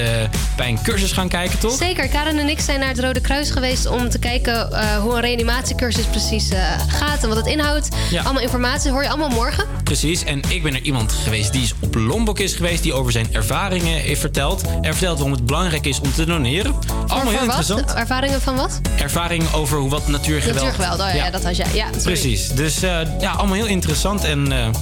bij 0.57 0.70
een 0.70 0.82
cursus 0.84 1.12
gaan 1.12 1.28
kijken, 1.28 1.60
toch? 1.60 1.78
Zeker, 1.78 2.07
Karen 2.07 2.40
en 2.40 2.49
ik 2.49 2.60
zijn 2.60 2.80
naar 2.80 2.90
het 2.90 2.99
Rode 2.99 3.20
Kruis 3.22 3.49
geweest 3.49 3.86
om 3.86 4.10
te 4.10 4.20
kijken 4.20 4.72
eh, 4.72 4.98
hoe 4.98 5.14
een 5.16 5.22
reanimatiecursus 5.22 6.06
precies 6.06 6.49
eh, 6.49 6.60
gaat 6.88 7.24
en 7.24 7.28
wat 7.28 7.38
het 7.38 7.48
inhoudt. 7.48 7.88
Ja. 8.10 8.24
Allemaal 8.24 8.41
informatie 8.41 8.91
hoor 8.91 9.03
je 9.03 9.10
allemaal 9.10 9.30
morgen. 9.30 9.66
Precies, 9.84 10.24
en 10.24 10.41
ik 10.49 10.64
ben 10.64 10.74
er 10.74 10.82
iemand 10.82 11.12
geweest 11.12 11.52
die 11.52 11.62
is 11.62 11.74
op 11.80 11.95
Lombok 11.95 12.40
is 12.40 12.53
geweest... 12.53 12.84
die 12.84 12.94
over 12.94 13.12
zijn 13.12 13.28
ervaringen 13.32 13.98
heeft 13.98 14.20
verteld. 14.20 14.62
En 14.82 14.91
vertelt 14.91 15.18
waarom 15.18 15.32
het 15.32 15.45
belangrijk 15.45 15.86
is 15.86 15.99
om 15.99 16.14
te 16.14 16.26
doneren. 16.26 16.74
Allemaal 16.74 17.07
voor, 17.07 17.18
heel 17.18 17.32
voor 17.32 17.41
interessant. 17.41 17.86
wat? 17.86 17.95
Ervaringen 17.95 18.41
van 18.41 18.56
wat? 18.56 18.82
Ervaring 18.99 19.53
over 19.53 19.78
hoe 19.78 19.90
wat 19.90 20.07
natuurgeweld... 20.07 20.66
Natuurgeweld, 20.66 20.99
oh 20.99 21.07
ja, 21.07 21.26
ja, 21.26 21.30
dat 21.30 21.44
was 21.44 21.57
jij. 21.57 21.68
Ja, 21.74 21.86
sorry. 21.86 22.02
Precies. 22.02 22.48
Dus 22.48 22.80
ja, 23.20 23.32
allemaal 23.38 23.56
heel 23.56 23.66
interessant. 23.66 24.24
En 24.24 24.74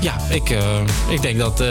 ja, 0.00 0.16
ik, 0.28 0.50
eh, 0.50 0.80
ik 1.08 1.22
denk 1.22 1.38
dat, 1.38 1.60
eh, 1.60 1.68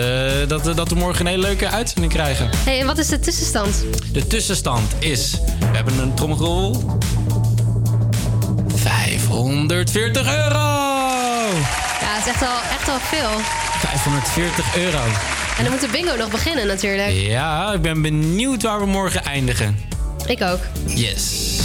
dat, 0.48 0.76
dat 0.76 0.90
we 0.90 0.96
morgen 0.96 1.26
een 1.26 1.32
hele 1.32 1.48
leuke 1.48 1.70
uitzending 1.70 2.14
krijgen. 2.14 2.50
Hey, 2.66 2.80
en 2.80 2.86
wat 2.86 2.98
is 2.98 3.08
de 3.08 3.20
tussenstand? 3.20 3.84
De 4.12 4.28
tussenstand 4.28 4.92
is... 5.00 5.32
We 5.60 5.76
hebben 5.76 6.00
een 6.00 6.14
tromgeroll. 6.14 6.76
540 8.76 10.36
euro! 10.36 10.60
Ja, 12.00 12.16
het 12.16 12.26
is 12.26 12.32
echt 12.32 12.42
al, 12.42 12.58
echt 12.72 12.90
al 12.90 13.00
veel. 13.00 13.30
540 13.80 14.78
euro. 14.78 15.04
En 15.58 15.64
dan 15.64 15.72
moet 15.72 15.82
de 15.82 15.88
bingo 15.92 16.16
nog 16.16 16.30
beginnen 16.30 16.68
natuurlijk. 16.68 17.12
Ja, 17.12 17.74
ik 17.74 17.82
ben 17.82 18.02
benieuwd 18.02 18.62
waar 18.62 18.80
we 18.80 18.86
morgen 18.86 19.24
eindigen. 19.24 19.80
Ik 20.28 20.42
ook. 20.42 20.60
Yes. 20.86 21.59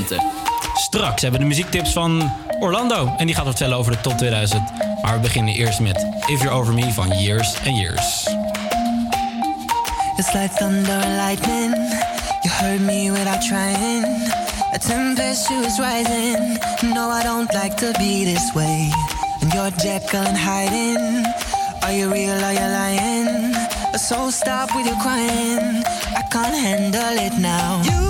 Studenten. 0.00 0.30
Straks 0.74 1.22
hebben 1.22 1.40
we 1.40 1.46
de 1.46 1.54
muziektips 1.54 1.92
van 1.92 2.30
Orlando. 2.60 3.14
En 3.16 3.26
die 3.26 3.34
gaat 3.34 3.44
vertellen 3.44 3.76
over 3.76 3.92
de 3.92 4.00
top 4.00 4.18
2000. 4.18 4.62
Maar 5.02 5.14
we 5.14 5.20
beginnen 5.20 5.54
eerst 5.54 5.80
met 5.80 6.06
If 6.26 6.42
You're 6.42 6.50
Over 6.50 6.74
Me 6.74 6.92
van 6.92 7.08
Years 7.18 7.56
and 7.66 7.76
Years. 7.76 8.26
It's 10.16 10.32
like 10.32 10.54
thunder 10.54 10.94
and 10.94 11.16
lightning. 11.16 11.74
You 12.42 12.54
heard 12.54 12.80
me 12.80 13.10
without 13.12 13.42
trying. 13.46 14.04
A 14.74 14.78
tempest 14.78 15.50
is 15.50 15.78
rising. 15.78 16.58
No, 16.94 17.10
I 17.10 17.22
don't 17.22 17.52
like 17.52 17.74
to 17.74 17.92
be 17.98 18.24
this 18.24 18.52
way. 18.54 18.90
And 19.40 19.52
you're 19.52 19.70
Jekyll 19.70 20.26
and 20.26 20.38
hiding. 20.38 21.26
Are 21.82 21.92
you 21.92 22.10
real? 22.12 22.44
Are 22.44 22.52
you 22.52 22.68
lying? 22.72 23.54
So 23.98 24.30
stop 24.30 24.68
with 24.74 24.86
your 24.86 25.00
crying. 25.00 25.82
I 26.16 26.22
can't 26.30 26.54
handle 26.54 27.26
it 27.26 27.38
now. 27.38 27.82
You 27.82 28.09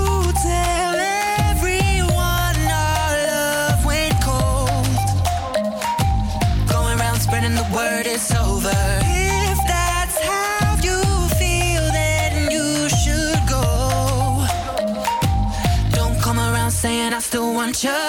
still 17.30 17.54
want 17.54 17.84
you. 17.84 18.00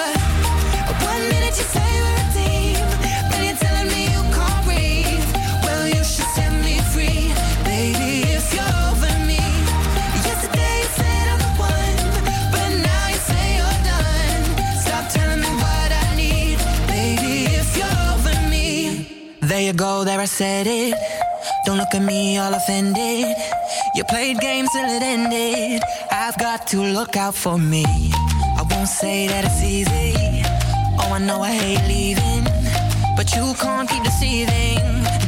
One 1.12 1.24
minute 1.30 1.56
you 1.60 1.68
say 1.76 1.92
we're 2.06 2.22
a 2.22 2.28
team, 2.34 2.82
then 3.30 3.42
you're 3.46 3.62
telling 3.66 3.90
me 3.94 4.02
you 4.16 4.24
can't 4.34 4.62
breathe. 4.66 5.30
Well, 5.66 5.86
you 5.96 6.04
should 6.12 6.32
set 6.38 6.52
me 6.66 6.76
free, 6.92 7.30
baby, 7.64 8.12
if 8.38 8.46
you're 8.56 8.76
over 8.90 9.14
me. 9.30 9.42
Yesterday 10.26 10.74
you 10.82 10.90
said 11.00 11.26
I'm 11.34 11.40
the 11.46 11.54
one, 11.74 11.98
but 12.54 12.72
now 12.90 13.04
you 13.14 13.22
say 13.32 13.46
you're 13.60 13.82
done. 13.94 14.44
Stop 14.86 15.06
telling 15.14 15.42
me 15.46 15.52
what 15.66 15.90
I 16.04 16.08
need, 16.24 16.58
baby, 16.88 17.34
if 17.62 17.70
you're 17.78 17.98
over 18.10 18.36
me. 18.50 19.38
There 19.42 19.62
you 19.62 19.74
go, 19.74 20.04
there 20.04 20.20
I 20.20 20.26
said 20.26 20.66
it. 20.66 20.98
Don't 21.68 21.78
look 21.78 21.94
at 21.94 22.02
me 22.02 22.40
all 22.40 22.56
offended. 22.56 23.28
You 23.94 24.04
played 24.06 24.40
games 24.40 24.70
till 24.74 24.90
it 24.90 25.04
ended. 25.04 25.84
I've 26.12 26.40
got 26.40 26.66
to 26.72 26.78
look 26.82 27.16
out 27.16 27.36
for 27.36 27.60
me. 27.60 27.86
Say 29.02 29.26
that 29.30 29.46
it's 29.46 29.64
easy. 29.64 30.14
Oh, 31.00 31.14
I 31.14 31.18
know 31.18 31.42
I 31.42 31.50
hate 31.50 31.82
leaving. 31.88 32.44
But 33.18 33.36
you 33.36 33.56
can't 33.58 33.90
keep 33.90 34.04
deceiving. 34.04 34.78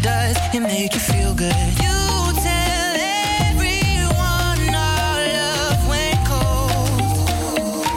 Does 0.04 0.38
it 0.54 0.60
make 0.60 0.94
you 0.94 1.00
feel 1.00 1.34
good? 1.34 1.56
You 1.82 1.98
tell 2.46 2.94
everyone 3.50 4.62
our 4.78 5.20
love 5.40 5.82
went 5.90 6.20
cold. 6.30 7.88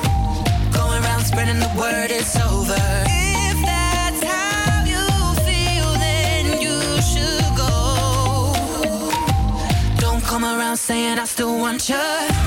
Going 0.72 1.04
around 1.04 1.24
spreading 1.28 1.60
the 1.60 1.68
word 1.78 2.10
it's 2.10 2.34
over. 2.40 2.80
If 3.04 3.56
that's 3.60 4.22
how 4.24 4.82
you 4.92 5.04
feel, 5.44 5.88
then 6.00 6.58
you 6.58 6.80
should 7.04 7.52
go. 7.54 8.54
Don't 10.00 10.24
come 10.24 10.42
around 10.42 10.78
saying 10.78 11.18
I 11.18 11.26
still 11.26 11.58
want 11.58 11.90
you. 11.90 12.45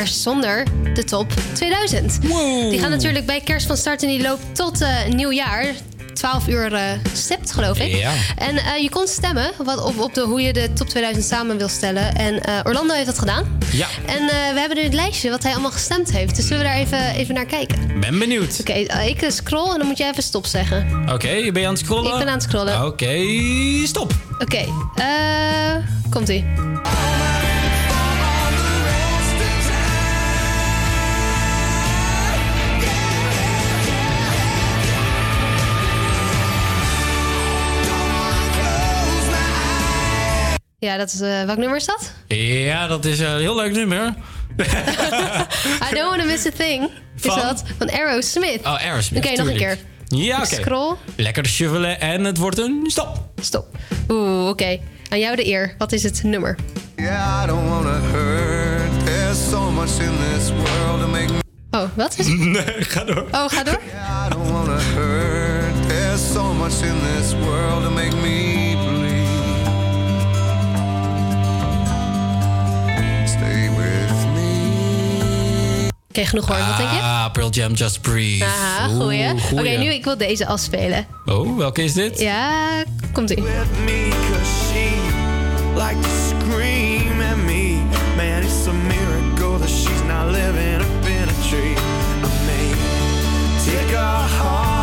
Kerst 0.00 0.20
zonder 0.20 0.64
de 0.94 1.04
top 1.04 1.32
2000. 1.52 2.22
Die 2.70 2.78
gaat 2.78 2.90
natuurlijk 2.90 3.26
bij 3.26 3.40
kerst 3.40 3.66
van 3.66 3.76
start 3.76 4.02
en 4.02 4.08
die 4.08 4.22
loopt 4.22 4.42
tot 4.52 4.80
eh, 4.80 5.06
nieuwjaar. 5.14 5.66
12 6.14 6.48
uur 6.48 6.72
eh 6.72 6.82
stipt, 7.12 7.52
geloof 7.52 7.78
ik. 7.78 7.94
Ja. 7.96 8.12
En 8.36 8.56
eh, 8.56 8.82
je 8.82 8.90
kon 8.90 9.06
stemmen 9.06 9.50
wat, 9.64 9.84
op, 9.84 10.00
op 10.00 10.14
de, 10.14 10.20
hoe 10.20 10.40
je 10.40 10.52
de 10.52 10.72
top 10.72 10.88
2000 10.88 11.26
samen 11.26 11.58
wil 11.58 11.68
stellen. 11.68 12.14
En 12.14 12.40
Orlando 12.66 12.94
heeft 12.94 13.06
dat 13.06 13.18
gedaan. 13.18 13.58
Ja, 13.72 13.86
En 14.06 14.26
we 14.26 14.60
hebben 14.60 14.76
nu 14.76 14.82
het 14.82 14.94
lijstje 14.94 15.30
wat 15.30 15.42
hij 15.42 15.52
allemaal 15.52 15.70
gestemd 15.70 16.12
heeft. 16.12 16.36
Dus 16.36 16.46
zullen 16.46 16.62
we 16.62 16.68
daar 16.68 16.78
even, 16.78 17.14
even 17.14 17.34
naar 17.34 17.46
kijken? 17.46 18.00
ben 18.00 18.18
benieuwd. 18.18 18.56
Oké, 18.60 18.72
ik 19.06 19.24
scroll 19.28 19.72
en 19.72 19.78
dan 19.78 19.86
moet 19.86 19.98
jij 19.98 20.10
even 20.10 20.22
stop 20.22 20.46
zeggen. 20.46 21.04
Oké, 21.12 21.52
ben 21.52 21.60
je 21.60 21.66
aan 21.66 21.74
het 21.74 21.82
scrollen? 21.82 22.12
Ik 22.12 22.18
ben 22.18 22.28
aan 22.28 22.34
het 22.34 22.42
scrollen. 22.42 22.86
Oké, 22.86 23.26
stop. 23.84 24.12
Oké, 24.38 24.64
komt-ie. 26.10 26.59
Ja, 40.80 40.96
dat 40.96 41.12
is, 41.12 41.20
eh 41.20 41.44
welk 41.44 41.58
nummer 41.58 41.76
is 41.76 41.84
dat? 41.86 42.12
Ja, 42.36 42.86
dat 42.86 43.04
is 43.04 43.18
een 43.18 43.38
heel 43.38 43.56
leuk 43.56 43.72
nummer. 43.72 44.14
I 45.90 45.94
don't 45.94 46.08
want 46.08 46.20
to 46.20 46.26
miss 46.26 46.46
a 46.46 46.50
thing. 46.56 46.90
Van? 47.16 47.36
Is 47.36 47.42
dat 47.42 47.62
van 47.78 47.90
Aerosmith? 47.90 48.60
Oh, 48.66 48.74
Aerosmith, 48.84 49.24
Oké, 49.26 49.36
nog 49.36 49.46
een 49.48 49.56
keer. 49.56 49.78
Ja, 50.06 50.36
oké. 50.36 50.54
scroll. 50.54 50.94
Lekker 51.16 51.46
shuffelen 51.46 52.00
en 52.00 52.24
het 52.24 52.36
wordt 52.38 52.58
een 52.58 52.84
stop. 52.86 53.28
Stop. 53.40 53.66
Oeh, 54.08 54.48
oké. 54.48 54.78
Aan 55.08 55.18
jou 55.18 55.36
de 55.36 55.46
eer. 55.46 55.74
Wat 55.78 55.92
is 55.92 56.02
het 56.02 56.22
nummer? 56.22 56.56
Yeah, 56.96 57.42
I 57.44 57.46
don't 57.46 57.68
wanna 57.68 58.00
hurt. 58.00 59.04
There's 59.04 59.48
so 59.50 59.70
much 59.70 59.98
in 59.98 60.12
this 60.32 60.50
world 60.50 61.00
to 61.00 61.06
make 61.08 61.32
me. 61.32 61.38
Oh, 61.70 61.88
wat 61.94 62.18
is 62.18 62.26
Nee, 62.56 62.62
ga 62.78 63.04
door. 63.04 63.24
Oh, 63.32 63.48
ga 63.48 63.62
door. 63.62 63.80
I 64.26 64.28
don't 64.28 64.50
wanna 64.50 64.78
hurt. 64.80 65.88
There's 65.88 66.32
so 66.32 66.52
much 66.52 66.82
in 66.82 66.98
this 67.00 67.32
world 67.44 67.82
to 67.84 67.90
make 67.90 68.14
me 68.22 68.69
Stay 73.40 73.68
with 73.76 74.26
me. 74.34 75.88
Oké, 76.08 76.24
genoeg 76.26 76.46
hoor. 76.46 76.56
Wat 76.58 76.76
denk 76.76 76.90
je? 76.90 76.98
Ah, 77.00 77.30
Pearl 77.32 77.48
Jam, 77.50 77.72
Just 77.74 78.00
Breathe. 78.00 78.44
Aha, 78.44 78.88
Oeh, 78.88 78.96
goeie. 79.00 79.30
Oké, 79.30 79.40
goeie. 79.40 79.78
nu 79.78 79.90
ik 79.92 80.04
wil 80.04 80.16
deze 80.16 80.46
afspelen. 80.46 81.06
Oh, 81.24 81.56
welke 81.56 81.82
is 81.84 81.92
dit? 81.92 82.20
Ja, 82.20 82.82
komt-ie. 83.12 83.40
me 83.84 84.08
cause 84.30 84.72
she 84.72 84.88
like 85.74 86.00
to 86.00 86.08
scream 86.28 87.20
at 87.20 87.36
me. 87.36 87.78
Man, 88.16 88.42
it's 88.42 88.66
a 88.66 88.72
miracle 88.72 89.58
that 89.58 89.68
she's 89.68 90.02
not 90.06 90.30
living 90.30 90.80
up 90.80 91.06
in 91.06 91.28
a 91.28 91.48
tree. 91.48 91.74
I 91.74 92.28
may 92.46 92.74
take 93.64 93.96
a 93.96 94.26
Spain. 94.26 94.79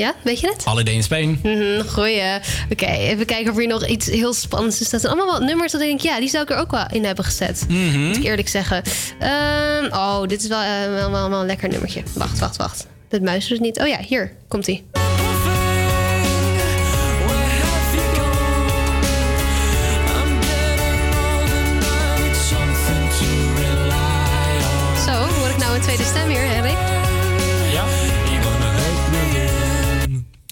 Ja, 0.00 0.14
weet 0.22 0.40
je 0.40 0.48
het? 0.48 0.64
Holiday 0.64 0.94
in 0.94 1.02
Spain. 1.02 1.40
Mhm, 1.42 1.88
goeie. 1.88 2.22
Oké, 2.70 2.86
even 2.86 3.26
kijken 3.26 3.50
of 3.50 3.58
hier 3.58 3.66
nog 3.66 3.86
iets 3.86 4.06
heel 4.06 4.32
spannends 4.32 4.80
is. 4.80 4.90
Dat 4.90 5.00
zijn 5.00 5.12
allemaal 5.12 5.38
wat 5.38 5.48
nummers 5.48 5.72
dat 5.72 5.80
ik 5.80 5.86
denk, 5.86 6.00
ja, 6.00 6.20
die 6.20 6.28
zou 6.28 6.42
ik 6.42 6.50
er 6.50 6.56
ook 6.56 6.70
wel 6.70 6.84
in 6.90 7.04
hebben 7.04 7.24
gezet. 7.24 7.64
Mhm. 7.68 8.06
Moet 8.06 8.16
ik 8.16 8.24
eerlijk 8.24 8.48
zeggen. 8.48 8.82
Ehm, 9.18 9.84
oh, 9.92 10.22
dit 10.26 10.42
is 10.42 10.48
wel, 10.48 10.60
eh, 10.60 10.84
wel, 10.84 11.10
wel, 11.10 11.30
wel 11.30 11.40
een 11.40 11.46
lekker 11.46 11.68
nummertje. 11.68 12.02
Wacht, 12.14 12.38
wacht, 12.38 12.56
wacht. 12.56 12.86
Het 13.08 13.22
muis 13.22 13.46
dus 13.46 13.58
niet. 13.58 13.80
Oh 13.80 13.86
ja, 13.86 13.98
hier 13.98 14.32
komt 14.48 14.66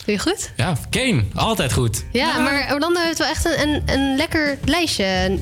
Doe 0.09 0.17
je 0.17 0.23
goed? 0.23 0.51
Ja, 0.57 0.77
Kane. 0.91 1.25
Altijd 1.35 1.73
goed. 1.73 2.05
Ja, 2.13 2.39
maar 2.39 2.73
Orlando 2.73 3.01
heeft 3.01 3.19
wel 3.19 3.29
echt 3.29 3.45
een, 3.45 3.69
een, 3.69 3.83
een 3.87 4.17
lekker 4.17 4.59
lijstje. 4.65 5.05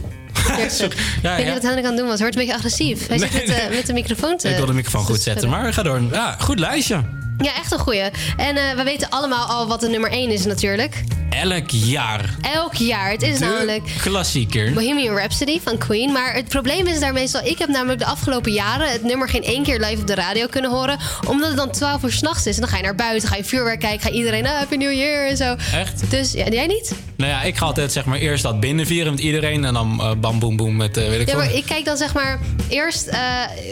neergezet. 0.56 0.93
ik 0.93 0.98
ja, 1.22 1.28
weet 1.28 1.38
niet 1.38 1.47
ja. 1.47 1.52
wat 1.52 1.62
hij 1.62 1.76
aan 1.76 1.84
het 1.84 1.97
doen 1.97 2.06
was. 2.06 2.18
Hij 2.18 2.30
wordt 2.30 2.34
een 2.34 2.40
beetje 2.40 2.55
agressief. 2.55 3.06
Hij 3.06 3.18
zit 3.18 3.32
met, 3.32 3.68
met 3.70 3.86
de 3.86 3.93
microfoon 3.93 4.36
te... 4.36 4.48
Ik 4.48 4.56
wil 4.56 4.66
de 4.66 4.72
microfoon 4.72 5.05
goed 5.05 5.20
zetten, 5.20 5.48
maar 5.48 5.72
ga 5.72 5.82
door. 5.82 6.02
Ja, 6.12 6.36
goed 6.38 6.59
lijstje. 6.59 7.05
Ja, 7.38 7.54
echt 7.54 7.72
een 7.72 7.78
goeie. 7.78 8.10
En 8.36 8.56
eh, 8.56 8.76
we 8.76 8.82
weten 8.82 9.10
allemaal 9.10 9.46
al 9.46 9.66
wat 9.66 9.80
de 9.80 9.88
nummer 9.88 10.10
1 10.10 10.30
is 10.30 10.44
natuurlijk. 10.44 11.02
Elk 11.30 11.70
jaar. 11.70 12.34
Elk 12.54 12.74
jaar. 12.74 13.10
Het 13.10 13.22
is 13.22 13.38
De 13.38 13.44
namelijk 13.44 13.82
klassieker. 14.00 14.72
Bohemian 14.72 15.16
Rhapsody 15.16 15.60
van 15.60 15.78
Queen. 15.78 16.12
Maar 16.12 16.34
het 16.34 16.48
probleem 16.48 16.86
is 16.86 17.00
daar 17.00 17.12
meestal... 17.12 17.40
Ik 17.44 17.58
heb 17.58 17.68
namelijk 17.68 17.98
de 17.98 18.04
afgelopen 18.06 18.52
jaren 18.52 18.90
het 18.90 19.02
nummer 19.02 19.28
geen 19.28 19.42
één 19.42 19.62
keer 19.62 19.80
live 19.80 20.00
op 20.00 20.06
de 20.06 20.14
radio 20.14 20.46
kunnen 20.46 20.70
horen. 20.70 20.98
Omdat 21.28 21.48
het 21.48 21.56
dan 21.56 21.70
12 21.70 22.02
uur 22.02 22.12
s'nachts 22.12 22.46
is. 22.46 22.54
En 22.54 22.60
dan 22.60 22.70
ga 22.70 22.76
je 22.76 22.82
naar 22.82 22.94
buiten, 22.94 23.28
ga 23.28 23.36
je 23.36 23.44
vuurwerk 23.44 23.80
kijken, 23.80 24.00
ga 24.00 24.10
iedereen... 24.10 24.46
Ah, 24.46 24.58
Happy 24.58 24.76
New 24.76 24.92
Year 24.92 25.28
en 25.28 25.36
zo. 25.36 25.56
Echt? 25.72 26.10
Dus 26.10 26.32
ja, 26.32 26.48
jij 26.48 26.66
niet? 26.66 26.94
Nou 27.16 27.30
ja, 27.30 27.42
ik 27.42 27.56
ga 27.56 27.64
altijd 27.64 27.92
zeg 27.92 28.04
maar 28.04 28.18
eerst 28.18 28.42
dat 28.42 28.60
binnenvieren 28.60 29.12
met 29.12 29.20
iedereen 29.20 29.64
en 29.64 29.74
dan 29.74 30.00
eh, 30.00 30.12
bam 30.20 30.38
boem 30.38 30.56
boem 30.56 30.76
met 30.76 30.96
eh, 30.96 31.08
weet 31.08 31.20
ik 31.20 31.28
Ja, 31.28 31.36
maar 31.36 31.54
ik 31.54 31.64
kijk 31.64 31.84
dan 31.84 31.96
zeg 31.96 32.14
maar 32.14 32.38
eerst 32.68 33.08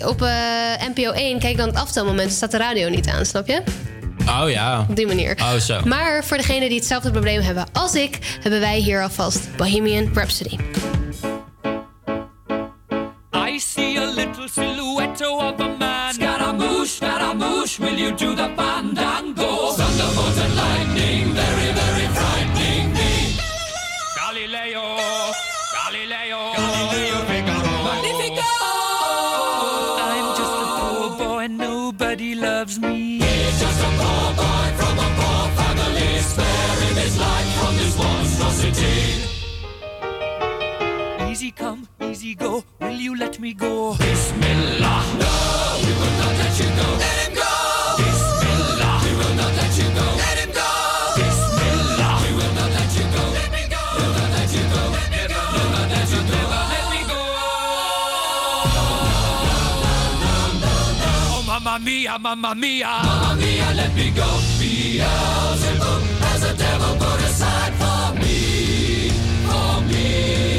op 0.05 0.20
NPO 0.95 1.11
1, 1.11 1.39
kijk 1.39 1.57
dan 1.57 1.69
het 1.69 1.77
aftelmoment, 1.77 2.32
staat 2.32 2.51
de 2.51 2.57
radio 2.57 2.89
niet 2.89 3.09
aan, 3.09 3.27
snap 3.27 3.47
je? 3.47 3.53
Oh 4.28 4.51
ja. 4.51 4.86
Op 4.89 4.97
die 4.97 5.06
manier. 5.06 5.36
Oh 5.40 5.55
zo. 5.55 5.81
Maar 5.85 6.24
voor 6.24 6.36
degenen 6.36 6.68
die 6.68 6.78
hetzelfde 6.78 7.10
probleem 7.10 7.40
hebben 7.40 7.66
als 7.72 7.94
ik, 7.94 8.18
hebben 8.43 8.60
wij 8.60 8.78
hier 8.78 9.02
alvast 9.02 9.56
Bohemian 9.56 10.10
Rhapsody. 10.14 10.56
I 13.35 13.59
see 13.59 13.98
a 13.98 14.05
little 14.05 14.48
silhouette 14.48 15.31
of 15.31 15.60
a 15.60 15.68
man. 15.78 16.12
Scaramouche, 16.12 16.86
Scaramouche, 16.86 17.82
will 17.82 17.98
you 17.98 18.14
do 18.14 18.35
the 18.35 18.52
fandango? 18.56 19.14
Me 43.45 43.53
go? 43.53 43.95
Bismillah. 43.99 45.01
No, 45.21 45.33
we 45.85 45.93
will 46.01 46.16
not 46.21 46.35
let 46.41 46.55
you 46.61 46.69
go. 46.81 46.89
Let 47.05 47.16
him 47.25 47.33
go. 47.37 47.53
Bismillah. 48.01 48.97
We 49.05 49.12
will 49.21 49.35
not 49.37 49.53
let 49.61 49.73
you 49.81 49.89
go. 49.99 50.07
Let 50.25 50.37
him 50.41 50.51
go. 50.61 50.69
Bismillah. 51.21 52.15
We 52.25 52.31
will 52.39 52.55
not 52.59 52.71
let 52.79 52.91
you 52.97 53.05
go. 53.15 53.23
Let 53.37 53.49
me 53.53 53.62
go. 53.75 53.83
We'll 54.01 54.15
not 54.16 54.31
let 54.37 54.49
you 54.57 54.65
go. 54.73 54.81
Let 54.97 55.09
me 55.12 55.23
go. 55.29 55.41
We'll 55.53 55.71
not 55.77 55.89
let 55.93 56.09
you 56.15 56.23
go. 56.33 56.41
Let 56.73 56.87
me 56.93 57.01
go. 57.11 57.21
Oh, 61.37 61.45
mamma 61.47 61.75
mia, 61.85 62.15
mamma 62.19 62.55
mia. 62.55 62.93
Mamma 63.05 63.31
mia, 63.37 63.69
let 63.77 63.93
me 63.95 64.09
go. 64.21 64.29
Beelzebub 64.59 66.03
has 66.25 66.43
a 66.49 66.53
devil 66.57 66.95
put 66.97 67.21
aside 67.29 67.75
for 67.77 68.05
me. 68.25 69.12
For 69.45 69.75
me. 69.93 70.53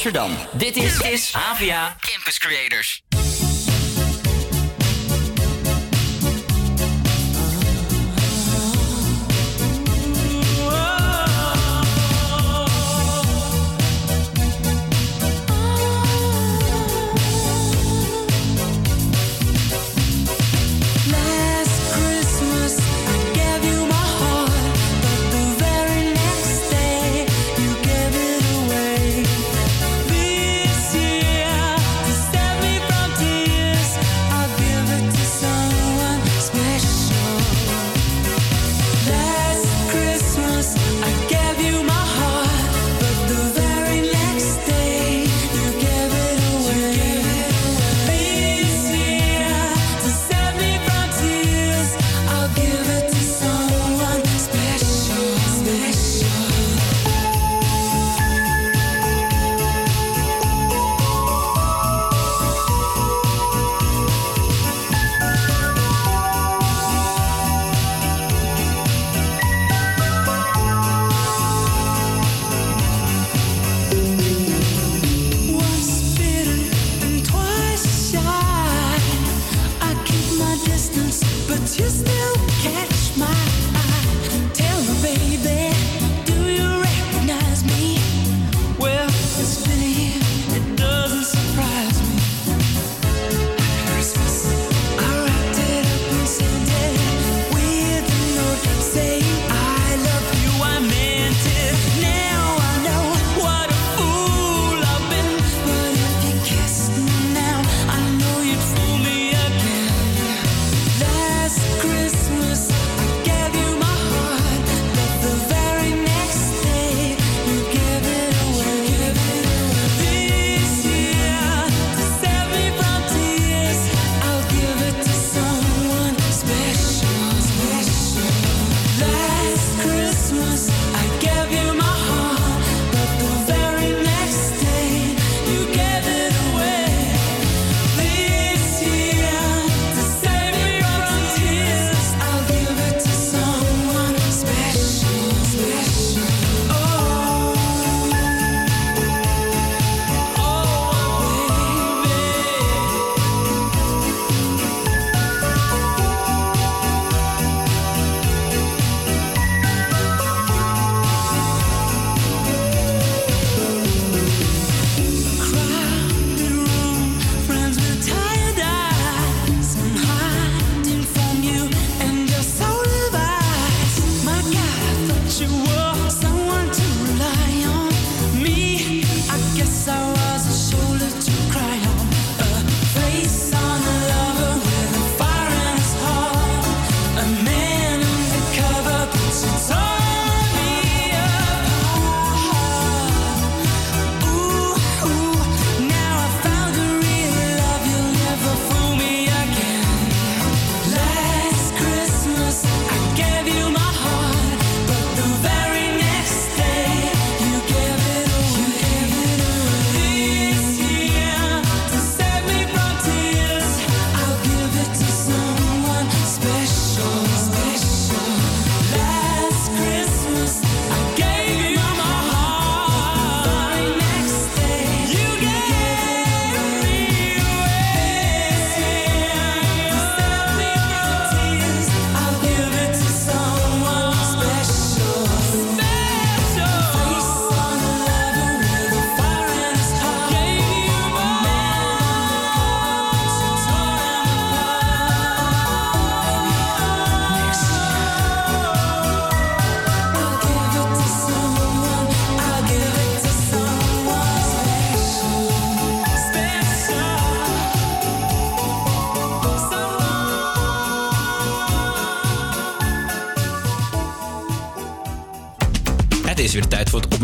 Amsterdam. 0.00 0.36
Dit 0.52 0.76
is, 0.76 1.00
is 1.00 1.32
AVA 1.34 1.96
Campus 2.00 2.38
Creators. 2.38 3.02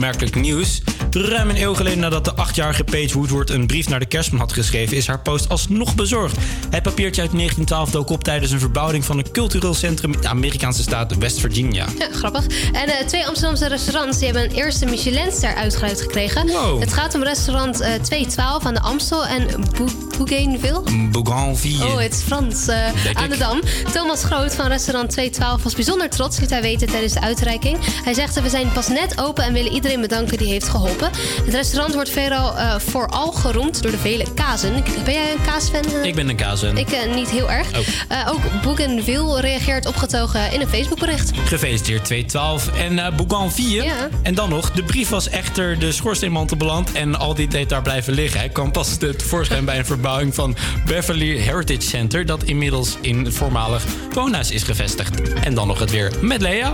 Opmerkelijk 0.06 0.46
nieuws. 0.46 0.82
Ruim 1.10 1.50
een 1.50 1.62
eeuw 1.62 1.74
geleden 1.74 1.98
nadat 1.98 2.24
de 2.24 2.34
achtjarige 2.34 2.84
Paige 2.84 3.18
Woodward 3.18 3.50
een 3.50 3.66
brief 3.66 3.88
naar 3.88 3.98
de 3.98 4.06
kerstman 4.06 4.40
had 4.40 4.52
geschreven, 4.52 4.96
is 4.96 5.06
haar 5.06 5.20
post 5.20 5.48
alsnog 5.48 5.94
bezorgd. 5.94 6.36
Het 6.70 6.82
papiertje 6.82 7.20
uit 7.22 7.32
1912 7.32 7.90
dook 7.90 8.10
op 8.10 8.24
tijdens 8.24 8.52
een 8.52 8.58
verbouwing 8.58 9.04
van 9.04 9.18
een 9.18 9.30
cultureel 9.30 9.74
centrum 9.74 10.12
in 10.12 10.20
de 10.20 10.28
Amerikaanse 10.28 10.82
staat 10.82 11.16
West 11.18 11.40
Virginia. 11.40 11.86
Ja, 11.98 12.08
grappig. 12.12 12.46
En 12.72 12.88
eh, 12.88 13.06
twee 13.06 13.26
Amsterdamse 13.26 13.68
restaurants 13.68 14.18
die 14.18 14.26
hebben 14.26 14.50
een 14.50 14.56
eerste 14.56 14.84
Michelinster 14.84 15.54
uitgereikt 15.54 16.00
gekregen. 16.00 16.46
Wow. 16.46 16.80
Het 16.80 16.92
gaat 16.92 17.14
om 17.14 17.22
restaurant 17.22 17.80
eh 17.80 17.94
212 17.94 18.64
aan 18.64 18.74
de 18.74 18.80
Amstel 18.80 19.26
en 19.26 19.46
Bou- 19.78 20.05
Bougainville. 20.18 20.82
Bougainville. 21.10 21.84
Oh, 21.86 21.98
het 21.98 22.12
is 22.12 22.22
Frans. 22.22 22.66
eh, 22.68 22.76
aan 23.12 23.30
de 23.30 23.36
Dam. 23.36 23.60
Thomas 23.92 24.24
Groot 24.24 24.54
van 24.54 24.66
restaurant 24.66 25.10
212 25.10 25.62
was 25.62 25.74
bijzonder 25.74 26.10
trots, 26.10 26.40
liet 26.40 26.50
hij 26.50 26.62
weten 26.62 26.86
tijdens 26.88 27.12
de 27.12 27.20
uitreiking. 27.20 27.78
Hij 28.04 28.14
zegt, 28.14 28.42
we 28.42 28.48
zijn 28.48 28.72
pas 28.72 28.88
net 28.88 29.20
open 29.20 29.44
en 29.44 29.52
willen 29.52 29.72
iedereen 29.72 30.00
bedanken 30.00 30.38
die 30.38 30.48
heeft 30.48 30.68
geholpen. 30.68 31.10
Het 31.44 31.54
restaurant 31.54 31.94
wordt 31.94 32.10
veelal, 32.10 32.56
eh, 32.56 32.74
vooral 32.78 33.32
geroemd 33.32 33.82
door 33.82 33.90
de 33.90 33.98
vele 33.98 34.24
kazen. 34.34 34.84
Ben 35.04 35.14
jij 35.14 35.30
een 35.32 35.42
kaasfan? 35.46 35.84
eh? 35.84 36.04
Ik 36.04 36.14
ben 36.14 36.28
een 36.28 36.36
kazen. 36.36 36.76
Ik 36.76 36.88
niet 37.14 37.30
heel 37.30 37.50
erg. 37.50 37.68
Oh. 37.78 38.28
Ook 38.28 38.62
Bougainville 38.62 39.40
reageert 39.40 39.86
opgetogen 39.86 40.52
in 40.52 40.60
een 40.60 40.68
Facebookbericht. 40.68 41.30
Gefeliciteerd 41.44 42.04
212 42.04 42.68
en 42.78 43.14
Bougainville. 43.16 43.82
Ja. 43.82 44.08
En 44.22 44.34
dan 44.34 44.48
nog, 44.48 44.70
de 44.72 44.82
brief 44.82 45.08
was 45.08 45.28
echter 45.28 45.78
de 45.78 45.92
schoorsteenmantel 45.92 46.56
beland 46.56 46.92
en 46.92 47.18
al 47.18 47.34
die 47.34 47.48
deed 47.48 47.68
daar 47.68 47.82
blijven 47.82 48.12
liggen. 48.12 48.40
Hij 48.40 48.48
kwam 48.48 48.70
pas 48.72 48.96
tevoorschijn 48.96 49.64
bij 49.64 49.78
een 49.78 49.84
verbouwing 49.84 50.04
van 50.06 50.56
Beverly 50.86 51.38
Heritage 51.38 51.80
Center, 51.80 52.26
dat 52.26 52.42
inmiddels 52.42 52.96
in 53.00 53.24
het 53.24 53.34
voormalig 53.34 53.84
woonhuis 54.12 54.50
is 54.50 54.62
gevestigd. 54.62 55.32
En 55.32 55.54
dan 55.54 55.66
nog 55.66 55.78
het 55.78 55.90
weer 55.90 56.12
met 56.20 56.40
Lea. 56.40 56.72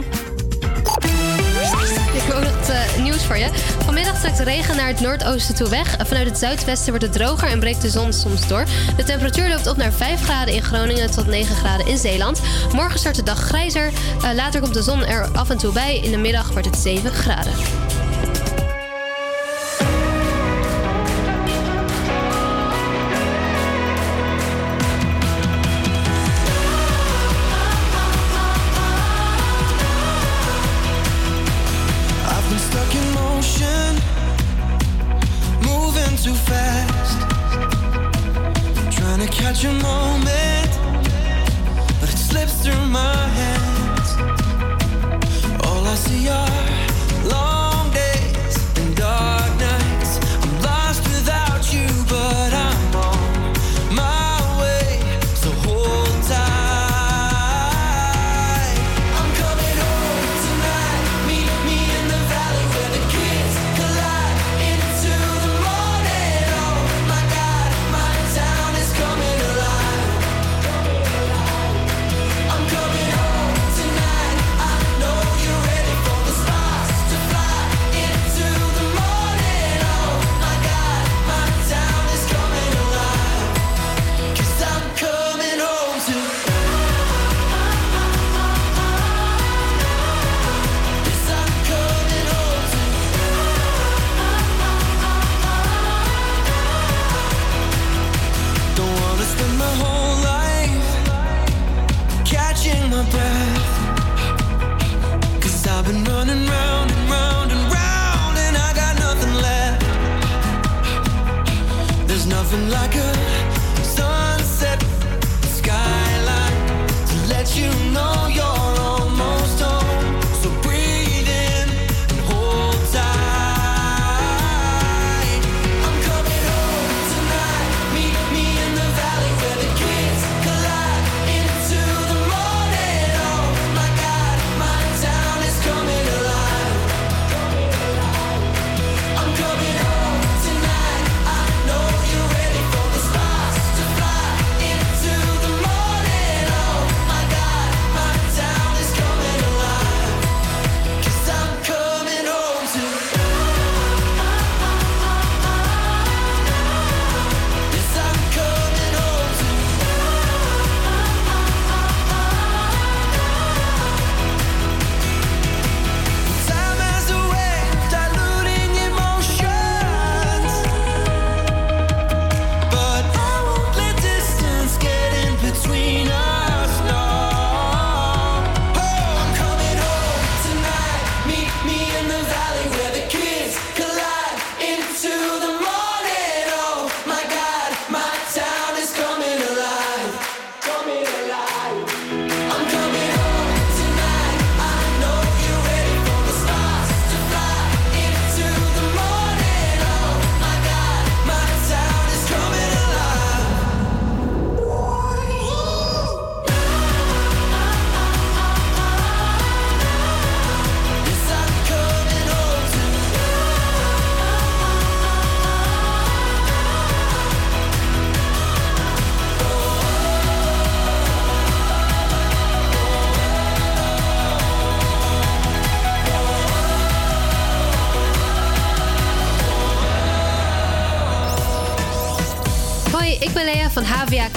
Ik 2.15 2.23
heb 2.23 2.35
ook 2.35 2.43
nog 2.43 3.03
nieuws 3.03 3.25
voor 3.25 3.37
je. 3.37 3.49
Vanmiddag 3.85 4.21
trekt 4.21 4.37
de 4.37 4.45
regen 4.45 4.77
naar 4.77 4.87
het 4.87 5.01
noordoosten 5.01 5.55
toe 5.55 5.69
weg. 5.69 5.97
Vanuit 6.07 6.29
het 6.29 6.39
zuidwesten 6.39 6.89
wordt 6.89 7.05
het 7.05 7.13
droger 7.13 7.49
en 7.49 7.61
breekt 7.61 7.83
de 7.83 7.91
zon 7.91 8.13
soms 8.13 8.49
door. 8.49 8.65
De 8.97 9.05
temperatuur 9.05 9.49
loopt 9.49 9.67
op 9.67 9.77
naar 9.77 9.93
5 9.93 10.23
graden 10.23 10.55
in 10.55 10.63
Groningen 10.63 11.11
tot 11.11 11.27
9 11.27 11.57
graden 11.57 11.87
in 11.87 11.99
Zeeland. 11.99 12.41
Morgen 12.73 12.99
start 12.99 13.17
de 13.17 13.23
dag 13.23 13.39
grijzer. 13.39 13.93
Eh, 14.23 14.35
later 14.35 14.61
komt 14.61 14.75
de 14.75 14.83
zon 14.83 15.05
er 15.05 15.29
af 15.33 15.51
en 15.51 15.59
toe 15.59 15.73
bij. 15.73 15.99
In 15.99 16.11
de 16.11 16.19
middag 16.19 16.53
wordt 16.53 16.67
het 16.67 16.77
7 16.77 17.13
graden. 17.13 17.53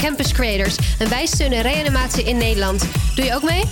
Campus 0.06 0.34
Creators. 0.34 0.76
En 0.98 1.10
wij 1.10 1.26
steunen 1.26 1.62
reanimatie 1.62 2.24
in 2.24 2.38
Nederland. 2.38 2.86
Doe 3.16 3.26
je 3.26 3.36
ook 3.36 3.44
mee? 3.44 3.64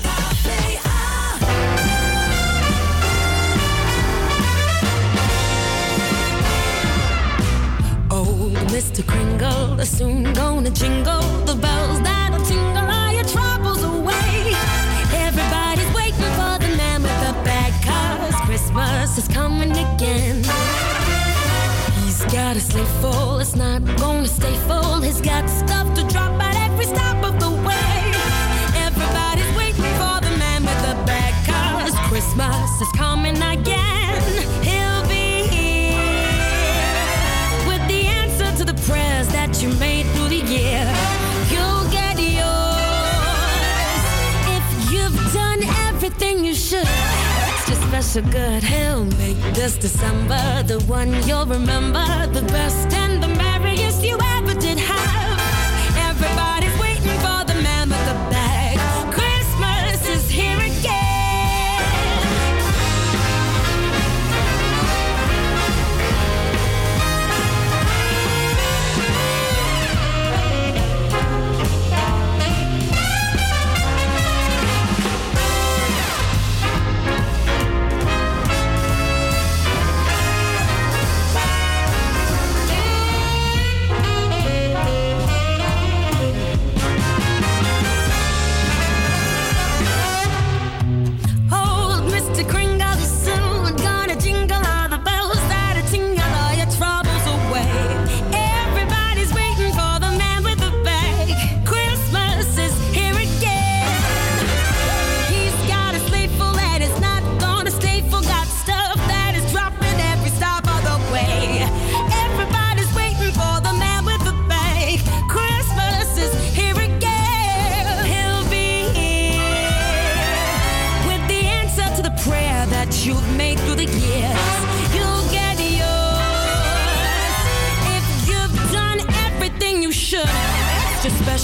Oh, 8.07 8.27
Old 8.27 8.71
Mr. 8.71 9.03
Kringle 9.05 9.81
is 9.81 9.97
soon 9.97 10.35
gonna 10.35 10.69
jingle 10.69 11.43
the 11.45 11.55
bells 11.55 12.01
that'll 12.03 12.45
tingle 12.45 12.87
all 12.87 13.11
your 13.11 13.25
troubles 13.25 13.83
away. 13.83 14.55
Everybody's 15.27 15.91
waiting 15.93 16.33
for 16.35 16.57
the 16.59 16.75
man 16.75 17.01
with 17.01 17.19
the 17.27 17.33
bag, 17.43 17.73
cause 17.85 18.41
Christmas 18.45 19.17
is 19.17 19.27
coming 19.35 19.71
again. 19.71 20.43
He's 22.03 22.25
got 22.25 22.55
a 22.55 22.59
sleigh 22.59 23.01
full, 23.01 23.39
it's 23.39 23.55
not 23.55 23.81
gonna 23.97 24.27
stay 24.27 24.55
full, 24.67 25.01
he's 25.01 25.21
got 25.21 25.49
stuff 25.49 25.92
Christmas 32.33 32.81
is 32.81 32.91
coming 32.93 33.37
again. 33.37 34.21
He'll 34.63 35.07
be 35.07 35.45
here 35.53 35.93
with 37.67 37.87
the 37.87 38.07
answer 38.07 38.51
to 38.57 38.65
the 38.65 38.73
prayers 38.87 39.27
that 39.27 39.61
you 39.61 39.69
made 39.75 40.07
through 40.13 40.29
the 40.29 40.41
year. 40.41 40.83
You'll 41.51 41.87
get 41.91 42.17
yours 42.17 42.43
if 44.57 44.91
you've 44.91 45.33
done 45.33 45.61
everything 45.89 46.43
you 46.43 46.55
should. 46.55 46.87
Extra 46.87 47.75
special 47.75 48.23
good, 48.31 48.63
he'll 48.63 49.05
make 49.05 49.37
this 49.53 49.77
December 49.77 50.63
the 50.63 50.79
one 50.87 51.13
you'll 51.27 51.45
remember, 51.45 52.03
the 52.33 52.41
best 52.51 52.89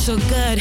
Special 0.09 0.27
good, 0.27 0.57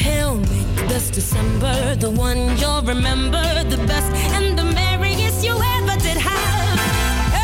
this 0.87 1.09
December 1.09 1.95
the 1.95 2.11
one 2.11 2.55
you'll 2.59 2.83
remember 2.83 3.41
the 3.63 3.77
best 3.87 4.11
and 4.35 4.55
the 4.55 4.63
merriest 4.63 5.43
you 5.43 5.59
ever 5.77 5.97
did 5.97 6.17
have. 6.17 6.79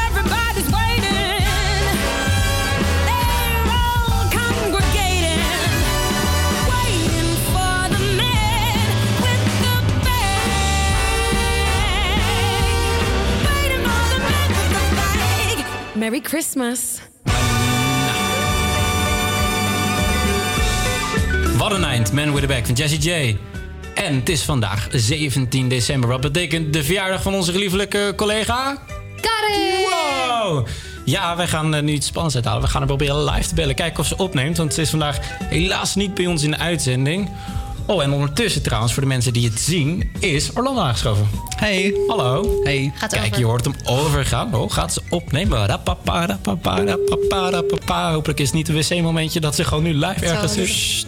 Everybody's 0.06 0.70
waiting. 0.72 1.42
They're 3.10 3.66
all 3.82 4.30
congregating, 4.30 5.50
waiting 6.70 7.32
for 7.50 7.90
the 7.90 8.02
man 8.22 8.86
with 9.24 9.44
the 15.96 16.00
Merry 16.00 16.22
Christmas. 16.22 16.80
Wat 16.86 16.86
een 16.86 16.86
eind, 16.86 16.95
Man 22.16 22.34
with 22.34 22.44
a 22.44 22.48
Back 22.48 22.66
van 22.66 22.76
Jessie 22.76 23.00
J. 23.00 23.36
En 23.96 24.16
het 24.16 24.30
is 24.30 24.44
vandaag 24.44 24.88
17 24.92 25.68
december. 25.70 26.10
Wat 26.10 26.22
betekent 26.22 26.74
de 26.74 26.84
verjaardag 26.84 27.22
van 27.22 27.34
onze 27.34 27.52
geliefelijke 27.52 28.14
collega? 28.16 28.78
Karin! 29.22 29.86
Wow! 29.90 30.68
Ja, 31.06 31.36
wij 31.36 31.48
gaan 31.48 31.76
eh, 31.76 31.82
nu 31.82 31.94
iets 31.94 32.08
spannends 32.08 32.36
uithalen. 32.36 32.62
We 32.62 32.68
gaan 32.68 32.78
haar 32.78 32.88
proberen 32.88 33.24
live 33.24 33.48
te 33.48 33.56
bellen. 33.56 33.76
Kijken 33.76 34.00
of 34.00 34.08
ze 34.08 34.18
opneemt. 34.18 34.58
Want 34.58 34.74
ze 34.74 34.82
is 34.82 34.90
vandaag 34.90 35.18
helaas 35.44 35.96
niet 35.96 36.14
bij 36.14 36.26
ons 36.26 36.44
in 36.44 36.52
de 36.52 36.58
uitzending. 36.58 37.30
Oh, 37.86 38.04
en 38.04 38.12
ondertussen 38.12 38.62
trouwens, 38.62 38.94
voor 38.94 39.02
de 39.02 39.08
mensen 39.08 39.34
die 39.34 39.50
het 39.50 39.60
zien, 39.60 40.12
is 40.20 40.52
Orlando 40.54 40.82
aangeschoven. 40.82 41.28
Hey. 41.56 41.96
Hallo. 42.08 42.60
Hey. 42.64 42.92
Gaat 42.96 43.14
Kijk, 43.14 43.26
over. 43.26 43.40
je 43.40 43.46
hoort 43.46 43.66
hem 43.66 43.76
overgaan. 43.84 44.56
Oh, 44.56 44.72
gaat 44.72 44.94
ze 44.94 45.02
opnemen? 45.10 45.66
Rapapa, 45.66 46.26
rapapa, 46.26 46.84
rapapa, 46.84 47.50
rapapa. 47.50 48.12
Hopelijk 48.12 48.40
is 48.40 48.46
het 48.46 48.56
niet 48.56 48.68
een 48.68 48.76
wc-momentje 48.76 49.40
dat 49.40 49.56
ze 49.56 49.64
gewoon 49.64 49.84
nu 49.84 49.94
live 49.94 50.26
ergens 50.26 50.58
is. 50.58 51.06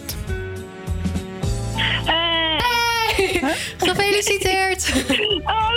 Gefeliciteerd! 4.18 4.92
Oh, 5.44 5.76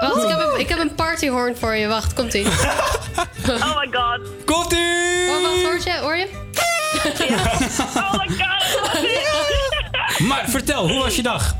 Wacht, 0.00 0.22
ik 0.22 0.28
heb, 0.28 0.40
een, 0.40 0.60
ik 0.60 0.68
heb 0.68 0.78
een 0.78 0.94
partyhorn 0.94 1.56
voor 1.56 1.74
je. 1.74 1.86
Wacht, 1.86 2.14
komt 2.14 2.34
ie. 2.34 2.44
Oh 2.44 3.78
my 3.78 3.88
god. 3.90 4.20
Komt 4.44 4.72
ie! 4.72 5.28
Oh, 5.28 5.42
wacht, 5.42 5.62
hoor 5.62 5.78
je? 5.84 5.98
Hoor 6.00 6.16
je? 6.16 6.28
Oh 7.96 8.12
my 8.12 8.28
god. 8.28 8.64
Maar 10.28 10.44
vertel, 10.48 10.88
hoe 10.88 11.02
was 11.02 11.16
je 11.16 11.22
dag? 11.22 11.54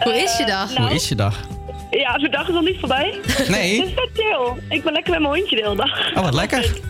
Hoe 0.00 0.14
is 0.14 0.36
je 0.36 0.46
dag? 0.46 0.72
nou. 0.74 0.86
Hoe 0.86 0.94
is 0.94 1.08
je 1.08 1.14
dag? 1.14 1.36
Ja, 1.90 2.18
de 2.18 2.28
dag 2.28 2.48
is 2.48 2.54
nog 2.54 2.64
niet 2.64 2.78
voorbij. 2.78 3.20
Nee. 3.48 3.80
Het 3.80 3.88
is 3.88 3.94
vet 3.94 4.10
chill. 4.12 4.62
Ik 4.68 4.82
ben 4.82 4.92
lekker 4.92 5.12
met 5.12 5.20
mijn 5.20 5.34
hondje 5.34 5.56
de 5.56 5.62
hele 5.62 5.76
dag. 5.76 6.16
Oh, 6.16 6.22
wat 6.22 6.34
lekker. 6.34 6.80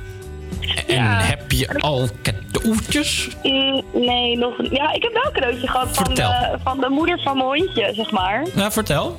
En 0.87 1.17
heb 1.17 1.51
je 1.51 1.79
al 1.79 2.09
cadeautjes? 2.53 3.29
Mm, 3.43 3.83
nee, 3.93 4.37
nog 4.39 4.59
niet. 4.59 4.71
Ja, 4.71 4.93
ik 4.93 5.03
heb 5.03 5.13
wel 5.13 5.25
een 5.25 5.33
cadeautje 5.33 5.69
gehad 5.69 5.89
van 5.93 6.15
de, 6.15 6.57
van 6.65 6.81
de 6.81 6.89
moeder 6.89 7.21
van 7.23 7.37
mijn 7.37 7.47
hondje, 7.49 7.91
zeg 7.95 8.11
maar. 8.11 8.47
Ja, 8.55 8.71
vertel. 8.71 9.17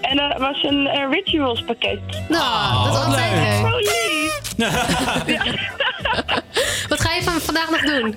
En 0.00 0.16
dat 0.16 0.38
was 0.38 0.62
een, 0.62 0.86
eh, 0.86 1.10
rituals 1.10 1.62
pakket. 1.62 2.00
Nou, 2.28 2.84
dat 2.84 2.94
is 2.94 3.00
altijd 3.04 3.32
leuk. 3.34 3.70
Zo 3.70 3.76
lief. 3.76 4.42
Wat 6.88 7.00
ga 7.00 7.14
je 7.14 7.22
van 7.22 7.40
vandaag 7.40 7.70
nog 7.70 7.80
doen? 7.80 8.14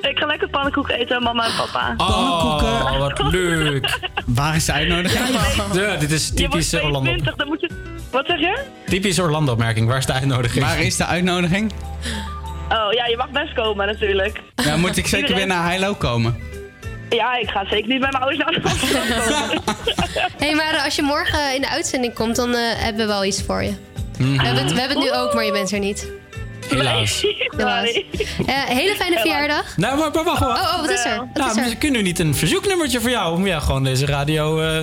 Ik 0.00 0.18
ga 0.18 0.26
lekker 0.26 0.48
pannenkoek 0.48 0.88
eten, 0.90 1.22
mama 1.22 1.44
en 1.44 1.52
papa. 1.56 1.94
Oh, 1.96 2.98
wat 2.98 3.22
leuk. 3.32 3.98
Waar 4.26 4.56
is 4.56 4.64
de 4.64 4.72
uitnodiging? 4.72 5.26
Ja, 5.72 5.96
dit 5.96 6.10
is 6.10 6.26
Je 6.26 6.32
wordt 6.32 6.36
typische 6.36 6.76
Orlando. 6.76 7.00
22, 7.00 7.36
dan 7.36 7.46
moet 7.48 7.60
je... 7.60 7.70
Wat 8.10 8.26
zeg 8.26 8.38
je? 8.38 8.64
Typische 8.86 9.22
Orlando-opmerking. 9.22 9.88
Waar 9.88 9.98
is 9.98 10.06
de 10.06 10.12
uitnodiging? 10.12 10.64
Waar 10.64 10.80
is 10.80 10.96
de 10.96 11.06
uitnodiging? 11.06 11.72
Oh 12.72 12.92
ja, 12.92 13.06
je 13.06 13.16
mag 13.16 13.30
best 13.30 13.52
komen 13.54 13.86
natuurlijk. 13.86 14.40
Ja, 14.54 14.76
moet 14.76 14.96
ik 14.96 15.06
zeker 15.06 15.34
weer 15.34 15.46
naar 15.46 15.64
Heilo 15.64 15.94
komen? 15.94 16.36
Ja, 17.10 17.36
ik 17.38 17.50
ga 17.50 17.64
zeker 17.70 17.88
niet 17.88 18.00
bij 18.00 18.08
mijn 18.10 18.22
ouders 18.22 18.38
naar 18.44 18.52
de 18.52 18.60
komen. 18.60 19.62
Hé, 20.38 20.44
hey, 20.46 20.54
maar 20.54 20.80
als 20.84 20.96
je 20.96 21.02
morgen 21.02 21.54
in 21.54 21.60
de 21.60 21.68
uitzending 21.68 22.14
komt, 22.14 22.36
dan 22.36 22.54
eh, 22.54 22.60
hebben 22.76 23.06
we 23.06 23.12
wel 23.12 23.24
iets 23.24 23.42
voor 23.42 23.62
je. 23.62 23.72
We, 24.18 24.24
hebben 24.24 24.62
het, 24.62 24.72
we 24.72 24.78
hebben 24.80 24.98
het 25.02 25.06
nu 25.12 25.18
ook, 25.18 25.34
maar 25.34 25.44
je 25.44 25.52
bent 25.52 25.72
er 25.72 25.78
niet. 25.78 26.08
Helaas. 26.68 27.24
Helaas. 27.56 27.90
Eh, 28.46 28.54
hele 28.64 28.94
fijne 28.94 29.18
verjaardag. 29.18 29.76
Nou, 29.76 29.98
maar, 29.98 30.10
maar 30.14 30.24
wacht, 30.24 30.38
wacht. 30.40 30.60
Oh, 30.60 30.74
oh, 30.74 30.80
wat 30.80 30.90
is 30.90 31.04
er? 31.04 31.16
Wat 31.16 31.26
Nou, 31.34 31.50
is 31.50 31.56
er? 31.56 31.68
we 31.68 31.76
kunnen 31.76 32.02
niet 32.02 32.18
een 32.18 32.34
verzoeknummertje 32.34 33.00
voor 33.00 33.10
jou. 33.10 33.46
Ja, 33.46 33.60
gewoon 33.60 33.84
deze 33.84 34.06
radio. 34.06 34.60
eh, 34.60 34.78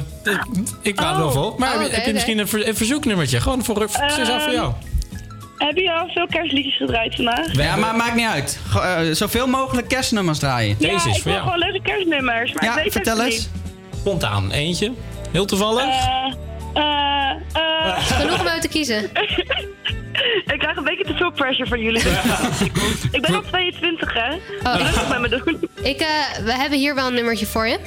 ik- 0.82 1.00
er 1.00 1.18
wel 1.18 1.32
vol. 1.32 1.56
Maar 1.58 1.76
Oh, 1.76 1.82
heb, 1.82 1.92
je- 1.92 1.96
heb 2.02 2.14
misschien 2.14 2.38
een, 2.38 2.48
ver- 2.48 2.68
een 2.68 2.76
verzoeknummertje? 2.76 3.42
Gewoon 3.42 3.64
voor, 3.64 3.76
voor, 3.76 4.10
speciaal 4.10 4.40
voor 4.40 4.54
jou. 4.54 4.72
Heb 5.58 5.78
je 5.78 5.92
al 5.94 6.08
veel 6.10 6.28
kerstliedjes 6.28 6.78
gedraaid 6.78 7.16
vandaag? 7.16 7.52
Ja, 7.56 7.76
maar 7.76 7.96
maakt 7.96 8.16
niet 8.16 8.28
uit. 8.28 8.60
Go- 8.70 8.80
eh, 8.80 9.12
zoveel 9.14 9.48
mogelijk 9.48 9.88
kerstnummers 9.88 10.40
draaien. 10.40 10.76
ja, 10.80 10.90
ik 11.16 11.24
wil 11.24 11.38
gewoon 11.40 11.58
leuke 11.58 11.82
kerstnummers. 11.82 12.54
Maar 12.54 12.64
ik 12.64 12.70
Ja, 12.70 12.76
weet 12.76 12.92
vertel 12.92 13.22
eens. 13.22 13.36
niet. 13.36 13.50
Spontaan, 14.00 14.52
eentje. 14.52 14.92
Heel 15.32 15.46
toevallig. 15.46 15.84
Eh, 15.86 16.34
eh, 16.74 17.30
eh. 17.54 17.98
Genoeg 18.20 18.40
om 18.40 18.48
uit 18.48 18.62
te 18.62 18.68
kiezen. 18.68 19.04
ik 20.54 20.60
krijg 20.60 20.78
een 20.78 20.84
beetje 20.84 21.04
te 21.04 21.14
veel 21.16 21.32
pressure 21.32 21.68
van 21.70 21.80
jullie. 21.80 22.02
ik 23.12 23.22
ben 23.22 23.36
al 23.36 23.42
22, 23.42 24.14
hè? 24.14 24.34
Oh. 24.64 24.76
Rustig 24.76 25.08
met 25.10 25.20
me 25.20 25.30
doen. 25.30 25.70
Ik, 25.84 26.00
eh, 26.00 26.08
we 26.44 26.54
hebben 26.54 26.78
hier 26.80 26.96
wel 26.96 27.08
een 27.08 27.14
nummertje 27.14 27.46
voor 27.46 27.68
je. 27.68 27.80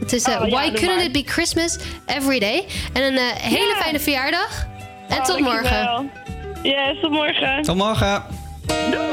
Het 0.00 0.12
is 0.12 0.24
Oh, 0.26 0.32
ja, 0.32 0.38
Why 0.48 0.64
Couldn't 0.70 0.94
maar. 0.96 1.04
It 1.04 1.12
Be 1.12 1.22
Christmas 1.26 1.78
Every 2.06 2.38
Day. 2.38 2.64
En 2.92 3.02
een 3.02 3.18
hele 3.34 3.74
Ja. 3.74 3.80
fijne 3.82 4.00
verjaardag. 4.00 4.66
En 5.08 5.18
Oh, 5.18 5.24
tot 5.24 5.38
morgen. 5.40 6.10
Yes, 6.62 7.00
tot 7.00 7.10
morgen. 7.10 7.62
Tot 7.62 7.76
morgen. 7.76 8.22
Doei. 8.90 9.11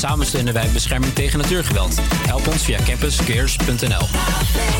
Samen 0.00 0.26
steunen 0.26 0.54
wij 0.54 0.70
bescherming 0.72 1.12
tegen 1.12 1.38
natuurgeweld. 1.38 2.00
Help 2.26 2.46
ons 2.46 2.64
via 2.64 2.78
campuscares.nl. 2.84 4.79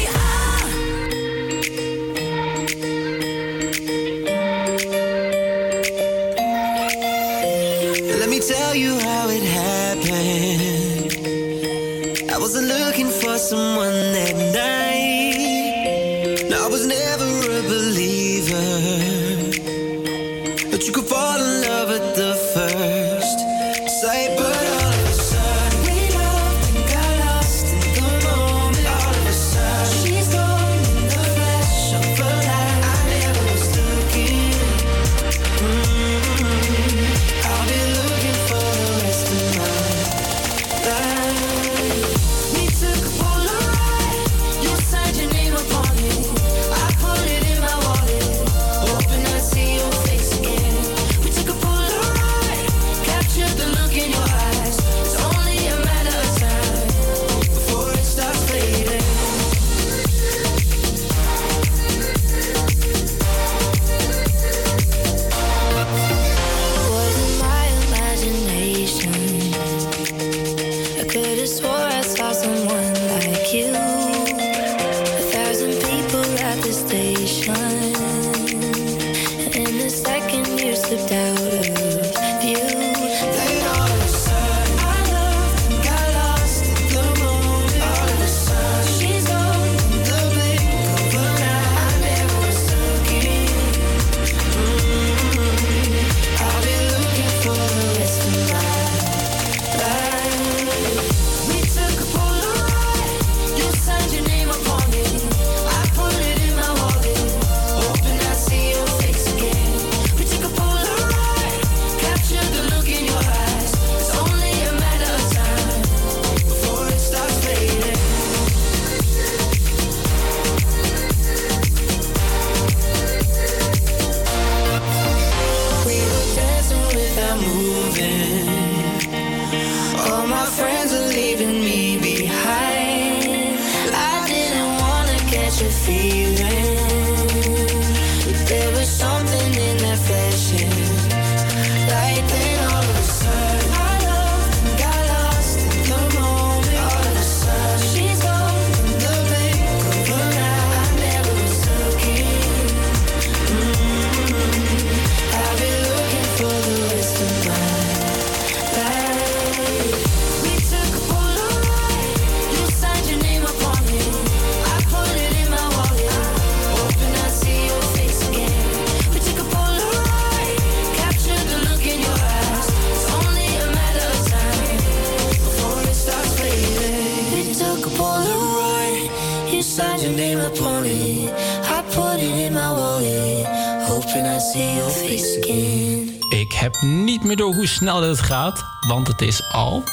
snel 187.81 188.01
dit 188.01 188.21
gaat, 188.21 188.65
want 188.81 189.07
het 189.09 189.21
is 189.21 189.43
al 189.53 189.85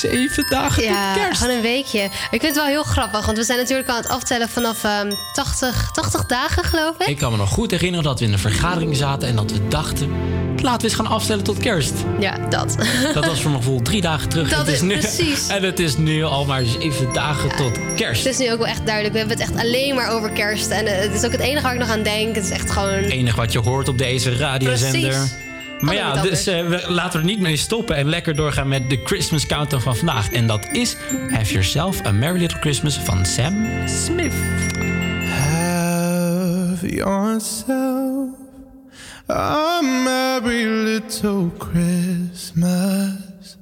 zeven 0.00 0.46
dagen 0.48 0.82
Ja, 0.82 1.12
tot 1.14 1.22
kerst. 1.22 1.40
gewoon 1.40 1.56
een 1.56 1.62
weekje. 1.62 2.00
Ik 2.04 2.10
vind 2.30 2.42
het 2.42 2.54
wel 2.54 2.64
heel 2.64 2.82
grappig, 2.82 3.24
want 3.26 3.38
we 3.38 3.44
zijn 3.44 3.58
natuurlijk 3.58 3.88
aan 3.88 3.96
het 3.96 4.08
aftellen 4.08 4.48
vanaf 4.48 4.84
ehm 4.84 5.10
80, 5.32 5.90
80 5.92 6.26
dagen, 6.26 6.64
geloof 6.64 6.94
ik. 6.98 7.06
Ik 7.06 7.18
kan 7.18 7.30
me 7.30 7.36
nog 7.36 7.48
goed 7.50 7.70
herinneren 7.70 8.04
dat 8.04 8.18
we 8.18 8.24
in 8.24 8.32
een 8.32 8.38
vergadering 8.38 8.96
zaten 8.96 9.28
en 9.28 9.36
dat 9.36 9.50
we 9.52 9.68
dachten... 9.68 10.08
laten 10.56 10.80
we 10.80 10.84
eens 10.86 10.94
gaan 10.94 11.06
afstellen 11.06 11.44
tot 11.44 11.58
kerst. 11.58 11.92
Ja, 12.18 12.38
dat. 12.48 12.76
Dat 13.14 13.26
was 13.26 13.40
voor 13.40 13.50
mijn 13.50 13.62
gevoel 13.62 13.82
drie 13.82 14.00
dagen 14.00 14.28
terug. 14.28 14.48
Dat 14.50 14.58
Het 14.58 14.68
is 14.68 14.80
nu, 14.80 14.98
precies. 14.98 15.46
En 15.56 15.62
het 15.62 15.78
is 15.78 15.96
nu 15.96 16.22
al 16.24 16.44
maar 16.44 16.64
zeven 16.64 17.12
dagen 17.12 17.56
tot 17.56 17.78
kerst. 17.96 18.24
Het 18.24 18.32
is 18.32 18.38
nu 18.38 18.52
ook 18.52 18.58
wel 18.58 18.66
echt 18.66 18.86
duidelijk. 18.86 19.12
We 19.12 19.18
hebben 19.18 19.38
het 19.38 19.48
echt 19.48 19.64
alleen 19.64 19.94
maar 19.94 20.08
over 20.10 20.30
kerst. 20.30 20.70
En 20.70 20.86
eh, 20.86 21.00
het 21.00 21.14
is 21.14 21.24
ook 21.24 21.32
het 21.32 21.40
enige 21.40 21.62
waar 21.62 21.72
ik 21.72 21.78
nog 21.80 21.88
aan 21.90 22.02
denk. 22.02 22.34
Het 22.34 22.44
is 22.44 22.50
echt 22.50 22.70
gewoon... 22.70 22.92
Het 22.92 23.10
enige 23.10 23.36
wat 23.36 23.52
je 23.52 23.58
hoort 23.58 23.88
op 23.88 23.98
deze 23.98 24.36
radiozender. 24.36 25.00
Precies. 25.10 25.39
Maar 25.80 25.94
ja, 25.94 26.14
niet 26.14 26.22
dus 26.22 26.46
eh, 26.46 26.66
we, 26.66 26.84
laten 26.88 27.12
we 27.12 27.18
er 27.18 27.32
niet 27.32 27.40
mee 27.40 27.56
stoppen 27.56 27.96
en 27.96 28.08
lekker 28.08 28.36
doorgaan 28.36 28.68
met 28.68 28.90
de 28.90 29.00
Christmas 29.04 29.46
countdown 29.46 29.82
van 29.82 29.96
vandaag. 29.96 30.32
En 30.32 30.46
dat 30.46 30.68
is 30.72 30.96
Have 31.30 31.52
Yourself 31.52 32.06
a 32.06 32.10
Merry 32.10 32.38
Little 32.38 32.60
Christmas 32.60 32.98
van 32.98 33.26
Sam 33.26 33.66
Smith. 33.86 34.34
Have 35.28 36.86
yourself 36.86 38.40
a 39.30 39.80
merry 39.80 40.64
little 40.64 41.50
Christmas. 41.58 43.56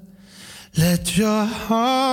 Let 0.73 1.17
your 1.17 1.47
heart 1.69 2.08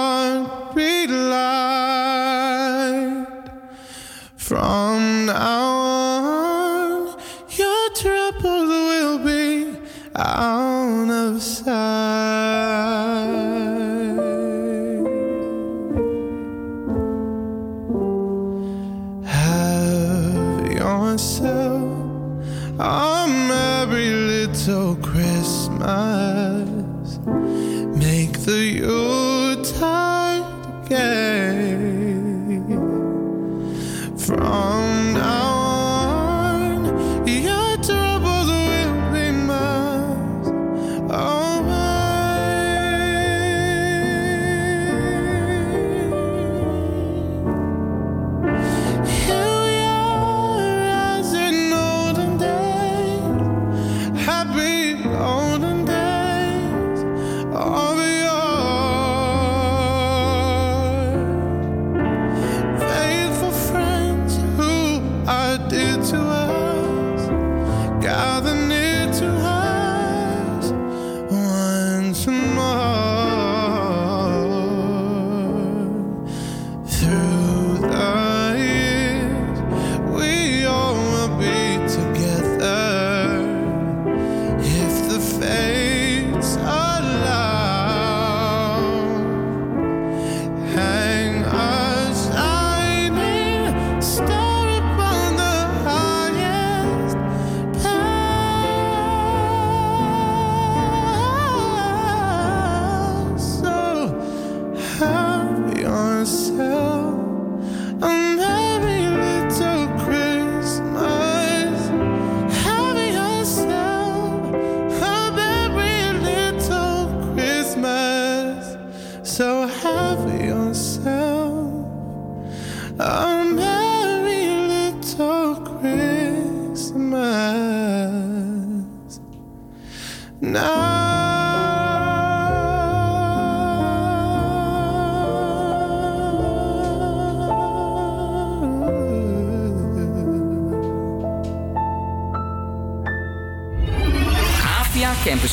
days, 54.54 54.56
happy 54.56 54.75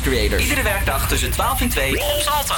Creators. 0.03 0.43
Iedere 0.43 0.63
werkdag 0.63 1.09
tussen 1.09 1.31
12 1.31 1.61
en 1.61 1.69
2 1.69 1.93
op 1.93 2.21
Salto. 2.21 2.55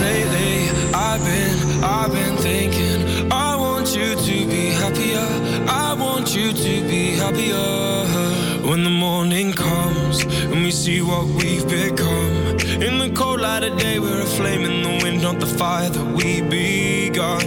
Lately, 0.00 0.70
I've 0.94 1.22
been, 1.24 1.84
I've 1.84 2.10
been 2.10 2.36
thinking. 2.36 3.30
I 3.30 3.56
want 3.56 3.94
you 3.94 4.14
to 4.14 4.46
be 4.46 4.72
happier. 4.72 5.26
I 5.66 5.94
want 5.98 6.34
you 6.34 6.52
to 6.52 6.86
be 6.88 7.16
happier. 7.16 8.06
When 8.62 8.82
the 8.82 8.90
morning 8.90 9.54
comes 9.54 10.24
and 10.24 10.62
we 10.62 10.70
see 10.70 11.02
what 11.02 11.26
we've 11.26 11.66
become. 11.68 12.56
In 12.80 12.98
the 12.98 13.10
cold 13.14 13.40
light 13.40 13.64
of 13.64 13.78
day, 13.78 13.98
we're 13.98 14.22
a 14.22 14.26
flame 14.26 14.64
in 14.64 14.82
the 14.82 15.04
wind, 15.04 15.22
not 15.22 15.38
the 15.38 15.46
fire 15.46 15.90
that 15.90 16.06
we 16.16 16.40
begun. 16.40 17.42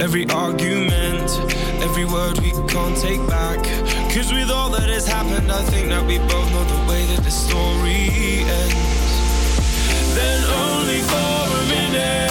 Every 0.00 0.26
argument, 0.30 1.30
every 1.82 2.04
word 2.04 2.38
we 2.40 2.50
can't 2.66 2.96
take 2.96 3.24
back. 3.28 3.77
Cause 4.18 4.32
with 4.32 4.50
all 4.50 4.68
that 4.70 4.88
has 4.88 5.06
happened, 5.06 5.48
I 5.52 5.62
think 5.70 5.90
that 5.90 6.04
we 6.04 6.18
both 6.18 6.50
know 6.50 6.64
the 6.64 6.90
way 6.90 7.06
that 7.06 7.22
the 7.22 7.30
story 7.30 8.42
ends. 8.42 9.12
Then 10.16 10.42
only 10.42 11.02
for 11.02 11.14
a 11.14 11.68
minute 11.68 12.27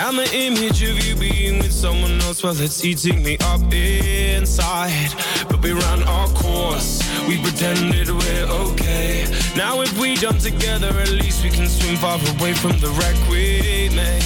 and 0.00 0.18
the 0.18 0.34
image 0.34 0.82
of 0.82 0.98
you 1.06 1.14
being 1.14 1.58
with 1.58 1.72
someone 1.72 2.20
else, 2.22 2.42
well, 2.42 2.58
it's 2.58 2.84
eating 2.84 3.22
me 3.22 3.36
up 3.42 3.60
inside. 3.72 5.12
But 5.48 5.62
we 5.62 5.72
ran 5.72 6.02
our 6.04 6.28
course, 6.28 7.02
we 7.28 7.40
pretended 7.42 8.08
we're 8.08 8.46
okay. 8.64 9.26
Now, 9.56 9.82
if 9.82 9.92
we 9.98 10.16
jump 10.16 10.38
together, 10.38 10.88
at 10.88 11.10
least 11.10 11.44
we 11.44 11.50
can 11.50 11.68
swim 11.68 11.96
far 11.96 12.18
away 12.38 12.54
from 12.54 12.78
the 12.78 12.88
wreck 12.98 13.16
we 13.28 13.90
made. 13.94 14.22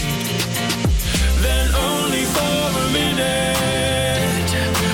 Then 1.43 1.75
only 1.75 2.25
for 2.35 2.57
a 2.83 2.87
minute, 2.93 4.51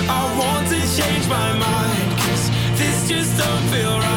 I 0.09 0.23
want 0.41 0.67
to 0.69 0.81
change 0.97 1.29
my 1.29 1.53
mind, 1.59 2.19
cause 2.21 2.51
this 2.79 3.09
just 3.09 3.37
don't 3.37 3.65
feel 3.69 3.99
right 3.99 4.10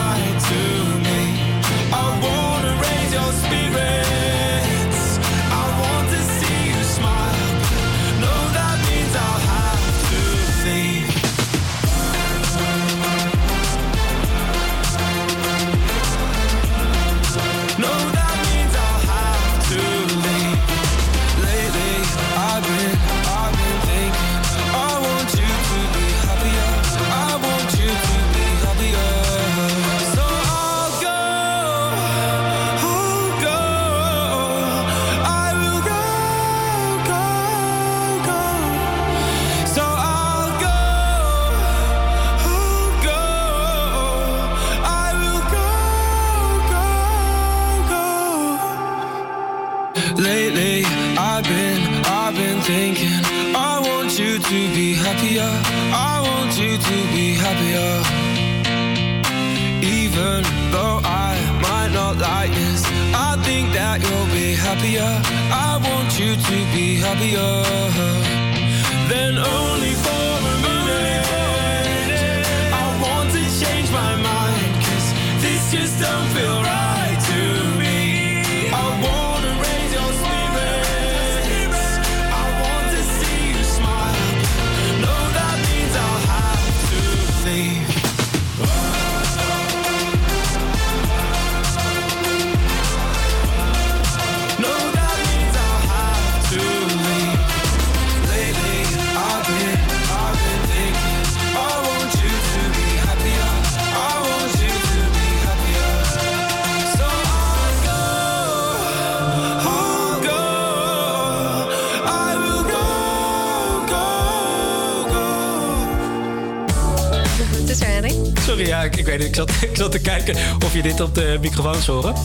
of 120.73 120.81
je 120.81 120.89
dit 120.89 121.01
op 121.01 121.15
de 121.15 121.37
microfoons 121.41 121.87
horen. 121.87 122.15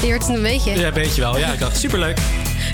Je 0.00 0.06
hoort 0.06 0.26
het 0.26 0.36
een 0.36 0.42
beetje. 0.42 0.78
Ja, 0.78 0.92
weet 0.92 1.14
je 1.14 1.20
wel. 1.20 1.38
Ja, 1.38 1.52
ik 1.52 1.58
dacht, 1.58 1.78
superleuk. 1.78 2.18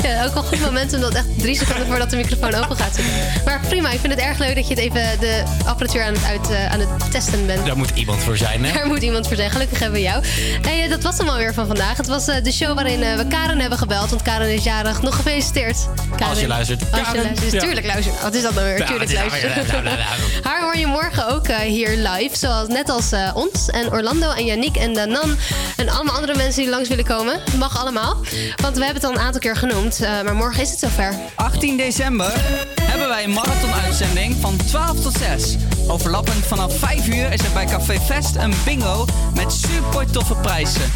Ja, 0.03 0.25
ook 0.25 0.35
wel 0.35 0.43
een 0.43 0.49
goed 0.49 0.61
moment 0.61 0.95
omdat 0.95 1.15
echt 1.15 1.39
drie 1.39 1.57
seconden 1.57 1.87
voordat 1.87 2.11
de 2.11 2.17
microfoon 2.17 2.55
open 2.55 2.77
gaat. 2.77 2.99
Maar 3.45 3.61
prima, 3.69 3.91
ik 3.91 4.01
vind 4.01 4.13
het 4.13 4.23
erg 4.23 4.39
leuk 4.39 4.55
dat 4.55 4.69
je 4.69 4.75
het 4.75 4.83
even 4.83 5.21
de 5.21 5.43
apparatuur 5.65 6.03
aan 6.03 6.13
het, 6.13 6.25
uit, 6.25 6.51
eh, 6.51 6.73
aan 6.73 6.81
het 6.81 7.11
testen 7.11 7.47
bent. 7.47 7.67
Daar 7.67 7.77
moet 7.77 7.91
iemand 7.95 8.23
voor 8.23 8.37
zijn, 8.37 8.65
hè? 8.65 8.73
Daar 8.73 8.87
moet 8.87 9.03
iemand 9.03 9.27
voor 9.27 9.37
zijn. 9.37 9.51
Gelukkig 9.51 9.79
hebben 9.79 9.99
we 9.99 10.05
jou. 10.05 10.25
Hey, 10.61 10.83
eh, 10.83 10.91
dat 10.91 11.03
was 11.03 11.19
hem 11.19 11.29
alweer 11.29 11.55
van 11.55 11.67
vandaag. 11.67 11.97
Het 11.97 12.07
was 12.07 12.29
eh, 12.29 12.43
de 12.43 12.53
show 12.53 12.75
waarin 12.75 13.01
we 13.01 13.27
Karen 13.29 13.59
hebben 13.59 13.79
gebeld. 13.79 14.11
Want 14.11 14.23
Karen 14.23 14.55
is 14.55 14.65
jarig. 14.65 15.03
Nog 15.03 15.17
gefeliciteerd. 15.17 15.89
Karen. 16.11 16.29
Als 16.29 16.41
je 16.41 16.47
luistert. 16.47 16.83
Als 16.93 17.11
je 17.11 17.23
luistert. 17.23 17.53
Ja. 17.53 17.61
Tuurlijk 17.61 17.87
luistert. 17.87 18.23
Wat 18.23 18.35
is 18.35 18.43
dat 18.43 18.55
nou 18.55 18.67
weer? 18.67 18.79
Ja, 18.79 18.87
Tuurlijk 18.87 19.11
het 19.11 20.45
hoor 20.77 20.85
je 20.85 20.93
morgen 21.01 21.29
ook 21.29 21.47
eh, 21.47 21.59
hier 21.59 21.89
live. 21.89 22.37
Zoals, 22.37 22.69
net 22.69 22.89
als 22.89 23.13
eh, 23.13 23.31
ons 23.35 23.69
en 23.69 23.93
Orlando 23.93 24.31
en 24.31 24.45
Yannick 24.45 24.77
en 24.77 24.95
Danan. 24.95 25.37
En 25.77 25.89
allemaal 25.89 26.15
andere 26.15 26.35
mensen 26.37 26.63
die 26.63 26.71
langs 26.71 26.89
willen 26.89 27.05
komen. 27.05 27.41
Mag 27.59 27.81
allemaal. 27.81 28.17
Want 28.63 28.77
we 28.77 28.85
hebben 28.85 29.03
het 29.03 29.05
al 29.05 29.11
een 29.11 29.19
aantal 29.19 29.41
keer 29.41 29.57
genoemd. 29.57 30.01
eh, 30.01 30.23
maar 30.23 30.35
morgen 30.35 30.63
is 30.63 30.71
het 30.71 30.79
zover. 30.79 31.15
18 31.35 31.77
december 31.77 32.33
hebben 32.81 33.09
wij 33.09 33.25
een 33.25 33.31
marathon-uitzending 33.33 34.37
van 34.41 34.57
12 34.57 35.01
tot 35.01 35.13
6. 35.13 35.57
Overlappend 35.89 36.47
vanaf 36.47 36.79
5 36.79 37.09
uur 37.09 37.33
is 37.33 37.41
er 37.41 37.53
bij 37.53 37.67
Café 37.67 38.01
Fest 38.01 38.37
een 38.37 38.55
bingo 38.65 39.05
met 39.35 39.53
super 39.53 40.11
toffe 40.11 40.35
prijzen. 40.35 40.93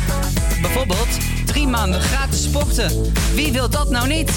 Bijvoorbeeld 0.60 1.08
drie 1.46 1.66
maanden 1.66 2.00
gratis 2.00 2.42
sporten. 2.42 3.12
Wie 3.34 3.52
wil 3.52 3.70
dat 3.70 3.90
nou 3.90 4.08
niet? 4.08 4.30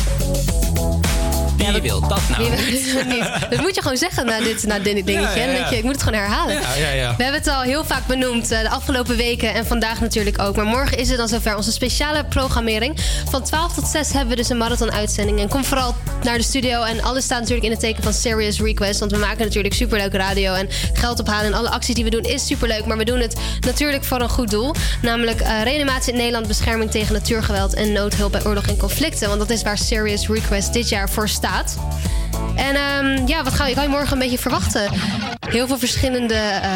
Wie 1.71 1.81
wil 1.81 2.01
dat 2.07 2.29
nou 2.29 2.49
niet? 3.13 3.25
Dat 3.49 3.61
moet 3.61 3.75
je 3.75 3.81
gewoon 3.81 3.97
zeggen 3.97 4.25
na 4.25 4.39
dit, 4.39 4.63
na 4.65 4.79
dit 4.79 4.95
dingetje. 5.05 5.39
Ja, 5.39 5.45
ja, 5.45 5.51
ja. 5.51 5.59
Dat 5.59 5.69
je, 5.69 5.77
ik 5.77 5.83
moet 5.83 5.93
het 5.93 6.03
gewoon 6.03 6.19
herhalen. 6.19 6.55
Ja, 6.55 6.75
ja, 6.75 6.89
ja. 6.89 7.15
We 7.17 7.23
hebben 7.23 7.41
het 7.41 7.49
al 7.49 7.61
heel 7.61 7.85
vaak 7.85 8.05
benoemd 8.07 8.51
eh, 8.51 8.61
de 8.61 8.69
afgelopen 8.69 9.15
weken 9.15 9.53
en 9.53 9.65
vandaag 9.65 9.99
natuurlijk 10.01 10.41
ook. 10.41 10.55
Maar 10.55 10.65
morgen 10.65 10.97
is 10.97 11.09
het 11.09 11.17
dan 11.17 11.27
zover. 11.27 11.55
Onze 11.55 11.71
speciale 11.71 12.25
programmering. 12.25 12.99
Van 13.29 13.43
12 13.43 13.73
tot 13.73 13.87
6 13.87 14.11
hebben 14.11 14.29
we 14.29 14.35
dus 14.35 14.49
een 14.49 14.57
marathon-uitzending. 14.57 15.39
En 15.39 15.47
kom 15.47 15.65
vooral 15.65 15.95
naar 16.23 16.37
de 16.37 16.43
studio. 16.43 16.81
En 16.83 17.03
alles 17.03 17.23
staat 17.23 17.39
natuurlijk 17.39 17.65
in 17.65 17.71
het 17.71 17.79
teken 17.79 18.03
van 18.03 18.13
Serious 18.13 18.59
Request. 18.59 18.99
Want 18.99 19.11
we 19.11 19.17
maken 19.17 19.45
natuurlijk 19.45 19.73
superleuke 19.73 20.17
radio. 20.17 20.53
En 20.53 20.67
geld 20.93 21.19
ophalen 21.19 21.45
en 21.45 21.53
alle 21.53 21.69
acties 21.69 21.95
die 21.95 22.03
we 22.03 22.09
doen 22.09 22.23
is 22.23 22.45
superleuk. 22.45 22.85
Maar 22.85 22.97
we 22.97 23.05
doen 23.05 23.19
het 23.19 23.35
natuurlijk 23.59 24.03
voor 24.03 24.21
een 24.21 24.29
goed 24.29 24.49
doel. 24.49 24.75
Namelijk 25.01 25.41
eh, 25.41 25.63
reanimatie 25.63 26.11
in 26.11 26.17
Nederland, 26.17 26.47
bescherming 26.47 26.91
tegen 26.91 27.13
natuurgeweld 27.13 27.73
en 27.73 27.91
noodhulp 27.91 28.31
bij 28.31 28.45
oorlog 28.45 28.65
en 28.67 28.77
conflicten. 28.77 29.27
Want 29.27 29.39
dat 29.39 29.49
is 29.49 29.61
waar 29.63 29.77
Serious 29.77 30.27
Request 30.27 30.73
dit 30.73 30.89
jaar 30.89 31.09
voor 31.09 31.29
staat. 31.29 31.52
En 32.55 32.75
ehm, 32.75 33.27
ja, 33.27 33.43
wat 33.43 33.53
ga 33.53 33.67
je, 33.67 33.73
kan 33.73 33.83
je 33.83 33.89
morgen 33.89 34.11
een 34.13 34.19
beetje 34.19 34.37
verwachten? 34.37 34.91
Heel 35.49 35.67
veel 35.67 35.77
verschillende 35.77 36.33
eh, 36.35 36.71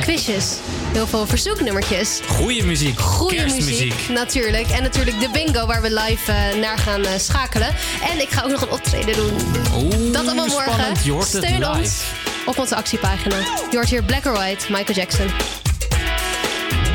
quizjes. 0.00 0.52
Heel 0.92 1.06
veel 1.06 1.26
verzoeknummertjes. 1.26 2.20
Goeie 2.26 2.64
muziek. 2.64 2.98
Goede 3.00 3.34
Kerstmuziek. 3.36 3.88
muziek, 3.88 4.08
natuurlijk. 4.08 4.68
En 4.68 4.82
natuurlijk 4.82 5.20
de 5.20 5.28
bingo 5.32 5.66
waar 5.66 5.82
we 5.82 5.92
live 5.92 6.32
eh, 6.32 6.60
naar 6.60 6.78
gaan 6.78 7.04
eh, 7.04 7.18
schakelen. 7.18 7.68
En 8.12 8.20
ik 8.20 8.30
ga 8.30 8.42
ook 8.42 8.50
nog 8.50 8.60
een 8.60 8.70
optreden 8.70 9.14
doen. 9.14 9.32
Oeh, 9.76 10.12
Dat 10.12 10.26
allemaal 10.26 10.46
morgen. 10.46 10.72
spannend. 10.72 11.24
Steun 11.26 11.66
ons 11.68 12.00
op 12.46 12.58
onze 12.58 12.76
actiepagina. 12.76 13.36
Je 13.70 13.76
hoort 13.76 13.88
hier 13.88 14.02
Black 14.02 14.24
or 14.26 14.32
White, 14.32 14.64
Michael 14.72 14.98
Jackson. 14.98 15.26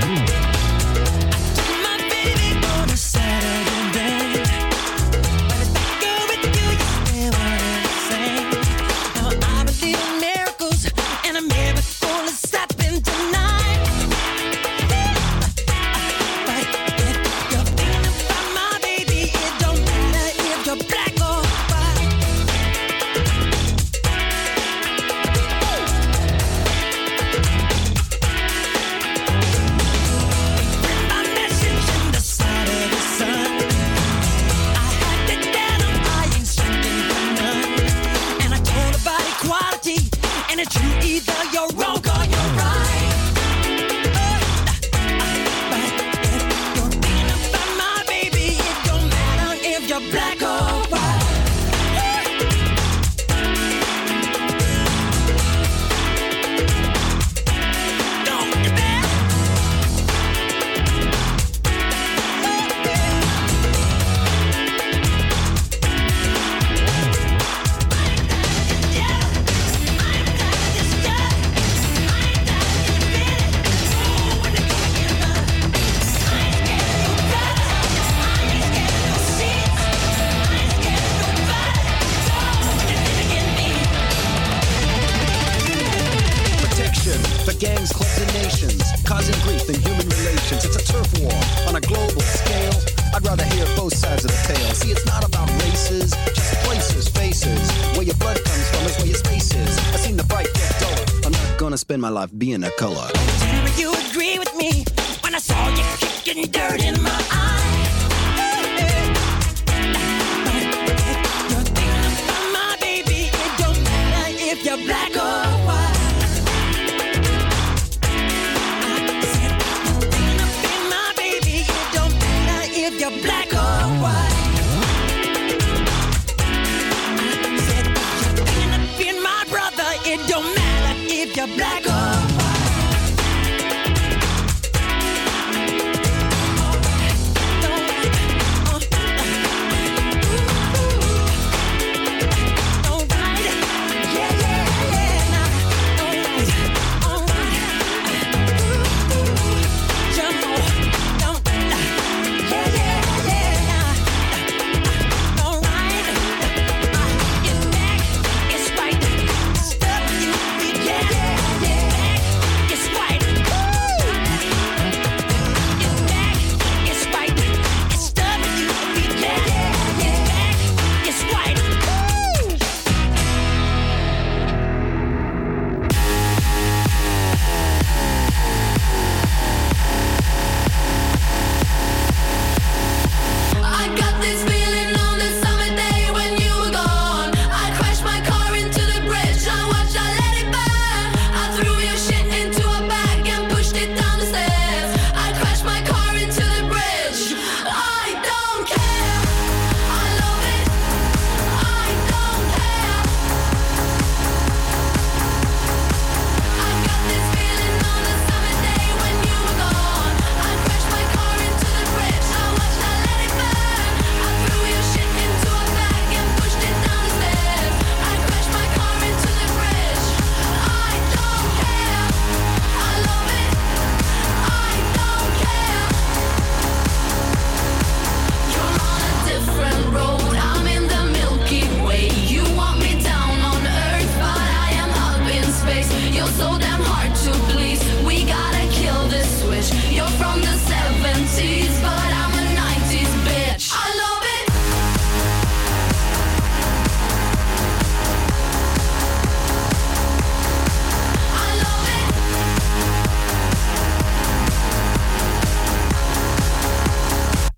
on 0.09 0.38